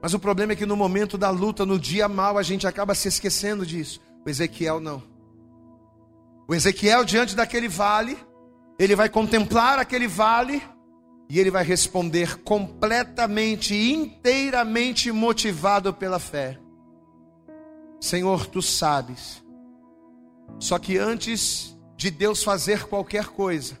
Mas 0.00 0.14
o 0.14 0.18
problema 0.20 0.52
é 0.52 0.54
que 0.54 0.64
no 0.64 0.76
momento 0.76 1.18
da 1.18 1.28
luta, 1.28 1.66
no 1.66 1.80
dia 1.80 2.06
mal, 2.06 2.38
a 2.38 2.42
gente 2.44 2.68
acaba 2.68 2.94
se 2.94 3.08
esquecendo 3.08 3.66
disso. 3.66 4.00
O 4.24 4.30
Ezequiel 4.30 4.78
não. 4.78 5.02
O 6.46 6.54
Ezequiel, 6.54 7.04
diante 7.04 7.34
daquele 7.34 7.68
vale, 7.68 8.16
ele 8.78 8.94
vai 8.94 9.08
contemplar 9.08 9.80
aquele 9.80 10.06
vale 10.06 10.62
e 11.28 11.40
ele 11.40 11.50
vai 11.50 11.64
responder 11.64 12.38
completamente, 12.44 13.74
inteiramente 13.74 15.10
motivado 15.10 15.92
pela 15.92 16.20
fé. 16.20 16.60
Senhor, 18.00 18.46
tu 18.46 18.62
sabes. 18.62 19.42
Só 20.60 20.78
que 20.78 20.96
antes 20.96 21.71
de 22.02 22.10
Deus 22.10 22.42
fazer 22.42 22.88
qualquer 22.88 23.26
coisa. 23.26 23.78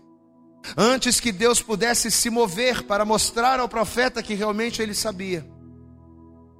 Antes 0.76 1.18
que 1.18 1.32
Deus 1.32 1.60
pudesse 1.60 2.08
se 2.08 2.30
mover 2.30 2.84
para 2.84 3.04
mostrar 3.04 3.58
ao 3.58 3.68
profeta 3.68 4.22
que 4.22 4.34
realmente 4.34 4.80
ele 4.80 4.94
sabia, 4.94 5.44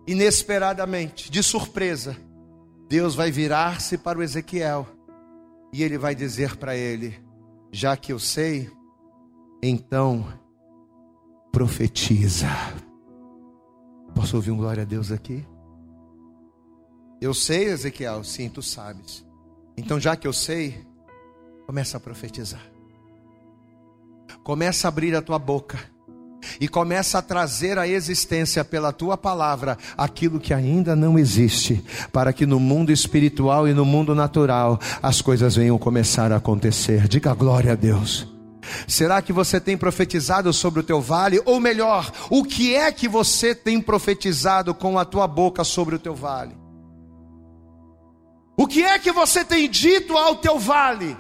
inesperadamente, 0.05 1.31
de 1.31 1.41
surpresa, 1.41 2.17
Deus 2.89 3.15
vai 3.15 3.31
virar-se 3.31 3.97
para 3.97 4.19
o 4.19 4.23
Ezequiel 4.25 4.89
e 5.73 5.85
ele 5.85 5.97
vai 5.97 6.17
dizer 6.17 6.57
para 6.57 6.77
ele: 6.77 7.17
Já 7.71 7.97
que 7.97 8.13
eu 8.13 8.19
sei, 8.19 8.69
então 9.63 10.27
profetiza. 11.53 12.49
Posso 14.17 14.35
ouvir 14.35 14.51
um 14.51 14.57
glória 14.57 14.83
a 14.83 14.87
Deus 14.87 15.13
aqui? 15.13 15.47
Eu 17.21 17.33
sei, 17.33 17.67
Ezequiel, 17.67 18.25
sim, 18.25 18.49
tu 18.49 18.61
sabes. 18.61 19.25
Então, 19.77 20.01
já 20.01 20.17
que 20.17 20.27
eu 20.27 20.33
sei, 20.33 20.85
Começa 21.67 21.97
a 21.97 22.01
profetizar. 22.01 22.63
Começa 24.43 24.87
a 24.87 24.91
abrir 24.91 25.15
a 25.15 25.23
tua 25.23 25.39
boca. 25.39 25.79
E 26.61 26.67
começa 26.67 27.19
a 27.19 27.23
trazer 27.23 27.79
à 27.79 27.87
existência 27.87 28.65
pela 28.65 28.93
tua 28.93 29.17
palavra 29.17 29.79
aquilo 29.97 30.41
que 30.41 30.53
ainda 30.53 30.97
não 30.97 31.17
existe, 31.17 31.85
para 32.13 32.33
que 32.33 32.45
no 32.45 32.59
mundo 32.59 32.91
espiritual 32.91 33.69
e 33.69 33.73
no 33.73 33.85
mundo 33.85 34.15
natural 34.15 34.79
as 35.01 35.23
coisas 35.23 35.55
venham 35.55 35.79
começar 35.79 36.33
a 36.33 36.37
acontecer. 36.37 37.07
Diga 37.07 37.33
glória 37.33 37.73
a 37.73 37.77
Deus. 37.77 38.27
Será 38.87 39.21
que 39.23 39.33
você 39.33 39.61
tem 39.61 39.77
profetizado 39.77 40.53
sobre 40.53 40.81
o 40.81 40.83
teu 40.83 41.01
vale? 41.01 41.41
Ou 41.45 41.61
melhor, 41.61 42.11
o 42.31 42.45
que 42.45 42.75
é 42.75 42.91
que 42.91 43.09
você 43.09 43.55
tem 43.55 43.81
profetizado 43.81 44.75
com 44.75 44.99
a 44.99 45.05
tua 45.05 45.27
boca 45.27 45.65
sobre 45.65 45.95
o 45.95 45.99
teu 45.99 46.15
vale? 46.15 46.57
O 48.57 48.67
que 48.67 48.83
é 48.83 48.99
que 48.99 49.11
você 49.11 49.45
tem 49.45 49.69
dito 49.69 50.17
ao 50.17 50.37
teu 50.37 50.59
vale? 50.59 51.17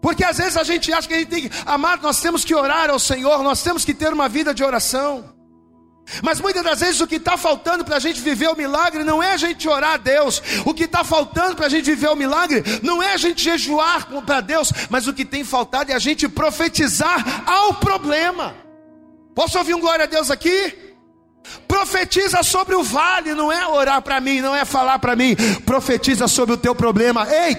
Porque 0.00 0.24
às 0.24 0.38
vezes 0.38 0.56
a 0.56 0.62
gente 0.62 0.92
acha 0.92 1.08
que 1.08 1.14
a 1.14 1.18
gente 1.18 1.28
tem 1.28 1.48
que, 1.48 1.50
amar, 1.66 2.00
nós 2.00 2.20
temos 2.20 2.44
que 2.44 2.54
orar 2.54 2.90
ao 2.90 2.98
Senhor, 2.98 3.42
nós 3.42 3.62
temos 3.62 3.84
que 3.84 3.92
ter 3.92 4.12
uma 4.12 4.28
vida 4.28 4.54
de 4.54 4.62
oração. 4.62 5.36
Mas 6.22 6.40
muitas 6.40 6.64
das 6.64 6.80
vezes 6.80 7.00
o 7.00 7.06
que 7.06 7.16
está 7.16 7.36
faltando 7.36 7.84
para 7.84 7.96
a 7.96 8.00
gente 8.00 8.20
viver 8.20 8.48
o 8.48 8.56
milagre 8.56 9.04
não 9.04 9.22
é 9.22 9.32
a 9.32 9.36
gente 9.36 9.68
orar 9.68 9.94
a 9.94 9.96
Deus, 9.96 10.42
o 10.64 10.72
que 10.72 10.84
está 10.84 11.04
faltando 11.04 11.54
para 11.54 11.66
a 11.66 11.68
gente 11.68 11.84
viver 11.84 12.08
o 12.08 12.16
milagre 12.16 12.64
não 12.82 13.02
é 13.02 13.12
a 13.12 13.16
gente 13.16 13.42
jejuar 13.42 14.08
para 14.24 14.40
Deus, 14.40 14.72
mas 14.88 15.06
o 15.06 15.12
que 15.12 15.24
tem 15.24 15.44
faltado 15.44 15.92
é 15.92 15.94
a 15.94 15.98
gente 15.98 16.28
profetizar 16.28 17.42
ao 17.46 17.74
problema. 17.74 18.54
Posso 19.34 19.58
ouvir 19.58 19.74
um 19.74 19.80
glória 19.80 20.04
a 20.04 20.08
Deus 20.08 20.30
aqui? 20.30 20.87
Profetiza 21.66 22.42
sobre 22.42 22.74
o 22.74 22.82
vale, 22.82 23.34
não 23.34 23.52
é 23.52 23.66
orar 23.66 24.00
para 24.02 24.20
mim, 24.20 24.40
não 24.40 24.54
é 24.54 24.64
falar 24.64 24.98
para 24.98 25.14
mim. 25.14 25.36
Profetiza 25.64 26.26
sobre 26.26 26.54
o 26.54 26.58
teu 26.58 26.74
problema. 26.74 27.26
Ei, 27.30 27.56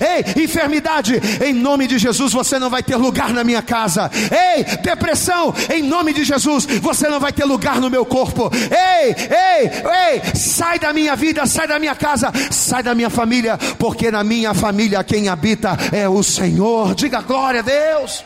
ei, 0.00 0.44
enfermidade, 0.44 1.20
em 1.44 1.52
nome 1.52 1.86
de 1.86 1.98
Jesus 1.98 2.32
você 2.32 2.58
não 2.58 2.68
vai 2.68 2.82
ter 2.82 2.96
lugar 2.96 3.32
na 3.32 3.44
minha 3.44 3.62
casa. 3.62 4.10
Ei, 4.14 4.64
depressão, 4.82 5.54
em 5.72 5.82
nome 5.82 6.12
de 6.12 6.24
Jesus 6.24 6.66
você 6.80 7.08
não 7.08 7.20
vai 7.20 7.32
ter 7.32 7.44
lugar 7.44 7.80
no 7.80 7.88
meu 7.88 8.04
corpo. 8.04 8.50
Ei, 8.52 9.14
ei, 9.14 9.70
ei, 10.14 10.34
sai 10.34 10.78
da 10.78 10.92
minha 10.92 11.14
vida, 11.14 11.46
sai 11.46 11.66
da 11.66 11.78
minha 11.78 11.94
casa, 11.94 12.32
sai 12.50 12.82
da 12.82 12.94
minha 12.94 13.10
família, 13.10 13.56
porque 13.78 14.10
na 14.10 14.24
minha 14.24 14.54
família 14.54 15.04
quem 15.04 15.28
habita 15.28 15.78
é 15.92 16.08
o 16.08 16.22
Senhor. 16.22 16.94
Diga 16.94 17.20
glória 17.20 17.60
a 17.60 17.62
Deus. 17.62 18.24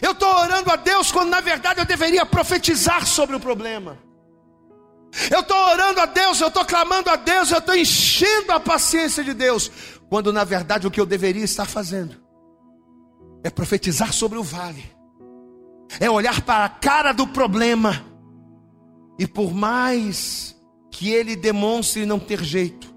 Eu 0.00 0.12
estou 0.12 0.28
orando 0.28 0.70
a 0.70 0.76
Deus 0.76 1.12
quando 1.12 1.30
na 1.30 1.40
verdade 1.40 1.80
eu 1.80 1.84
deveria 1.86 2.26
profetizar 2.26 3.06
sobre 3.06 3.36
o 3.36 3.40
problema. 3.40 3.98
Eu 5.30 5.40
estou 5.40 5.56
orando 5.56 6.00
a 6.00 6.06
Deus, 6.06 6.40
eu 6.40 6.48
estou 6.48 6.64
clamando 6.64 7.08
a 7.08 7.16
Deus, 7.16 7.50
eu 7.50 7.58
estou 7.58 7.76
enchendo 7.76 8.52
a 8.52 8.58
paciência 8.58 9.22
de 9.22 9.32
Deus, 9.32 9.70
quando 10.08 10.32
na 10.32 10.42
verdade 10.42 10.86
o 10.86 10.90
que 10.90 11.00
eu 11.00 11.06
deveria 11.06 11.44
estar 11.44 11.66
fazendo 11.66 12.16
é 13.44 13.50
profetizar 13.50 14.12
sobre 14.12 14.38
o 14.38 14.42
vale, 14.42 14.84
é 16.00 16.10
olhar 16.10 16.40
para 16.40 16.64
a 16.64 16.68
cara 16.68 17.12
do 17.12 17.26
problema, 17.26 18.04
e 19.18 19.26
por 19.26 19.54
mais 19.54 20.56
que 20.90 21.12
ele 21.12 21.36
demonstre 21.36 22.06
não 22.06 22.18
ter 22.18 22.42
jeito, 22.42 22.93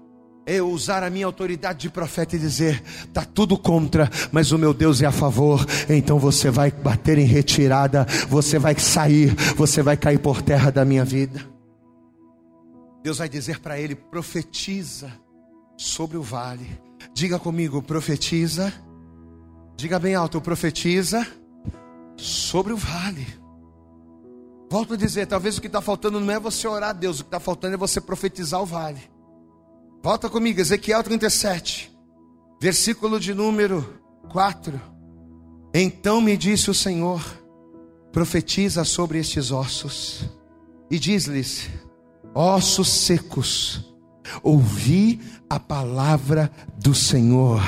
eu 0.48 0.70
usar 0.70 1.02
a 1.02 1.10
minha 1.10 1.26
autoridade 1.26 1.80
de 1.80 1.90
profeta 1.90 2.36
e 2.36 2.38
dizer: 2.38 2.82
está 3.04 3.24
tudo 3.24 3.58
contra, 3.58 4.10
mas 4.32 4.50
o 4.50 4.58
meu 4.58 4.72
Deus 4.72 5.02
é 5.02 5.06
a 5.06 5.12
favor. 5.12 5.64
Então 5.88 6.18
você 6.18 6.50
vai 6.50 6.70
bater 6.70 7.18
em 7.18 7.26
retirada, 7.26 8.06
você 8.28 8.58
vai 8.58 8.78
sair, 8.78 9.34
você 9.54 9.82
vai 9.82 9.96
cair 9.96 10.18
por 10.18 10.40
terra 10.40 10.70
da 10.70 10.84
minha 10.84 11.04
vida. 11.04 11.44
Deus 13.02 13.18
vai 13.18 13.28
dizer 13.28 13.60
para 13.60 13.78
ele: 13.78 13.94
profetiza 13.94 15.12
sobre 15.76 16.16
o 16.16 16.22
vale. 16.22 16.80
Diga 17.12 17.38
comigo: 17.38 17.82
profetiza. 17.82 18.72
Diga 19.76 19.98
bem 19.98 20.14
alto: 20.14 20.40
profetiza 20.40 21.26
sobre 22.16 22.72
o 22.72 22.76
vale. 22.76 23.26
Volto 24.70 24.94
a 24.94 24.96
dizer: 24.96 25.26
talvez 25.26 25.58
o 25.58 25.60
que 25.60 25.66
está 25.66 25.80
faltando 25.80 26.18
não 26.20 26.32
é 26.32 26.40
você 26.40 26.66
orar 26.66 26.90
a 26.90 26.92
Deus, 26.92 27.20
o 27.20 27.24
que 27.24 27.28
está 27.28 27.40
faltando 27.40 27.74
é 27.74 27.76
você 27.76 28.00
profetizar 28.00 28.60
o 28.60 28.66
vale. 28.66 29.17
Volta 30.00 30.30
comigo, 30.30 30.60
Ezequiel 30.60 31.02
37, 31.02 31.90
versículo 32.60 33.18
de 33.18 33.34
número 33.34 34.00
4. 34.30 34.80
Então 35.74 36.20
me 36.20 36.36
disse 36.36 36.70
o 36.70 36.74
Senhor: 36.74 37.20
profetiza 38.12 38.84
sobre 38.84 39.18
estes 39.18 39.50
ossos, 39.50 40.24
e 40.88 41.00
diz-lhes: 41.00 41.68
ossos 42.32 42.88
secos, 42.88 43.92
ouvi 44.40 45.20
a 45.50 45.58
palavra 45.58 46.50
do 46.78 46.94
Senhor. 46.94 47.60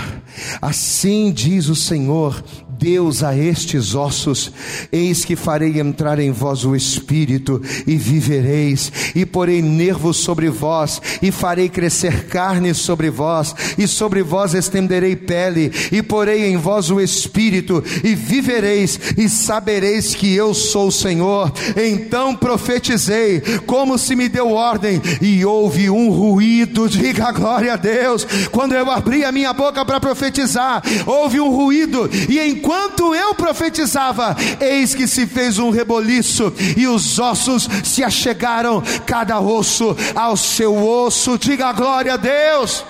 Assim 0.63 1.33
diz 1.33 1.69
o 1.69 1.75
Senhor: 1.75 2.43
Deus 2.81 3.23
a 3.23 3.37
estes 3.37 3.95
ossos: 3.95 4.51
Eis 4.91 5.23
que 5.23 5.37
farei 5.37 5.79
entrar 5.79 6.19
em 6.19 6.31
vós 6.31 6.65
o 6.65 6.75
espírito, 6.75 7.61
e 7.87 7.95
vivereis, 7.97 8.91
e 9.15 9.27
porei 9.27 9.61
nervos 9.61 10.17
sobre 10.17 10.49
vós, 10.49 11.01
e 11.21 11.31
farei 11.31 11.69
crescer 11.69 12.25
carne 12.27 12.73
sobre 12.73 13.11
vós, 13.11 13.55
e 13.77 13.87
sobre 13.87 14.23
vós 14.23 14.55
estenderei 14.55 15.15
pele, 15.15 15.71
e 15.93 16.03
porei 16.03 16.47
em 16.47 16.57
vós 16.57 16.91
o 16.91 16.99
espírito, 16.99 17.85
e 18.03 18.15
vivereis, 18.15 18.99
e 19.19 19.29
sabereis 19.29 20.15
que 20.15 20.35
eu 20.35 20.55
sou 20.55 20.89
o 20.89 20.93
Senhor. 20.93 21.53
Então 21.77 22.35
profetizei, 22.35 23.43
como 23.67 23.99
se 23.99 24.17
me 24.17 24.27
deu 24.27 24.53
ordem, 24.53 25.03
e 25.21 25.45
houve 25.45 25.91
um 25.91 26.09
ruído, 26.09 26.89
diga 26.89 27.31
glória 27.31 27.75
a 27.75 27.77
Deus. 27.77 28.27
Quando 28.51 28.73
eu 28.73 28.91
abri 28.91 29.23
a 29.23 29.31
minha 29.31 29.53
boca 29.53 29.85
para 29.85 30.01
profetizar, 30.01 30.83
houve 31.05 31.39
um 31.39 31.51
ruído, 31.51 32.09
e 32.27 32.41
enquanto 32.41 32.70
eu 33.15 33.35
profetizava, 33.35 34.37
eis 34.61 34.95
que 34.95 35.07
se 35.07 35.27
fez 35.27 35.59
um 35.59 35.71
reboliço, 35.71 36.53
e 36.77 36.87
os 36.87 37.19
ossos 37.19 37.69
se 37.85 38.03
achegaram, 38.03 38.83
cada 39.07 39.41
osso 39.41 39.97
ao 40.15 40.37
seu 40.37 40.77
osso, 40.87 41.39
diga 41.39 41.73
glória 41.73 42.15
a 42.15 42.17
Deus. 42.17 42.85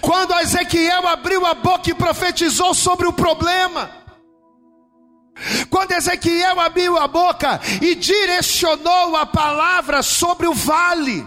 Quando 0.00 0.38
Ezequiel 0.40 1.06
abriu 1.08 1.44
a 1.44 1.54
boca 1.54 1.90
e 1.90 1.94
profetizou 1.94 2.74
sobre 2.74 3.06
o 3.06 3.12
problema, 3.12 3.90
quando 5.68 5.92
Ezequiel 5.92 6.60
abriu 6.60 6.96
a 6.96 7.08
boca 7.08 7.60
e 7.82 7.94
direcionou 7.94 9.16
a 9.16 9.26
palavra 9.26 10.02
sobre 10.02 10.46
o 10.46 10.54
vale, 10.54 11.26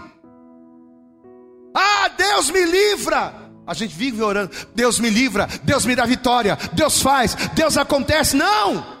ah, 1.74 2.08
Deus 2.16 2.50
me 2.50 2.64
livra. 2.64 3.37
A 3.68 3.74
gente 3.74 3.94
vive 3.94 4.22
orando, 4.22 4.50
Deus 4.74 4.98
me 4.98 5.10
livra, 5.10 5.46
Deus 5.62 5.84
me 5.84 5.94
dá 5.94 6.06
vitória, 6.06 6.56
Deus 6.72 7.02
faz, 7.02 7.36
Deus 7.54 7.76
acontece. 7.76 8.34
Não! 8.34 8.96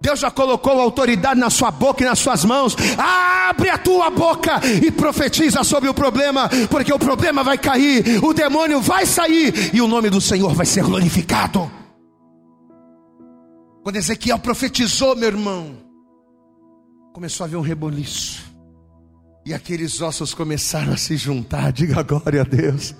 Deus 0.00 0.20
já 0.20 0.30
colocou 0.30 0.78
autoridade 0.80 1.40
na 1.40 1.50
sua 1.50 1.72
boca 1.72 2.04
e 2.04 2.06
nas 2.06 2.20
suas 2.20 2.44
mãos. 2.44 2.76
Abre 2.96 3.70
a 3.70 3.78
tua 3.78 4.10
boca 4.10 4.60
e 4.64 4.88
profetiza 4.92 5.64
sobre 5.64 5.88
o 5.88 5.94
problema, 5.94 6.48
porque 6.70 6.92
o 6.92 6.98
problema 6.98 7.42
vai 7.42 7.58
cair, 7.58 8.22
o 8.22 8.32
demônio 8.32 8.80
vai 8.80 9.04
sair 9.04 9.74
e 9.74 9.80
o 9.80 9.88
nome 9.88 10.10
do 10.10 10.20
Senhor 10.20 10.54
vai 10.54 10.66
ser 10.66 10.84
glorificado. 10.84 11.68
Quando 13.82 13.96
Ezequiel 13.96 14.38
profetizou, 14.38 15.16
meu 15.16 15.28
irmão, 15.28 15.76
começou 17.12 17.42
a 17.42 17.46
haver 17.48 17.56
um 17.56 17.62
reboliço, 17.62 18.44
e 19.44 19.52
aqueles 19.52 20.00
ossos 20.00 20.32
começaram 20.32 20.92
a 20.92 20.96
se 20.96 21.16
juntar. 21.16 21.72
Diga 21.72 22.02
glória 22.02 22.42
a 22.42 22.44
Deus 22.44 22.94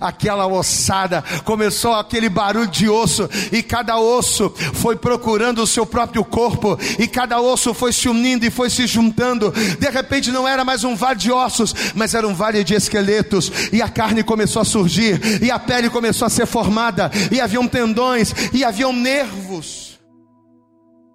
aquela 0.00 0.46
ossada, 0.46 1.22
começou 1.44 1.94
aquele 1.94 2.28
barulho 2.28 2.66
de 2.66 2.88
osso, 2.88 3.28
e 3.52 3.62
cada 3.62 3.98
osso 3.98 4.52
foi 4.74 4.96
procurando 4.96 5.62
o 5.62 5.66
seu 5.66 5.86
próprio 5.86 6.24
corpo, 6.24 6.78
e 6.98 7.06
cada 7.06 7.40
osso 7.40 7.72
foi 7.74 7.92
se 7.92 8.08
unindo 8.08 8.44
e 8.44 8.50
foi 8.50 8.70
se 8.70 8.86
juntando. 8.86 9.52
De 9.78 9.90
repente 9.90 10.30
não 10.30 10.46
era 10.46 10.64
mais 10.64 10.84
um 10.84 10.94
vale 10.94 11.18
de 11.18 11.32
ossos, 11.32 11.74
mas 11.94 12.14
era 12.14 12.26
um 12.26 12.34
vale 12.34 12.64
de 12.64 12.74
esqueletos, 12.74 13.50
e 13.72 13.80
a 13.82 13.88
carne 13.88 14.22
começou 14.22 14.62
a 14.62 14.64
surgir, 14.64 15.42
e 15.42 15.50
a 15.50 15.58
pele 15.58 15.90
começou 15.90 16.26
a 16.26 16.30
ser 16.30 16.46
formada, 16.46 17.10
e 17.30 17.40
haviam 17.40 17.66
tendões, 17.66 18.34
e 18.52 18.64
haviam 18.64 18.92
nervos. 18.92 19.85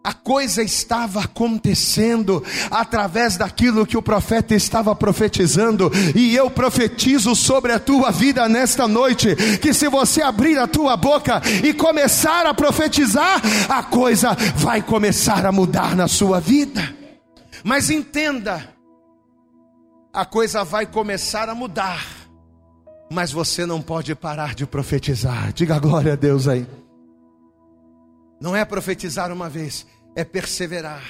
A 0.03 0.13
coisa 0.13 0.63
estava 0.63 1.21
acontecendo 1.21 2.43
através 2.71 3.37
daquilo 3.37 3.85
que 3.85 3.95
o 3.95 4.01
profeta 4.01 4.55
estava 4.55 4.95
profetizando, 4.95 5.91
e 6.15 6.35
eu 6.35 6.49
profetizo 6.49 7.35
sobre 7.35 7.71
a 7.71 7.79
tua 7.79 8.09
vida 8.09 8.49
nesta 8.49 8.87
noite: 8.87 9.35
que 9.61 9.73
se 9.73 9.87
você 9.87 10.23
abrir 10.23 10.57
a 10.57 10.65
tua 10.65 10.97
boca 10.97 11.39
e 11.63 11.71
começar 11.71 12.47
a 12.47 12.53
profetizar, 12.53 13.39
a 13.69 13.83
coisa 13.83 14.35
vai 14.55 14.81
começar 14.81 15.45
a 15.45 15.51
mudar 15.51 15.95
na 15.95 16.07
sua 16.07 16.39
vida. 16.39 16.95
Mas 17.63 17.91
entenda, 17.91 18.69
a 20.11 20.25
coisa 20.25 20.63
vai 20.63 20.87
começar 20.87 21.47
a 21.47 21.53
mudar, 21.53 22.03
mas 23.11 23.31
você 23.31 23.67
não 23.67 23.79
pode 23.79 24.15
parar 24.15 24.55
de 24.55 24.65
profetizar. 24.65 25.53
Diga 25.53 25.77
glória 25.77 26.13
a 26.13 26.15
Deus 26.15 26.47
aí. 26.47 26.65
Não 28.41 28.55
é 28.55 28.65
profetizar 28.65 29.31
uma 29.31 29.47
vez, 29.47 29.85
é 30.15 30.23
perseverar. 30.23 31.03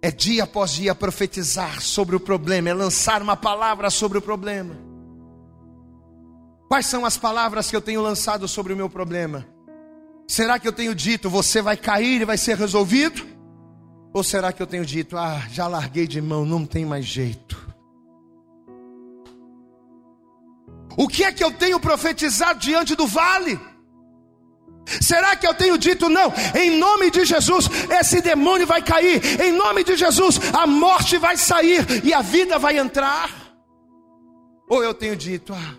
É 0.00 0.08
dia 0.08 0.44
após 0.44 0.70
dia 0.70 0.94
profetizar 0.94 1.82
sobre 1.82 2.14
o 2.14 2.20
problema, 2.20 2.68
é 2.68 2.74
lançar 2.74 3.20
uma 3.20 3.36
palavra 3.36 3.90
sobre 3.90 4.18
o 4.18 4.22
problema. 4.22 4.76
Quais 6.68 6.86
são 6.86 7.04
as 7.04 7.16
palavras 7.16 7.68
que 7.68 7.76
eu 7.76 7.82
tenho 7.82 8.00
lançado 8.00 8.46
sobre 8.46 8.72
o 8.72 8.76
meu 8.76 8.88
problema? 8.88 9.46
Será 10.28 10.60
que 10.60 10.66
eu 10.66 10.72
tenho 10.72 10.94
dito, 10.94 11.28
você 11.28 11.60
vai 11.60 11.76
cair 11.76 12.20
e 12.22 12.24
vai 12.24 12.38
ser 12.38 12.56
resolvido? 12.56 13.26
Ou 14.14 14.22
será 14.22 14.52
que 14.52 14.62
eu 14.62 14.66
tenho 14.66 14.86
dito, 14.86 15.16
ah, 15.16 15.42
já 15.50 15.66
larguei 15.66 16.06
de 16.06 16.20
mão, 16.20 16.44
não 16.44 16.64
tem 16.64 16.86
mais 16.86 17.04
jeito? 17.04 17.60
O 20.96 21.08
que 21.08 21.24
é 21.24 21.32
que 21.32 21.42
eu 21.42 21.50
tenho 21.50 21.80
profetizado 21.80 22.60
diante 22.60 22.94
do 22.94 23.06
vale? 23.06 23.58
Será 25.00 25.36
que 25.36 25.46
eu 25.46 25.54
tenho 25.54 25.78
dito 25.78 26.08
não? 26.08 26.32
Em 26.54 26.78
nome 26.78 27.10
de 27.10 27.24
Jesus, 27.24 27.68
esse 27.90 28.20
demônio 28.20 28.66
vai 28.66 28.82
cair. 28.82 29.40
Em 29.40 29.52
nome 29.52 29.84
de 29.84 29.96
Jesus, 29.96 30.40
a 30.52 30.66
morte 30.66 31.18
vai 31.18 31.36
sair 31.36 32.04
e 32.04 32.12
a 32.12 32.20
vida 32.20 32.58
vai 32.58 32.78
entrar. 32.78 33.30
Ou 34.68 34.82
eu 34.82 34.94
tenho 34.94 35.16
dito, 35.16 35.52
ah, 35.52 35.76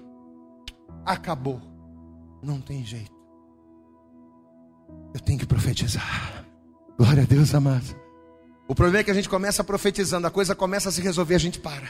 acabou, 1.05 1.61
não 2.41 2.61
tem 2.61 2.83
jeito. 2.85 3.11
Eu 5.13 5.19
tenho 5.19 5.39
que 5.39 5.45
profetizar. 5.45 6.45
Glória 6.97 7.23
a 7.23 7.25
Deus, 7.25 7.53
amado. 7.53 7.95
O 8.67 8.75
problema 8.75 8.99
é 8.99 9.03
que 9.03 9.11
a 9.11 9.13
gente 9.13 9.29
começa 9.29 9.63
profetizando, 9.63 10.25
a 10.25 10.31
coisa 10.31 10.55
começa 10.55 10.89
a 10.89 10.91
se 10.91 11.01
resolver, 11.01 11.35
a 11.35 11.39
gente 11.39 11.59
para. 11.59 11.89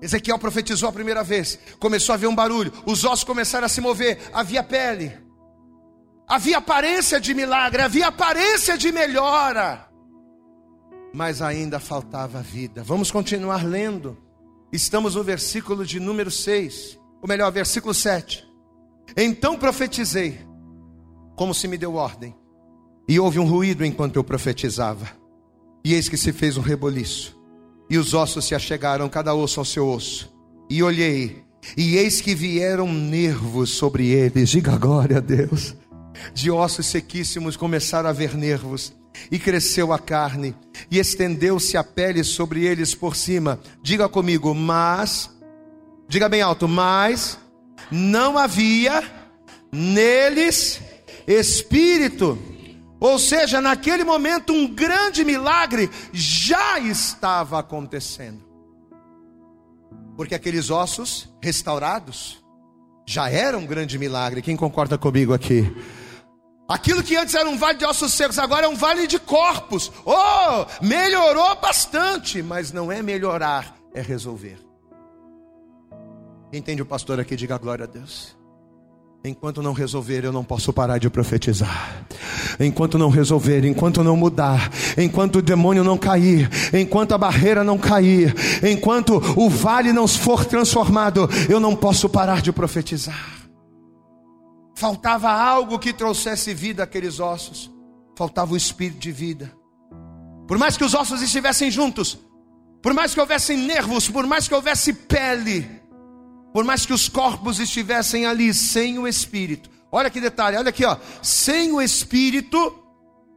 Ezequiel 0.00 0.38
profetizou 0.38 0.88
a 0.88 0.92
primeira 0.92 1.24
vez, 1.24 1.58
começou 1.78 2.12
a 2.12 2.16
ver 2.16 2.26
um 2.26 2.34
barulho, 2.34 2.72
os 2.84 3.04
ossos 3.04 3.24
começaram 3.24 3.66
a 3.66 3.68
se 3.68 3.80
mover, 3.80 4.18
havia 4.32 4.62
pele. 4.62 5.25
Havia 6.28 6.58
aparência 6.58 7.20
de 7.20 7.32
milagre, 7.32 7.82
havia 7.82 8.08
aparência 8.08 8.76
de 8.76 8.90
melhora, 8.90 9.88
mas 11.14 11.40
ainda 11.40 11.78
faltava 11.78 12.42
vida. 12.42 12.82
Vamos 12.82 13.12
continuar 13.12 13.64
lendo. 13.64 14.18
Estamos 14.72 15.14
no 15.14 15.22
versículo 15.22 15.86
de 15.86 16.00
número 16.00 16.28
6, 16.28 16.98
ou 17.22 17.28
melhor, 17.28 17.52
versículo 17.52 17.94
7. 17.94 18.44
Então 19.16 19.56
profetizei, 19.56 20.40
como 21.36 21.54
se 21.54 21.68
me 21.68 21.78
deu 21.78 21.94
ordem, 21.94 22.34
e 23.08 23.20
houve 23.20 23.38
um 23.38 23.46
ruído 23.46 23.84
enquanto 23.84 24.16
eu 24.16 24.24
profetizava, 24.24 25.08
e 25.84 25.94
eis 25.94 26.08
que 26.08 26.16
se 26.16 26.32
fez 26.32 26.56
um 26.56 26.60
reboliço, 26.60 27.40
e 27.88 27.96
os 27.96 28.14
ossos 28.14 28.44
se 28.44 28.54
achegaram, 28.54 29.08
cada 29.08 29.32
osso 29.32 29.60
ao 29.60 29.64
seu 29.64 29.88
osso, 29.88 30.34
e 30.68 30.82
olhei, 30.82 31.44
e 31.76 31.96
eis 31.96 32.20
que 32.20 32.34
vieram 32.34 32.92
nervos 32.92 33.70
sobre 33.70 34.08
eles, 34.08 34.50
diga 34.50 34.76
glória 34.76 35.18
a 35.18 35.20
Deus 35.20 35.76
de 36.32 36.50
ossos 36.50 36.86
sequíssimos 36.86 37.56
começaram 37.56 38.08
a 38.08 38.12
ver 38.12 38.34
nervos, 38.34 38.94
e 39.30 39.38
cresceu 39.38 39.92
a 39.92 39.98
carne, 39.98 40.54
e 40.90 40.98
estendeu-se 40.98 41.76
a 41.76 41.84
pele 41.84 42.22
sobre 42.22 42.64
eles 42.64 42.94
por 42.94 43.16
cima. 43.16 43.58
Diga 43.82 44.08
comigo, 44.08 44.54
mas, 44.54 45.30
diga 46.08 46.28
bem 46.28 46.42
alto, 46.42 46.68
mas 46.68 47.38
não 47.90 48.36
havia 48.36 49.02
neles 49.72 50.80
espírito. 51.26 52.38
Ou 52.98 53.18
seja, 53.18 53.60
naquele 53.60 54.04
momento 54.04 54.52
um 54.52 54.66
grande 54.66 55.24
milagre 55.24 55.90
já 56.12 56.78
estava 56.78 57.58
acontecendo. 57.58 58.44
Porque 60.16 60.34
aqueles 60.34 60.70
ossos 60.70 61.28
restaurados 61.42 62.42
já 63.06 63.28
eram 63.30 63.60
um 63.60 63.66
grande 63.66 63.98
milagre. 63.98 64.40
Quem 64.40 64.56
concorda 64.56 64.96
comigo 64.96 65.34
aqui? 65.34 65.70
Aquilo 66.68 67.02
que 67.02 67.16
antes 67.16 67.34
era 67.34 67.48
um 67.48 67.56
vale 67.56 67.78
de 67.78 67.84
ossos 67.84 68.12
secos, 68.12 68.38
agora 68.38 68.66
é 68.66 68.68
um 68.68 68.74
vale 68.74 69.06
de 69.06 69.18
corpos. 69.20 69.92
Oh, 70.04 70.66
melhorou 70.84 71.54
bastante, 71.56 72.42
mas 72.42 72.72
não 72.72 72.90
é 72.90 73.02
melhorar, 73.02 73.76
é 73.94 74.00
resolver. 74.00 74.58
Entende 76.52 76.82
o 76.82 76.86
pastor 76.86 77.20
aqui? 77.20 77.36
Diga 77.36 77.56
glória 77.58 77.84
a 77.84 77.86
Deus. 77.86 78.36
Enquanto 79.24 79.60
não 79.60 79.72
resolver, 79.72 80.24
eu 80.24 80.32
não 80.32 80.44
posso 80.44 80.72
parar 80.72 80.98
de 80.98 81.10
profetizar. 81.10 82.04
Enquanto 82.60 82.96
não 82.96 83.10
resolver, 83.10 83.64
enquanto 83.64 84.02
não 84.02 84.16
mudar, 84.16 84.70
enquanto 84.96 85.36
o 85.36 85.42
demônio 85.42 85.82
não 85.82 85.98
cair, 85.98 86.48
enquanto 86.72 87.12
a 87.12 87.18
barreira 87.18 87.64
não 87.64 87.76
cair, 87.76 88.34
enquanto 88.62 89.16
o 89.36 89.50
vale 89.50 89.92
não 89.92 90.06
for 90.06 90.44
transformado, 90.44 91.28
eu 91.48 91.58
não 91.58 91.74
posso 91.74 92.08
parar 92.08 92.40
de 92.40 92.52
profetizar. 92.52 93.45
Faltava 94.76 95.30
algo 95.30 95.78
que 95.78 95.92
trouxesse 95.92 96.54
vida 96.54 96.84
àqueles 96.84 97.18
ossos. 97.18 97.68
Faltava 98.16 98.52
o 98.52 98.56
espírito 98.56 99.00
de 99.00 99.10
vida. 99.10 99.52
Por 100.46 100.58
mais 100.58 100.76
que 100.76 100.84
os 100.84 100.94
ossos 100.94 101.20
estivessem 101.20 101.70
juntos, 101.70 102.16
por 102.80 102.94
mais 102.94 103.12
que 103.12 103.20
houvessem 103.20 103.56
nervos, 103.56 104.08
por 104.08 104.24
mais 104.26 104.46
que 104.46 104.54
houvesse 104.54 104.92
pele, 104.92 105.68
por 106.52 106.64
mais 106.64 106.86
que 106.86 106.92
os 106.92 107.08
corpos 107.08 107.58
estivessem 107.58 108.26
ali 108.26 108.54
sem 108.54 108.98
o 108.98 109.08
espírito, 109.08 109.68
Olha 109.90 110.10
que 110.10 110.20
detalhe, 110.20 110.58
olha 110.58 110.68
aqui, 110.70 110.84
ó. 110.84 110.96
Sem 111.22 111.72
o 111.72 111.80
Espírito, 111.80 112.78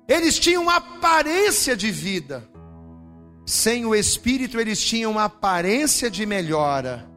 eles 0.08 0.38
tinham 0.38 0.70
aparência 0.70 1.74
de 1.74 1.92
vida. 1.92 2.50
Sem 3.46 3.86
o 3.86 3.96
Espírito, 3.96 4.60
eles 4.60 4.84
tinham 4.84 5.18
aparência 5.18 6.10
de 6.12 6.26
melhora, 6.26 7.10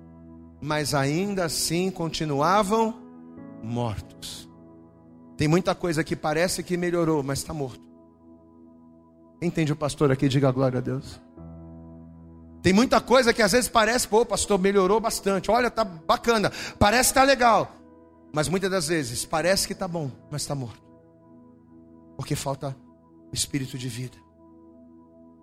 mas 0.60 0.94
ainda 0.94 1.46
assim 1.46 1.90
continuavam 1.90 3.01
mortos. 3.62 4.48
Tem 5.36 5.48
muita 5.48 5.74
coisa 5.74 6.04
que 6.04 6.14
parece 6.14 6.62
que 6.62 6.76
melhorou, 6.76 7.22
mas 7.22 7.38
está 7.38 7.54
morto. 7.54 7.82
Entende 9.40 9.72
o 9.72 9.76
pastor 9.76 10.10
aqui? 10.12 10.28
Diga 10.28 10.50
glória 10.50 10.78
a 10.78 10.82
Deus. 10.82 11.20
Tem 12.62 12.72
muita 12.72 13.00
coisa 13.00 13.32
que 13.32 13.42
às 13.42 13.50
vezes 13.52 13.68
parece, 13.68 14.06
pô, 14.06 14.24
pastor, 14.24 14.58
melhorou 14.58 15.00
bastante. 15.00 15.50
Olha, 15.50 15.68
tá 15.68 15.82
bacana, 15.84 16.52
parece 16.78 17.10
que 17.10 17.14
tá 17.14 17.24
legal. 17.24 17.72
Mas 18.32 18.48
muitas 18.48 18.70
das 18.70 18.86
vezes 18.86 19.24
parece 19.24 19.66
que 19.66 19.74
tá 19.74 19.88
bom, 19.88 20.10
mas 20.30 20.42
está 20.42 20.54
morto. 20.54 20.80
Porque 22.16 22.36
falta 22.36 22.76
o 23.30 23.34
espírito 23.34 23.76
de 23.76 23.88
vida. 23.88 24.16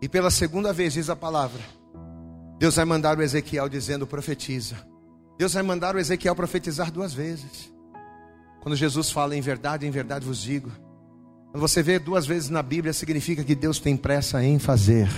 E 0.01 0.07
pela 0.07 0.31
segunda 0.31 0.71
vez 0.71 0.93
diz 0.93 1.09
a 1.09 1.15
palavra: 1.15 1.61
Deus 2.57 2.77
vai 2.77 2.85
mandar 2.85 3.17
o 3.17 3.21
Ezequiel 3.21 3.67
dizendo: 3.67 4.07
profetiza. 4.07 4.77
Deus 5.37 5.53
vai 5.53 5.63
mandar 5.63 5.95
o 5.95 5.99
Ezequiel 5.99 6.35
profetizar 6.35 6.89
duas 6.89 7.13
vezes. 7.13 7.71
Quando 8.61 8.75
Jesus 8.75 9.09
fala 9.09 9.35
em 9.35 9.41
verdade, 9.41 9.87
em 9.87 9.91
verdade 9.91 10.25
vos 10.25 10.41
digo. 10.41 10.69
Quando 11.51 11.61
você 11.61 11.81
vê 11.81 11.97
duas 11.97 12.25
vezes 12.25 12.49
na 12.49 12.61
Bíblia, 12.61 12.93
significa 12.93 13.43
que 13.43 13.55
Deus 13.55 13.79
tem 13.79 13.97
pressa 13.97 14.43
em 14.43 14.59
fazer. 14.59 15.09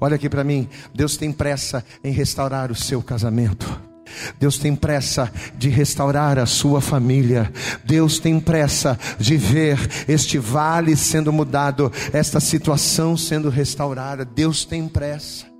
Olha 0.00 0.16
aqui 0.16 0.28
para 0.28 0.44
mim, 0.44 0.68
Deus 0.94 1.16
tem 1.16 1.32
pressa 1.32 1.84
em 2.02 2.12
restaurar 2.12 2.70
o 2.70 2.74
seu 2.74 3.02
casamento. 3.02 3.80
Deus 4.38 4.58
tem 4.58 4.76
pressa 4.76 5.32
de 5.56 5.68
restaurar 5.68 6.38
a 6.38 6.46
sua 6.46 6.80
família. 6.80 7.50
Deus 7.84 8.18
tem 8.18 8.38
pressa 8.38 8.98
de 9.18 9.36
ver 9.36 9.78
este 10.08 10.38
vale 10.38 10.96
sendo 10.96 11.32
mudado, 11.32 11.90
esta 12.12 12.40
situação 12.40 13.16
sendo 13.16 13.48
restaurada. 13.48 14.24
Deus 14.24 14.64
tem 14.64 14.86
pressa. 14.86 15.53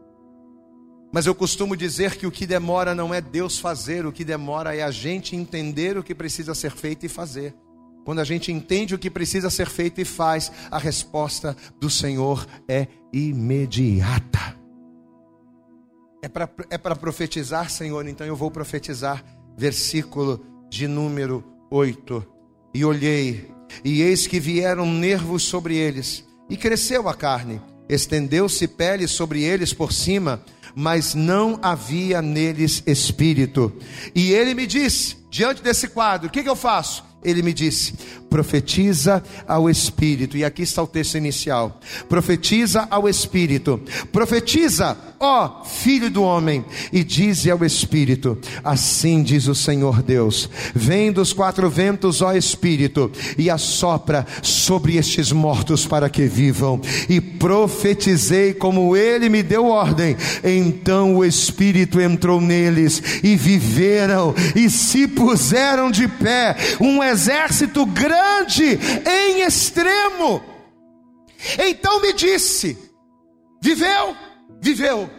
Mas 1.14 1.26
eu 1.26 1.34
costumo 1.34 1.76
dizer 1.76 2.16
que 2.16 2.26
o 2.26 2.30
que 2.30 2.44
demora 2.44 2.92
não 2.92 3.14
é 3.14 3.20
Deus 3.20 3.56
fazer, 3.56 4.04
o 4.04 4.10
que 4.10 4.24
demora 4.24 4.74
é 4.74 4.82
a 4.82 4.90
gente 4.90 5.36
entender 5.36 5.96
o 5.96 6.02
que 6.02 6.12
precisa 6.12 6.56
ser 6.56 6.72
feito 6.72 7.06
e 7.06 7.08
fazer. 7.08 7.54
Quando 8.04 8.18
a 8.18 8.24
gente 8.24 8.50
entende 8.50 8.96
o 8.96 8.98
que 8.98 9.08
precisa 9.08 9.48
ser 9.48 9.68
feito 9.68 10.00
e 10.00 10.04
faz, 10.04 10.50
a 10.72 10.76
resposta 10.76 11.56
do 11.78 11.88
Senhor 11.88 12.44
é 12.66 12.88
imediata. 13.12 14.56
É 16.20 16.26
para 16.26 16.50
é 16.68 16.78
profetizar, 16.96 17.70
Senhor, 17.70 18.04
então 18.08 18.26
eu 18.26 18.34
vou 18.34 18.50
profetizar. 18.50 19.24
Versículo 19.56 20.44
de 20.68 20.88
número 20.88 21.44
8. 21.70 22.26
E 22.74 22.84
olhei, 22.84 23.52
e 23.84 24.02
eis 24.02 24.26
que 24.26 24.40
vieram 24.40 24.84
nervos 24.84 25.44
sobre 25.44 25.76
eles, 25.76 26.24
e 26.50 26.56
cresceu 26.56 27.08
a 27.08 27.14
carne, 27.14 27.60
estendeu-se 27.88 28.66
pele 28.66 29.06
sobre 29.06 29.44
eles 29.44 29.72
por 29.72 29.92
cima, 29.92 30.42
mas 30.74 31.14
não 31.14 31.58
havia 31.62 32.20
neles 32.20 32.82
espírito. 32.86 33.72
E 34.14 34.32
ele 34.32 34.54
me 34.54 34.66
disse, 34.66 35.16
diante 35.30 35.62
desse 35.62 35.88
quadro, 35.88 36.28
o 36.28 36.30
que, 36.30 36.42
que 36.42 36.48
eu 36.48 36.56
faço? 36.56 37.04
Ele 37.24 37.42
me 37.42 37.54
disse: 37.54 37.94
profetiza 38.34 39.22
ao 39.46 39.70
Espírito. 39.70 40.36
E 40.36 40.44
aqui 40.44 40.62
está 40.62 40.82
o 40.82 40.88
texto 40.88 41.16
inicial: 41.16 41.78
profetiza 42.08 42.84
ao 42.90 43.08
Espírito, 43.08 43.80
profetiza, 44.10 44.96
ó 45.20 45.62
filho 45.64 46.10
do 46.10 46.24
homem, 46.24 46.64
e 46.92 47.04
dize 47.04 47.48
ao 47.48 47.64
Espírito: 47.64 48.36
assim 48.64 49.22
diz 49.22 49.46
o 49.46 49.54
Senhor 49.54 50.02
Deus: 50.02 50.50
vem 50.74 51.12
dos 51.12 51.32
quatro 51.32 51.70
ventos, 51.70 52.22
ó 52.22 52.32
Espírito, 52.32 53.08
e 53.38 53.48
assopra 53.48 54.26
sobre 54.42 54.96
estes 54.96 55.30
mortos 55.30 55.86
para 55.86 56.10
que 56.10 56.26
vivam. 56.26 56.80
E 57.08 57.20
profetizei 57.20 58.52
como 58.52 58.96
ele 58.96 59.28
me 59.28 59.44
deu 59.44 59.66
ordem. 59.66 60.16
Então 60.42 61.14
o 61.14 61.24
Espírito 61.24 62.00
entrou 62.00 62.40
neles 62.40 63.00
e 63.22 63.36
viveram 63.36 64.34
e 64.56 64.68
se 64.68 65.06
puseram 65.06 65.88
de 65.88 66.08
pé. 66.08 66.56
Um 66.80 67.00
exército 67.00 67.86
grande 67.86 68.23
grande 68.24 68.78
em 69.06 69.42
extremo. 69.42 70.42
Então 71.58 72.00
me 72.00 72.12
disse: 72.14 72.76
viveu, 73.62 74.16
viveu 74.60 75.10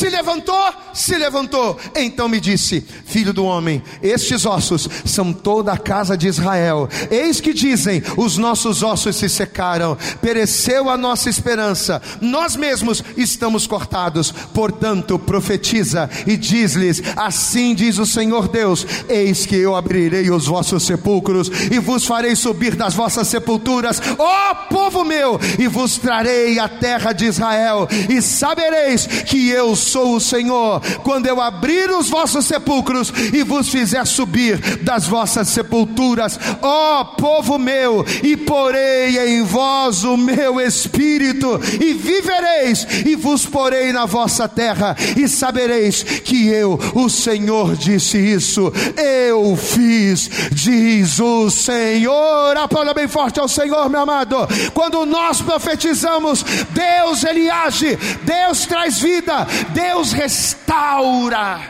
se 0.00 0.08
levantou, 0.08 0.74
se 0.94 1.14
levantou. 1.14 1.78
Então 1.94 2.26
me 2.26 2.40
disse: 2.40 2.82
Filho 3.04 3.34
do 3.34 3.44
homem, 3.44 3.82
estes 4.02 4.46
ossos 4.46 4.88
são 5.04 5.30
toda 5.30 5.72
a 5.72 5.76
casa 5.78 6.16
de 6.16 6.26
Israel. 6.26 6.88
Eis 7.10 7.38
que 7.38 7.52
dizem: 7.52 8.02
Os 8.16 8.38
nossos 8.38 8.82
ossos 8.82 9.16
se 9.16 9.28
secaram, 9.28 9.98
pereceu 10.22 10.88
a 10.88 10.96
nossa 10.96 11.28
esperança, 11.28 12.00
nós 12.18 12.56
mesmos 12.56 13.04
estamos 13.14 13.66
cortados. 13.66 14.32
Portanto, 14.54 15.18
profetiza 15.18 16.08
e 16.26 16.34
diz-lhes: 16.34 17.02
Assim 17.14 17.74
diz 17.74 17.98
o 17.98 18.06
Senhor 18.06 18.48
Deus: 18.48 18.86
Eis 19.06 19.44
que 19.44 19.56
eu 19.56 19.76
abrirei 19.76 20.30
os 20.30 20.46
vossos 20.46 20.84
sepulcros 20.84 21.50
e 21.70 21.78
vos 21.78 22.06
farei 22.06 22.34
subir 22.34 22.74
das 22.74 22.94
vossas 22.94 23.28
sepulturas, 23.28 24.00
ó 24.18 24.54
povo 24.70 25.04
meu, 25.04 25.38
e 25.58 25.68
vos 25.68 25.98
trarei 25.98 26.58
a 26.58 26.68
terra 26.68 27.12
de 27.12 27.26
Israel, 27.26 27.86
e 28.08 28.22
sabereis 28.22 29.06
que 29.06 29.50
eu 29.50 29.76
sou 29.76 29.89
o 29.94 30.20
Senhor, 30.20 30.80
quando 31.02 31.26
eu 31.26 31.40
abrir 31.40 31.90
os 31.90 32.08
vossos 32.08 32.46
sepulcros 32.46 33.12
e 33.32 33.42
vos 33.42 33.68
fizer 33.68 34.06
subir 34.06 34.58
das 34.82 35.06
vossas 35.06 35.48
sepulturas, 35.48 36.38
ó 36.62 37.04
povo 37.04 37.58
meu, 37.58 38.04
e 38.22 38.36
porei 38.36 39.18
em 39.18 39.42
vós 39.42 40.04
o 40.04 40.16
meu 40.16 40.60
espírito, 40.60 41.60
e 41.80 41.92
vivereis, 41.94 42.86
e 43.06 43.16
vos 43.16 43.46
porei 43.46 43.92
na 43.92 44.06
vossa 44.06 44.48
terra, 44.48 44.96
e 45.16 45.28
sabereis 45.28 46.02
que 46.02 46.48
eu, 46.48 46.78
o 46.94 47.08
Senhor, 47.08 47.76
disse 47.76 48.18
isso, 48.18 48.72
eu 48.96 49.56
fiz, 49.56 50.30
diz 50.52 51.18
o 51.18 51.50
Senhor. 51.50 52.56
Aplauda 52.56 52.94
bem 52.94 53.08
forte 53.08 53.40
ao 53.40 53.48
Senhor, 53.48 53.88
meu 53.88 54.00
amado. 54.00 54.36
Quando 54.74 55.04
nós 55.06 55.40
profetizamos, 55.40 56.44
Deus 56.70 57.24
ele 57.24 57.50
age, 57.50 57.98
Deus 58.22 58.66
traz 58.66 58.98
vida, 59.00 59.46
Deus 59.72 59.79
restaura. 60.12 61.60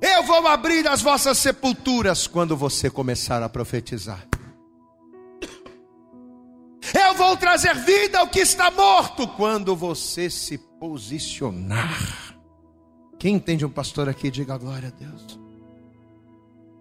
Eu 0.00 0.22
vou 0.22 0.46
abrir 0.46 0.86
as 0.86 1.02
vossas 1.02 1.38
sepulturas 1.38 2.26
quando 2.26 2.56
você 2.56 2.88
começar 2.88 3.42
a 3.42 3.48
profetizar. 3.48 4.26
Eu 6.94 7.14
vou 7.14 7.36
trazer 7.36 7.74
vida 7.74 8.18
ao 8.20 8.28
que 8.28 8.40
está 8.40 8.70
morto 8.70 9.26
quando 9.28 9.76
você 9.76 10.30
se 10.30 10.56
posicionar. 10.56 12.36
Quem 13.18 13.34
entende 13.34 13.66
um 13.66 13.70
pastor 13.70 14.08
aqui, 14.08 14.30
diga 14.30 14.56
glória 14.56 14.88
a 14.88 14.98
Deus. 14.98 15.38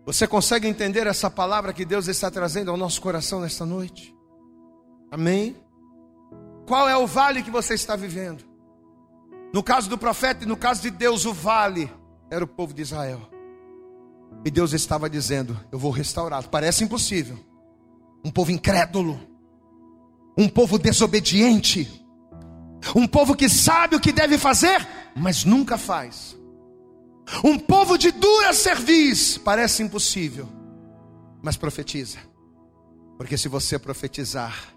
Você 0.05 0.25
consegue 0.25 0.67
entender 0.67 1.05
essa 1.07 1.29
palavra 1.29 1.73
que 1.73 1.83
Deus 1.83 2.07
está 2.07 2.31
trazendo 2.31 2.71
ao 2.71 2.77
nosso 2.77 3.01
coração 3.01 3.41
nesta 3.41 3.65
noite? 3.65 4.15
Amém? 5.11 5.57
Qual 6.65 6.87
é 6.87 6.95
o 6.95 7.07
vale 7.07 7.43
que 7.43 7.51
você 7.51 7.73
está 7.73 7.95
vivendo? 7.95 8.46
No 9.57 9.63
caso 9.63 9.89
do 9.89 9.97
profeta 9.97 10.43
e 10.43 10.47
no 10.47 10.55
caso 10.55 10.83
de 10.83 10.91
Deus, 10.91 11.25
o 11.25 11.33
vale 11.33 11.91
era 12.29 12.45
o 12.45 12.47
povo 12.47 12.75
de 12.75 12.83
Israel. 12.83 13.27
E 14.45 14.51
Deus 14.51 14.71
estava 14.71 15.09
dizendo: 15.09 15.59
Eu 15.71 15.79
vou 15.79 15.89
restaurar. 15.89 16.47
Parece 16.47 16.83
impossível. 16.83 17.39
Um 18.23 18.29
povo 18.29 18.51
incrédulo, 18.51 19.19
um 20.37 20.47
povo 20.47 20.77
desobediente, 20.77 22.05
um 22.95 23.07
povo 23.07 23.35
que 23.35 23.49
sabe 23.49 23.95
o 23.95 23.99
que 23.99 24.11
deve 24.11 24.37
fazer, 24.37 24.87
mas 25.15 25.43
nunca 25.43 25.75
faz. 25.75 26.37
Um 27.43 27.57
povo 27.57 27.97
de 27.97 28.11
dura 28.11 28.53
cerviz, 28.53 29.39
parece 29.39 29.81
impossível, 29.81 30.47
mas 31.41 31.57
profetiza. 31.57 32.19
Porque 33.17 33.35
se 33.35 33.47
você 33.47 33.79
profetizar, 33.79 34.76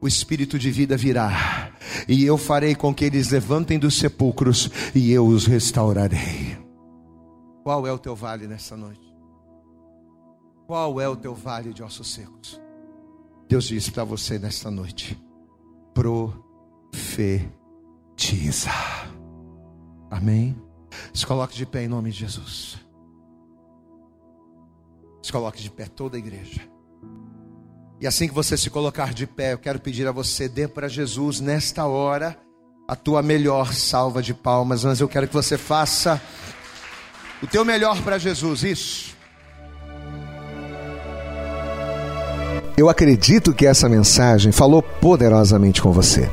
o 0.00 0.06
espírito 0.06 0.58
de 0.58 0.70
vida 0.70 0.96
virá, 0.96 1.72
e 2.06 2.24
eu 2.24 2.38
farei 2.38 2.74
com 2.74 2.94
que 2.94 3.04
eles 3.04 3.30
levantem 3.30 3.78
dos 3.78 3.98
sepulcros, 3.98 4.70
e 4.94 5.10
eu 5.12 5.26
os 5.26 5.46
restaurarei. 5.46 6.56
Qual 7.64 7.86
é 7.86 7.92
o 7.92 7.98
teu 7.98 8.14
vale 8.16 8.46
nessa 8.46 8.76
noite? 8.76 9.08
Qual 10.66 11.00
é 11.00 11.08
o 11.08 11.16
teu 11.16 11.34
vale 11.34 11.72
de 11.72 11.82
ossos 11.82 12.12
secos? 12.12 12.60
Deus 13.48 13.64
diz 13.64 13.88
para 13.88 14.04
você 14.04 14.38
nesta 14.38 14.70
noite: 14.70 15.18
profetiza. 15.94 17.50
Amém? 20.10 20.56
Se 21.12 21.26
coloque 21.26 21.56
de 21.56 21.66
pé 21.66 21.84
em 21.84 21.88
nome 21.88 22.10
de 22.10 22.18
Jesus. 22.18 22.78
Se 25.22 25.32
coloque 25.32 25.62
de 25.62 25.70
pé 25.70 25.86
toda 25.86 26.16
a 26.16 26.18
igreja. 26.18 26.60
E 28.00 28.06
assim 28.06 28.28
que 28.28 28.34
você 28.34 28.56
se 28.56 28.70
colocar 28.70 29.12
de 29.12 29.26
pé, 29.26 29.54
eu 29.54 29.58
quero 29.58 29.80
pedir 29.80 30.06
a 30.06 30.12
você, 30.12 30.48
dê 30.48 30.68
para 30.68 30.86
Jesus 30.86 31.40
nesta 31.40 31.84
hora 31.86 32.36
a 32.86 32.94
tua 32.94 33.22
melhor 33.22 33.74
salva 33.74 34.22
de 34.22 34.32
palmas, 34.32 34.84
mas 34.84 35.00
eu 35.00 35.08
quero 35.08 35.26
que 35.26 35.34
você 35.34 35.58
faça 35.58 36.20
o 37.42 37.46
teu 37.46 37.64
melhor 37.64 38.00
para 38.02 38.16
Jesus, 38.16 38.62
isso. 38.62 39.16
Eu 42.76 42.88
acredito 42.88 43.52
que 43.52 43.66
essa 43.66 43.88
mensagem 43.88 44.52
falou 44.52 44.80
poderosamente 44.80 45.82
com 45.82 45.90
você. 45.90 46.30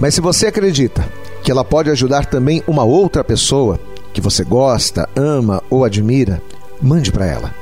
Mas 0.00 0.14
se 0.14 0.20
você 0.20 0.46
acredita 0.46 1.04
que 1.42 1.50
ela 1.50 1.64
pode 1.64 1.90
ajudar 1.90 2.26
também 2.26 2.62
uma 2.68 2.84
outra 2.84 3.24
pessoa 3.24 3.80
que 4.14 4.20
você 4.20 4.44
gosta, 4.44 5.08
ama 5.16 5.60
ou 5.68 5.84
admira, 5.84 6.40
mande 6.80 7.10
para 7.10 7.26
ela. 7.26 7.61